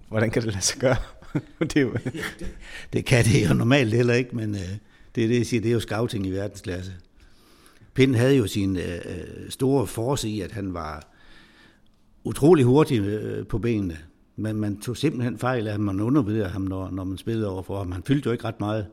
Hvordan 0.07 0.29
kan 0.29 0.41
det 0.41 0.51
lade 0.51 0.63
sig 0.63 0.79
gøre? 0.79 0.95
det, 1.59 1.77
er 1.77 1.81
jo... 1.81 1.97
det 2.93 3.05
kan 3.05 3.25
det 3.25 3.49
jo 3.49 3.53
normalt 3.53 3.93
heller 3.93 4.13
ikke, 4.13 4.35
men 4.35 4.55
øh, 4.55 4.77
det 5.15 5.23
er 5.23 5.27
det, 5.27 5.37
jeg 5.37 5.45
siger, 5.45 5.61
det 5.61 5.69
er 5.69 5.73
jo 5.73 5.79
scouting 5.79 6.27
i 6.27 6.31
verdensklasse. 6.31 6.91
Pind 7.93 8.15
havde 8.15 8.35
jo 8.35 8.47
sin 8.47 8.77
øh, 8.77 8.95
øh, 9.05 9.49
store 9.49 9.87
force 9.87 10.29
i, 10.29 10.41
at 10.41 10.51
han 10.51 10.73
var 10.73 11.11
utrolig 12.23 12.65
hurtig 12.65 12.99
øh, 12.99 13.47
på 13.47 13.57
benene. 13.57 13.97
Men 14.35 14.55
man 14.55 14.77
tog 14.77 14.97
simpelthen 14.97 15.37
fejl 15.37 15.67
af, 15.67 15.73
at 15.73 15.79
man 15.79 16.01
undervurderede 16.01 16.49
ham, 16.49 16.61
når, 16.61 16.89
når 16.89 17.03
man 17.03 17.17
spillede 17.17 17.49
over 17.49 17.63
for 17.63 17.77
ham. 17.77 17.91
Han 17.91 18.03
fyldte 18.03 18.27
jo 18.27 18.31
ikke 18.31 18.45
ret 18.45 18.59
meget. 18.59 18.87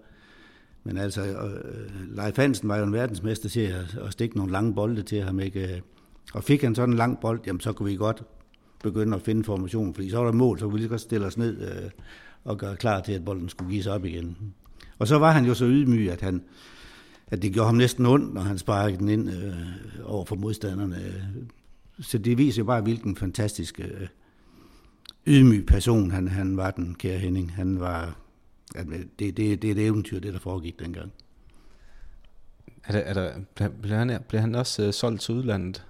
Men 0.85 0.99
altså, 0.99 1.23
øh, 1.25 1.53
øh, 1.53 2.17
Leif 2.17 2.37
Hansen 2.37 2.69
var 2.69 2.77
jo 2.77 2.85
en 2.85 2.93
verdensmester 2.93 3.49
til 3.49 3.61
at, 3.61 3.99
at 4.07 4.13
stikke 4.13 4.37
nogle 4.37 4.53
lange 4.53 4.75
bolde 4.75 5.03
til 5.03 5.23
ham. 5.23 5.41
Ikke? 5.41 5.83
Og 6.35 6.45
fik 6.45 6.63
han 6.63 6.75
sådan 6.75 6.91
en 6.91 6.97
lang 6.97 7.21
bold, 7.21 7.41
jamen 7.47 7.61
så 7.61 7.73
kunne 7.73 7.91
vi 7.91 7.97
godt 7.97 8.23
begynde 8.83 9.17
at 9.17 9.23
finde 9.23 9.45
formationen, 9.45 9.95
fordi 9.95 10.11
så 10.11 10.17
var 10.17 10.25
der 10.25 10.33
mål, 10.33 10.59
så 10.59 10.65
kunne 10.65 10.73
vi 10.73 10.79
lige 10.79 10.89
godt 10.89 11.01
stille 11.01 11.27
os 11.27 11.39
ned 11.39 11.61
øh, 11.61 11.91
og 12.45 12.59
gøre 12.59 12.77
klar 12.77 13.01
til, 13.01 13.13
at 13.13 13.25
bolden 13.25 13.49
skulle 13.49 13.71
give 13.71 13.83
sig 13.83 13.93
op 13.93 14.05
igen. 14.05 14.37
Og 14.99 15.09
så 15.09 15.19
var 15.19 15.33
han 15.33 15.45
jo 15.45 15.55
så 15.55 15.65
ydmyg, 15.65 16.11
at, 16.11 16.21
han, 16.21 16.43
at 17.27 17.43
det 17.43 17.53
gjorde 17.53 17.67
ham 17.67 17.75
næsten 17.75 18.07
ondt, 18.07 18.35
når 18.35 18.41
han 18.41 18.59
sparkede 18.59 18.99
den 18.99 19.09
ind 19.09 19.31
øh, 19.31 19.55
over 20.05 20.25
for 20.25 20.37
modstanderne. 20.37 20.97
Så 22.01 22.19
det 22.19 22.39
viser 22.39 22.63
jo 22.63 22.67
bare, 22.67 22.81
hvilken 22.81 23.17
fantastisk 23.17 23.81
øh, 23.81 24.09
ydmyg 25.27 25.67
person 25.67 26.11
han, 26.11 26.29
han 26.29 26.57
var, 26.57 26.71
den 26.71 26.95
kære 26.95 27.19
Henning. 27.19 27.55
Han 27.55 27.81
var, 27.81 28.17
at 28.75 28.87
det, 29.19 29.37
det, 29.37 29.63
det 29.63 29.65
er 29.65 29.73
et 29.73 29.87
eventyr, 29.87 30.21
det 30.21 30.33
der 30.33 30.39
foregik 30.39 30.79
dengang. 30.79 31.13
Er 32.85 32.93
der, 32.93 32.99
er 32.99 33.15
der, 33.15 33.69
bliver, 33.69 33.99
han, 33.99 34.23
bliver 34.29 34.41
han 34.41 34.55
også 34.55 34.87
øh, 34.87 34.93
solgt 34.93 35.21
til 35.21 35.35
udlandet? 35.35 35.87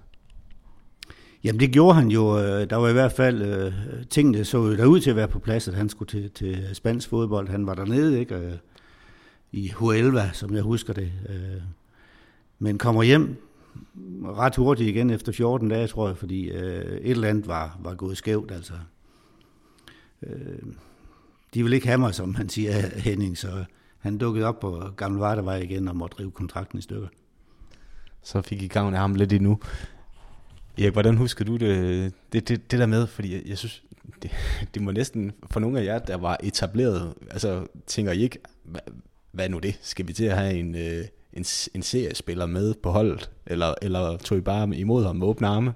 Jamen 1.43 1.59
det 1.59 1.71
gjorde 1.71 1.95
han 1.95 2.07
jo. 2.07 2.39
Øh, 2.39 2.69
der 2.69 2.75
var 2.75 2.89
i 2.89 2.93
hvert 2.93 3.11
fald 3.11 3.41
øh, 3.41 3.73
tingene 4.09 4.45
så 4.45 4.71
der 4.71 4.85
ud 4.85 4.99
til 4.99 5.09
at 5.09 5.15
være 5.15 5.27
på 5.27 5.39
plads, 5.39 5.67
at 5.67 5.73
han 5.73 5.89
skulle 5.89 6.09
til, 6.09 6.29
til 6.29 6.69
spansk 6.73 7.09
fodbold. 7.09 7.47
Han 7.47 7.65
var 7.65 7.73
dernede, 7.73 8.19
ikke? 8.19 8.59
I 9.53 9.69
Huelva, 9.69 10.29
som 10.33 10.53
jeg 10.53 10.63
husker 10.63 10.93
det. 10.93 11.11
Øh, 11.29 11.61
men 12.59 12.77
kommer 12.77 13.03
hjem 13.03 13.37
ret 14.25 14.55
hurtigt 14.55 14.89
igen 14.89 15.09
efter 15.09 15.31
14 15.31 15.69
dage, 15.69 15.87
tror 15.87 16.07
jeg, 16.07 16.17
fordi 16.17 16.49
øh, 16.49 16.97
et 16.97 17.11
eller 17.11 17.29
andet 17.29 17.47
var, 17.47 17.79
var 17.81 17.95
gået 17.95 18.17
skævt. 18.17 18.51
Altså. 18.51 18.73
Øh, 20.23 20.59
de 21.53 21.63
ville 21.63 21.75
ikke 21.75 21.87
have 21.87 21.97
mig, 21.97 22.15
som 22.15 22.29
man 22.37 22.49
siger, 22.49 22.87
Henning, 23.09 23.37
så 23.37 23.65
han 23.99 24.17
dukkede 24.17 24.45
op 24.45 24.59
på 24.59 24.83
Gamle 24.97 25.19
Vardevej 25.19 25.55
igen 25.55 25.87
og 25.87 25.95
måtte 25.95 26.19
rive 26.19 26.31
kontrakten 26.31 26.79
i 26.79 26.81
stykker. 26.81 27.07
Så 28.21 28.41
fik 28.41 28.61
I 28.61 28.67
gavn 28.67 28.93
af 28.93 28.99
ham 28.99 29.15
lidt 29.15 29.33
endnu. 29.33 29.59
Erik, 30.77 30.93
hvordan 30.93 31.17
husker 31.17 31.45
du 31.45 31.57
det, 31.57 32.13
det, 32.33 32.49
det, 32.49 32.71
det 32.71 32.79
der 32.79 32.85
med? 32.85 33.07
Fordi 33.07 33.33
jeg, 33.33 33.41
jeg 33.45 33.57
synes, 33.57 33.83
det, 34.21 34.31
det 34.73 34.81
må 34.81 34.91
næsten, 34.91 35.31
for 35.51 35.59
nogle 35.59 35.79
af 35.79 35.85
jer, 35.85 35.99
der 35.99 36.17
var 36.17 36.37
etableret, 36.43 37.13
altså 37.31 37.67
tænker 37.87 38.11
I 38.11 38.21
ikke, 38.21 38.39
hvad, 39.33 39.49
nu 39.49 39.59
det? 39.59 39.79
Skal 39.81 40.07
vi 40.07 40.13
til 40.13 40.25
at 40.25 40.37
have 40.37 40.53
en, 40.53 40.75
øh, 40.75 41.05
en, 41.33 41.45
en 41.75 41.81
seriespiller 41.81 42.45
med 42.45 42.73
på 42.73 42.89
holdet? 42.89 43.31
Eller, 43.45 43.73
eller 43.81 44.17
tog 44.17 44.37
I 44.37 44.41
bare 44.41 44.77
imod 44.77 45.03
ham 45.03 45.15
med 45.15 45.27
åbne 45.27 45.47
arme? 45.47 45.73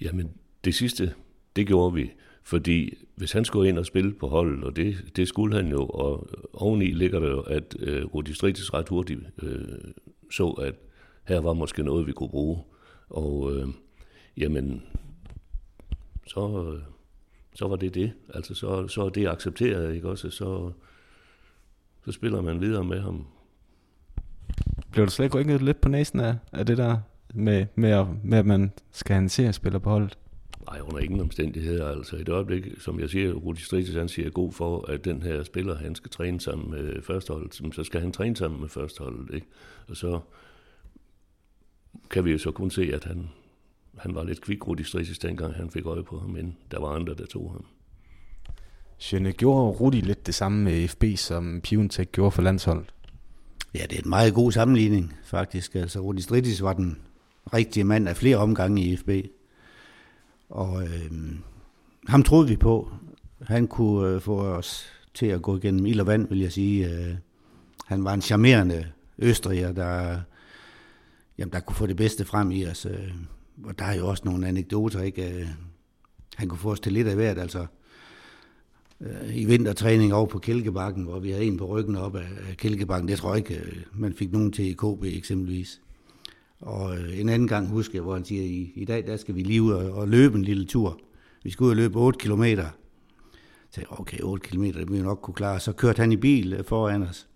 Jamen, 0.00 0.30
det 0.64 0.74
sidste, 0.74 1.14
det 1.56 1.66
gjorde 1.66 1.94
vi. 1.94 2.12
Fordi 2.42 2.94
hvis 3.14 3.32
han 3.32 3.44
skulle 3.44 3.68
ind 3.68 3.78
og 3.78 3.86
spille 3.86 4.14
på 4.14 4.28
holdet, 4.28 4.64
og 4.64 4.76
det, 4.76 4.96
det 5.16 5.28
skulle 5.28 5.56
han 5.56 5.70
jo, 5.70 5.86
og 5.86 6.28
oveni 6.52 6.84
ligger 6.84 7.20
der 7.20 7.28
jo, 7.28 7.40
at 7.40 7.76
øh, 7.78 8.04
Rudi 8.04 8.32
Stritis 8.34 8.74
ret 8.74 8.88
hurtigt 8.88 9.20
øh, 9.42 9.78
så, 10.30 10.48
at 10.48 10.74
her 11.24 11.40
var 11.40 11.52
måske 11.52 11.82
noget, 11.82 12.06
vi 12.06 12.12
kunne 12.12 12.28
bruge. 12.28 12.58
Og 13.08 13.56
øh, 13.56 13.68
jamen, 14.36 14.82
så, 16.26 16.72
øh, 16.72 16.82
så 17.54 17.68
var 17.68 17.76
det 17.76 17.94
det. 17.94 18.12
Altså, 18.34 18.54
så, 18.54 18.88
så 18.88 19.02
er 19.02 19.08
det 19.08 19.28
accepteret, 19.28 19.94
ikke 19.94 20.08
også? 20.08 20.30
Så, 20.30 20.72
så 22.08 22.12
spiller 22.12 22.40
man 22.42 22.60
videre 22.60 22.84
med 22.84 23.00
ham. 23.00 23.26
Blev 24.92 25.06
du 25.06 25.10
slet 25.10 25.24
ikke 25.26 25.38
rykket 25.38 25.62
lidt 25.62 25.80
på 25.80 25.88
næsen 25.88 26.20
af, 26.20 26.36
af 26.52 26.66
det 26.66 26.78
der 26.78 26.98
med, 27.34 27.66
med, 27.74 27.90
at, 27.90 28.06
med, 28.24 28.38
at 28.38 28.46
man 28.46 28.72
skal 28.90 29.14
have 29.14 29.22
en 29.22 29.28
seriespiller 29.28 29.78
på 29.78 29.90
holdet? 29.90 30.18
Nej, 30.70 30.80
under 30.80 30.98
ingen 30.98 31.20
omstændigheder. 31.20 31.88
Altså 31.88 32.16
i 32.16 32.20
et 32.20 32.28
øjeblik, 32.28 32.80
som 32.80 33.00
jeg 33.00 33.10
siger, 33.10 33.32
Rudi 33.32 33.60
Stritis, 33.60 33.94
han 33.94 34.08
siger 34.08 34.30
god 34.30 34.52
for, 34.52 34.90
at 34.90 35.04
den 35.04 35.22
her 35.22 35.44
spiller, 35.44 35.76
han 35.76 35.94
skal 35.94 36.10
træne 36.10 36.40
sammen 36.40 36.70
med 36.70 37.02
førsteholdet, 37.02 37.74
så 37.74 37.84
skal 37.84 38.00
han 38.00 38.12
træne 38.12 38.36
sammen 38.36 38.60
med 38.60 38.68
førsteholdet. 38.68 39.34
Ikke? 39.34 39.46
Og 39.88 39.96
så 39.96 40.20
kan 42.10 42.24
vi 42.24 42.32
jo 42.32 42.38
så 42.38 42.50
kun 42.50 42.70
se, 42.70 42.90
at 42.94 43.04
han, 43.04 43.28
han 43.98 44.14
var 44.14 44.24
lidt 44.24 44.40
kvik 44.40 44.68
Rudi 44.68 44.82
Stritis, 44.82 45.18
dengang 45.18 45.54
han 45.54 45.70
fik 45.70 45.86
øje 45.86 46.02
på 46.02 46.18
ham, 46.18 46.30
men 46.30 46.56
der 46.70 46.80
var 46.80 46.88
andre, 46.88 47.14
der 47.14 47.26
tog 47.26 47.52
ham. 47.52 47.64
Sjønne, 48.98 49.32
gjorde 49.32 49.70
Rudi 49.70 50.00
lidt 50.00 50.26
det 50.26 50.34
samme 50.34 50.64
med 50.64 50.88
FB, 50.88 51.04
som 51.16 51.60
Piontech 51.60 52.10
gjorde 52.10 52.30
for 52.30 52.42
landsholdet? 52.42 52.94
Ja, 53.74 53.82
det 53.90 53.98
er 53.98 54.02
en 54.02 54.08
meget 54.08 54.34
god 54.34 54.52
sammenligning, 54.52 55.14
faktisk. 55.24 55.74
Altså, 55.74 56.00
Rudi 56.00 56.22
Stridis 56.22 56.62
var 56.62 56.72
den 56.72 56.98
rigtige 57.52 57.84
mand 57.84 58.08
af 58.08 58.16
flere 58.16 58.36
omgange 58.36 58.82
i 58.82 58.96
FB. 58.96 59.10
Og 60.48 60.82
øh, 60.82 61.10
ham 62.08 62.22
troede 62.22 62.48
vi 62.48 62.56
på. 62.56 62.90
Han 63.42 63.66
kunne 63.66 64.08
øh, 64.08 64.20
få 64.20 64.40
os 64.40 64.86
til 65.14 65.26
at 65.26 65.42
gå 65.42 65.56
igennem 65.56 65.86
ild 65.86 66.00
og 66.00 66.06
vand, 66.06 66.28
vil 66.28 66.38
jeg 66.38 66.52
sige. 66.52 66.90
Øh, 66.90 67.14
han 67.86 68.04
var 68.04 68.14
en 68.14 68.22
charmerende 68.22 68.86
østriger, 69.18 69.72
der, 69.72 70.20
jamen, 71.38 71.52
der 71.52 71.60
kunne 71.60 71.76
få 71.76 71.86
det 71.86 71.96
bedste 71.96 72.24
frem 72.24 72.50
i 72.50 72.66
os. 72.66 72.86
Øh, 72.86 73.14
og 73.64 73.78
der 73.78 73.84
er 73.84 73.94
jo 73.94 74.08
også 74.08 74.22
nogle 74.26 74.48
anekdoter, 74.48 75.02
ikke? 75.02 75.40
Øh, 75.40 75.48
han 76.36 76.48
kunne 76.48 76.58
få 76.58 76.70
os 76.70 76.80
til 76.80 76.92
lidt 76.92 77.08
af 77.08 77.14
hvert, 77.14 77.38
altså 77.38 77.66
øh, 79.00 79.36
i 79.36 79.44
vintertræning 79.44 80.14
over 80.14 80.26
på 80.26 80.38
Kælkebakken, 80.38 81.04
hvor 81.04 81.18
vi 81.18 81.30
havde 81.30 81.44
en 81.44 81.56
på 81.56 81.64
ryggen 81.64 81.96
op 81.96 82.16
af 82.16 82.26
Kælkebakken. 82.56 83.08
Det 83.08 83.18
tror 83.18 83.34
jeg 83.34 83.38
ikke, 83.38 83.54
øh, 83.54 83.82
man 83.92 84.12
fik 84.12 84.32
nogen 84.32 84.52
til 84.52 84.64
i 84.64 84.72
KB 84.72 85.04
eksempelvis. 85.04 85.80
Og 86.60 86.96
øh, 86.98 87.20
en 87.20 87.28
anden 87.28 87.48
gang 87.48 87.68
husker 87.68 87.94
jeg, 87.94 88.02
hvor 88.02 88.14
han 88.14 88.24
siger, 88.24 88.42
i, 88.42 88.72
i 88.74 88.84
dag 88.84 89.06
der 89.06 89.16
skal 89.16 89.34
vi 89.34 89.42
lige 89.42 89.62
ud 89.62 89.72
og, 89.72 89.92
og 89.92 90.08
løbe 90.08 90.38
en 90.38 90.44
lille 90.44 90.66
tur. 90.66 91.00
Vi 91.42 91.50
skal 91.50 91.64
ud 91.64 91.70
og 91.70 91.76
løbe 91.76 91.98
8 91.98 92.18
kilometer. 92.18 92.66
Så 93.70 93.80
jeg 93.80 94.00
okay, 94.00 94.18
8 94.22 94.48
kilometer, 94.48 94.78
det 94.78 94.90
vil 94.90 94.98
vi 94.98 95.02
nok 95.02 95.18
kunne 95.22 95.34
klare. 95.34 95.60
Så 95.60 95.72
kørte 95.72 96.00
han 96.00 96.12
i 96.12 96.16
bil 96.16 96.52
øh, 96.52 96.64
foran 96.64 97.02
os. 97.02 97.28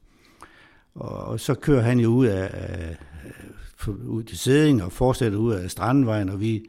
Og, 0.94 1.24
og 1.24 1.40
så 1.40 1.54
kører 1.54 1.82
han 1.82 2.00
jo 2.00 2.08
ud 2.08 2.26
af, 2.26 2.50
af 2.52 2.96
ud 3.88 4.22
til 4.22 4.38
Sæding 4.38 4.82
og 4.82 4.92
fortsætter 4.92 5.38
ud 5.38 5.52
af 5.52 5.70
Strandvejen, 5.70 6.28
og 6.28 6.40
vi 6.40 6.64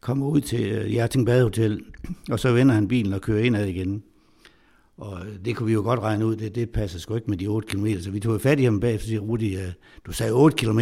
kommer 0.00 0.26
ud 0.26 0.40
til 0.40 0.72
øh, 0.72 0.86
Hjerting 0.86 1.26
Badehotel, 1.26 1.84
og 2.30 2.40
så 2.40 2.52
vender 2.52 2.74
han 2.74 2.88
bilen 2.88 3.12
og 3.12 3.20
kører 3.20 3.44
indad 3.44 3.66
igen. 3.66 4.02
Og 4.96 5.18
det 5.44 5.56
kunne 5.56 5.66
vi 5.66 5.72
jo 5.72 5.82
godt 5.82 6.00
regne 6.00 6.26
ud, 6.26 6.36
det, 6.36 6.54
det 6.54 6.70
passer 6.70 6.98
sgu 6.98 7.14
ikke 7.14 7.30
med 7.30 7.38
de 7.38 7.46
8 7.46 7.68
km, 7.68 7.86
så 8.00 8.10
vi 8.10 8.20
tog 8.20 8.40
fat 8.40 8.60
i 8.60 8.64
ham 8.64 8.80
bagefter 8.80 9.04
og 9.04 9.08
siger, 9.08 9.20
Rudi, 9.20 9.56
øh, 9.56 9.72
du 10.06 10.12
sagde 10.12 10.32
8 10.32 10.56
km. 10.56 10.80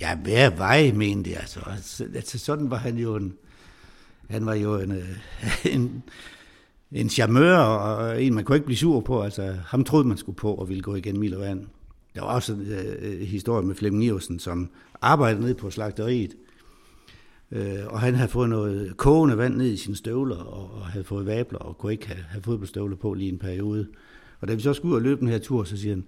Ja, 0.00 0.16
hver 0.16 0.50
vej, 0.50 0.92
mente 0.94 1.30
jeg. 1.30 1.42
Så, 1.46 1.60
altså, 2.14 2.38
sådan 2.38 2.70
var 2.70 2.76
han 2.76 2.96
jo 2.96 3.16
en, 3.16 3.34
han 4.28 4.46
var 4.46 4.54
jo 4.54 4.78
en, 4.78 4.92
øh, 4.92 5.16
en, 5.74 6.02
en 6.92 7.10
charmeur, 7.10 7.56
og 7.56 8.22
en, 8.22 8.34
man 8.34 8.44
kunne 8.44 8.56
ikke 8.56 8.66
blive 8.66 8.78
sur 8.78 9.00
på. 9.00 9.22
Altså, 9.22 9.56
ham 9.66 9.84
troede 9.84 10.08
man 10.08 10.16
skulle 10.16 10.36
på 10.36 10.54
og 10.54 10.68
ville 10.68 10.82
gå 10.82 10.94
igen 10.94 11.20
mil 11.20 11.34
og 11.34 11.40
vand. 11.40 11.66
Der 12.14 12.20
var 12.20 12.34
også 12.34 12.52
en 12.52 12.66
øh, 13.02 13.20
historie 13.20 13.66
med 13.66 13.74
Flemming 13.74 14.04
Nielsen, 14.04 14.38
som 14.38 14.70
arbejdede 15.00 15.42
nede 15.42 15.54
på 15.54 15.70
slagteriet. 15.70 16.36
Øh, 17.52 17.86
og 17.86 18.00
han 18.00 18.14
havde 18.14 18.28
fået 18.28 18.48
noget 18.48 18.96
kogende 18.96 19.38
vand 19.38 19.56
ned 19.56 19.66
i 19.66 19.76
sine 19.76 19.96
støvler, 19.96 20.36
og, 20.36 20.74
og 20.74 20.86
havde 20.86 21.04
fået 21.04 21.26
vabler, 21.26 21.58
og 21.58 21.78
kunne 21.78 21.92
ikke 21.92 22.06
have, 22.06 22.24
have 22.28 22.42
fodboldstøvler 22.42 22.96
på 22.96 23.14
lige 23.14 23.32
en 23.32 23.38
periode. 23.38 23.86
Og 24.40 24.48
da 24.48 24.54
vi 24.54 24.60
så 24.60 24.72
skulle 24.72 24.92
ud 24.92 24.96
og 24.96 25.02
løbe 25.02 25.20
den 25.20 25.28
her 25.28 25.38
tur, 25.38 25.64
så 25.64 25.76
siger 25.76 25.94
han, 25.94 26.04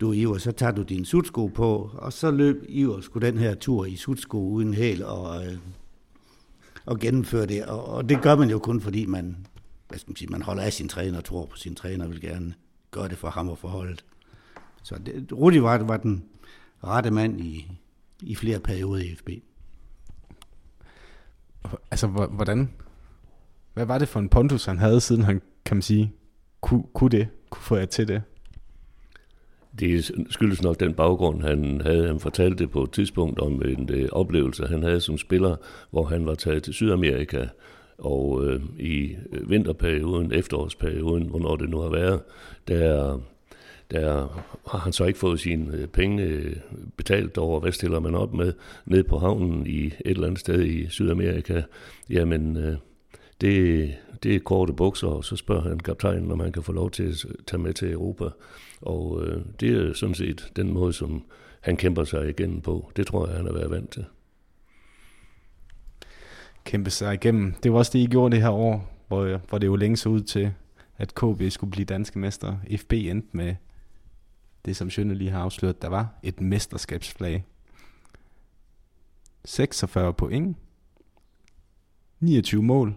du 0.00 0.12
Iver, 0.12 0.38
så 0.38 0.52
tager 0.52 0.72
du 0.72 0.82
dine 0.82 1.06
sutsko 1.06 1.46
på, 1.46 1.90
og 1.94 2.12
så 2.12 2.30
løb 2.30 2.64
Iver 2.68 3.00
skulle 3.00 3.26
den 3.26 3.38
her 3.38 3.54
tur 3.54 3.84
i 3.84 3.96
sutsko 3.96 4.48
uden 4.48 4.74
hæl 4.74 5.04
og, 5.04 5.46
øh, 5.46 5.58
og 6.86 6.98
gennemføre 6.98 7.46
det. 7.46 7.64
Og, 7.64 7.84
og, 7.84 8.08
det 8.08 8.22
gør 8.22 8.36
man 8.36 8.50
jo 8.50 8.58
kun, 8.58 8.80
fordi 8.80 9.06
man, 9.06 9.36
hvad 9.88 9.98
skal 9.98 10.10
man, 10.10 10.16
sige, 10.16 10.28
man 10.28 10.42
holder 10.42 10.62
af 10.62 10.72
sin 10.72 10.88
træner 10.88 11.18
og 11.18 11.24
tror 11.24 11.46
på 11.46 11.56
sin 11.56 11.74
træner 11.74 12.04
og 12.04 12.10
vil 12.10 12.20
gerne 12.20 12.54
gøre 12.90 13.08
det 13.08 13.18
for 13.18 13.28
ham 13.28 13.48
og 13.48 13.58
for 13.58 13.68
holdet. 13.68 14.04
Så 14.82 14.94
det, 15.06 15.32
Rudi 15.32 15.62
var, 15.62 15.78
var 15.78 15.96
den 15.96 16.24
rette 16.84 17.10
mand 17.10 17.40
i, 17.40 17.70
i 18.22 18.34
flere 18.34 18.60
perioder 18.60 19.02
i 19.02 19.14
FB. 19.14 19.28
Altså, 21.90 22.06
hvordan? 22.06 22.70
Hvad 23.74 23.86
var 23.86 23.98
det 23.98 24.08
for 24.08 24.20
en 24.20 24.28
pondus, 24.28 24.64
han 24.64 24.78
havde, 24.78 25.00
siden 25.00 25.22
han, 25.22 25.42
kan 25.64 25.76
man 25.76 25.82
sige, 25.82 26.12
kunne, 26.60 26.82
kunne 26.94 27.10
det, 27.10 27.28
kunne 27.50 27.62
få 27.62 27.76
jer 27.76 27.86
til 27.86 28.08
det? 28.08 28.22
Det 29.80 30.10
skyldes 30.30 30.62
nok 30.62 30.80
den 30.80 30.94
baggrund, 30.94 31.42
han 31.42 31.80
havde. 31.80 32.06
Han 32.06 32.20
fortalte 32.20 32.68
på 32.68 32.82
et 32.82 32.92
tidspunkt 32.92 33.38
om 33.38 33.62
en 33.62 33.90
øh, 33.92 34.08
oplevelse, 34.12 34.66
han 34.66 34.82
havde 34.82 35.00
som 35.00 35.18
spiller, 35.18 35.56
hvor 35.90 36.04
han 36.04 36.26
var 36.26 36.34
taget 36.34 36.62
til 36.62 36.74
Sydamerika, 36.74 37.46
og 37.98 38.46
øh, 38.46 38.60
i 38.78 39.16
øh, 39.32 39.50
vinterperioden, 39.50 40.32
efterårsperioden, 40.32 41.26
hvornår 41.28 41.56
det 41.56 41.68
nu 41.70 41.78
har 41.78 41.90
været, 41.90 42.20
der, 42.68 43.20
der 43.90 44.42
har 44.70 44.78
han 44.78 44.92
så 44.92 45.04
ikke 45.04 45.18
fået 45.18 45.40
sine 45.40 45.76
øh, 45.76 45.86
penge 45.86 46.22
øh, 46.22 46.56
betalt 46.96 47.38
over, 47.38 47.60
hvad 47.60 47.72
stiller 47.72 48.00
man 48.00 48.14
op 48.14 48.34
med 48.34 48.52
ned 48.86 49.04
på 49.04 49.18
havnen 49.18 49.66
i 49.66 49.86
et 49.86 49.94
eller 50.04 50.26
andet 50.26 50.40
sted 50.40 50.64
i 50.64 50.88
Sydamerika. 50.88 51.62
Jamen, 52.10 52.56
øh, 52.56 52.76
det, 53.40 53.94
det 54.22 54.34
er 54.34 54.40
korte 54.40 54.72
bukser, 54.72 55.08
og 55.08 55.24
så 55.24 55.36
spørger 55.36 55.68
han 55.68 55.80
kaptajnen, 55.80 56.30
om 56.30 56.40
han 56.40 56.52
kan 56.52 56.62
få 56.62 56.72
lov 56.72 56.90
til 56.90 57.02
at 57.02 57.26
tage 57.46 57.62
med 57.62 57.72
til 57.72 57.92
Europa. 57.92 58.24
Og 58.80 59.26
øh, 59.26 59.42
det 59.60 59.70
er 59.70 59.92
sådan 59.94 60.14
set 60.14 60.52
den 60.56 60.72
måde, 60.72 60.92
som 60.92 61.24
han 61.60 61.76
kæmper 61.76 62.04
sig 62.04 62.28
igennem 62.28 62.60
på. 62.60 62.92
Det 62.96 63.06
tror 63.06 63.26
jeg, 63.26 63.36
han 63.36 63.46
har 63.46 63.52
været 63.52 63.70
vant 63.70 63.90
til. 63.90 64.04
Kæmpe 66.64 66.90
sig 66.90 67.14
igennem. 67.14 67.54
Det 67.62 67.72
var 67.72 67.78
også 67.78 67.90
det, 67.94 67.98
I 67.98 68.06
gjorde 68.06 68.34
det 68.34 68.42
her 68.42 68.50
år, 68.50 69.04
hvor, 69.08 69.40
hvor 69.48 69.58
det 69.58 69.66
jo 69.66 69.76
længe 69.76 69.96
så 69.96 70.08
ud 70.08 70.20
til, 70.20 70.52
at 70.98 71.14
KB 71.14 71.42
skulle 71.50 71.70
blive 71.70 71.84
danske 71.84 72.18
mester. 72.18 72.56
FB 72.76 72.92
endte 72.92 73.28
med 73.32 73.54
det, 74.64 74.76
som 74.76 74.90
Sjønne 74.90 75.14
lige 75.14 75.30
har 75.30 75.40
afsløret, 75.40 75.82
der 75.82 75.88
var 75.88 76.08
et 76.22 76.40
mesterskabsflag. 76.40 77.44
46 79.44 80.14
point, 80.14 80.56
29 82.20 82.62
mål, 82.62 82.94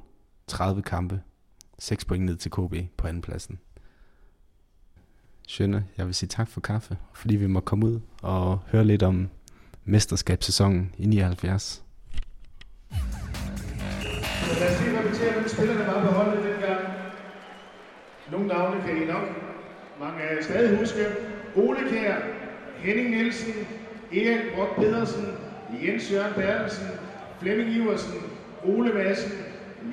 30 0.47 0.82
kampe, 0.82 1.22
6 1.80 2.05
point 2.05 2.26
ned 2.26 2.36
til 2.36 2.51
KB 2.51 2.74
på 2.97 3.07
andenpladsen. 3.07 3.59
Sjønne, 5.47 5.86
jeg 5.97 6.05
vil 6.05 6.16
sige 6.16 6.30
tak 6.30 6.47
for 6.47 6.61
kaffe, 6.61 6.97
fordi 7.14 7.36
vi 7.36 7.47
må 7.47 7.59
komme 7.59 7.86
ud 7.86 7.99
og 8.22 8.59
høre 8.68 8.86
lidt 8.86 9.03
om 9.03 9.30
mesterskabssæsonen 9.86 10.95
i 10.97 11.05
79. 11.05 11.84
Så 12.91 14.59
lad 14.59 14.76
os 14.76 14.82
lige 14.82 14.99
repetere, 14.99 15.34
hvem 15.34 15.47
spillerne 15.47 15.88
var 15.88 16.07
på 16.07 16.14
holdet 16.14 16.43
dengang. 16.43 16.88
Nogle 18.32 18.47
navne 18.47 18.82
kan 18.82 19.03
I 19.03 19.05
nok 19.05 19.28
mange 19.99 20.22
af 20.22 20.36
jer 20.36 20.43
stadig 20.43 20.80
huske. 20.80 21.33
Ole 21.56 21.89
Kær, 21.89 22.16
Henning 22.78 23.10
Nielsen, 23.10 23.68
Erik 24.12 24.56
Brock 24.56 24.76
Pedersen, 24.76 25.38
Jens 25.84 26.12
Jørgen 26.12 26.34
Bertelsen, 26.36 26.88
Flemming 27.39 27.74
Iversen, 27.74 28.22
Ole 28.64 28.93
Madsen, 28.93 29.32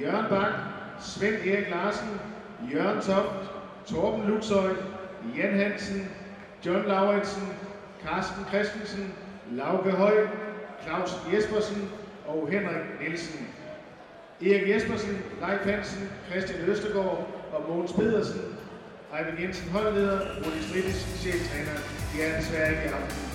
Jørgen 0.02 0.26
Bak, 0.30 0.52
Svend 1.00 1.34
Erik 1.34 1.70
Larsen, 1.70 2.20
Jørgen 2.72 3.00
Toft, 3.00 3.50
Torben 3.86 4.24
Luxøj, 4.26 4.72
Jan 5.36 5.58
Hansen, 5.58 6.08
John 6.66 6.86
Lauritsen, 6.86 7.48
Carsten 8.02 8.44
Christensen, 8.48 9.14
Lauke 9.52 9.90
Høj, 9.90 10.14
Claus 10.82 11.18
Jespersen 11.32 11.88
og 12.26 12.48
Henrik 12.48 13.00
Nielsen. 13.00 13.48
Erik 14.40 14.70
Jespersen, 14.70 15.18
Leif 15.40 15.64
Hansen, 15.64 16.08
Christian 16.30 16.60
Østergaard 16.60 17.26
og 17.52 17.62
Mogens 17.68 17.92
Pedersen. 17.92 18.40
Ejvind 19.12 19.38
Jensen 19.38 19.70
holdleder, 19.70 20.20
Rudi 20.44 20.62
Stridis 20.62 21.06
cheftræner. 21.22 21.78
De 22.12 22.22
er 22.22 22.40
desværre 22.40 22.70
ikke 22.70 22.82
i 22.82 22.86
aften. 22.86 23.29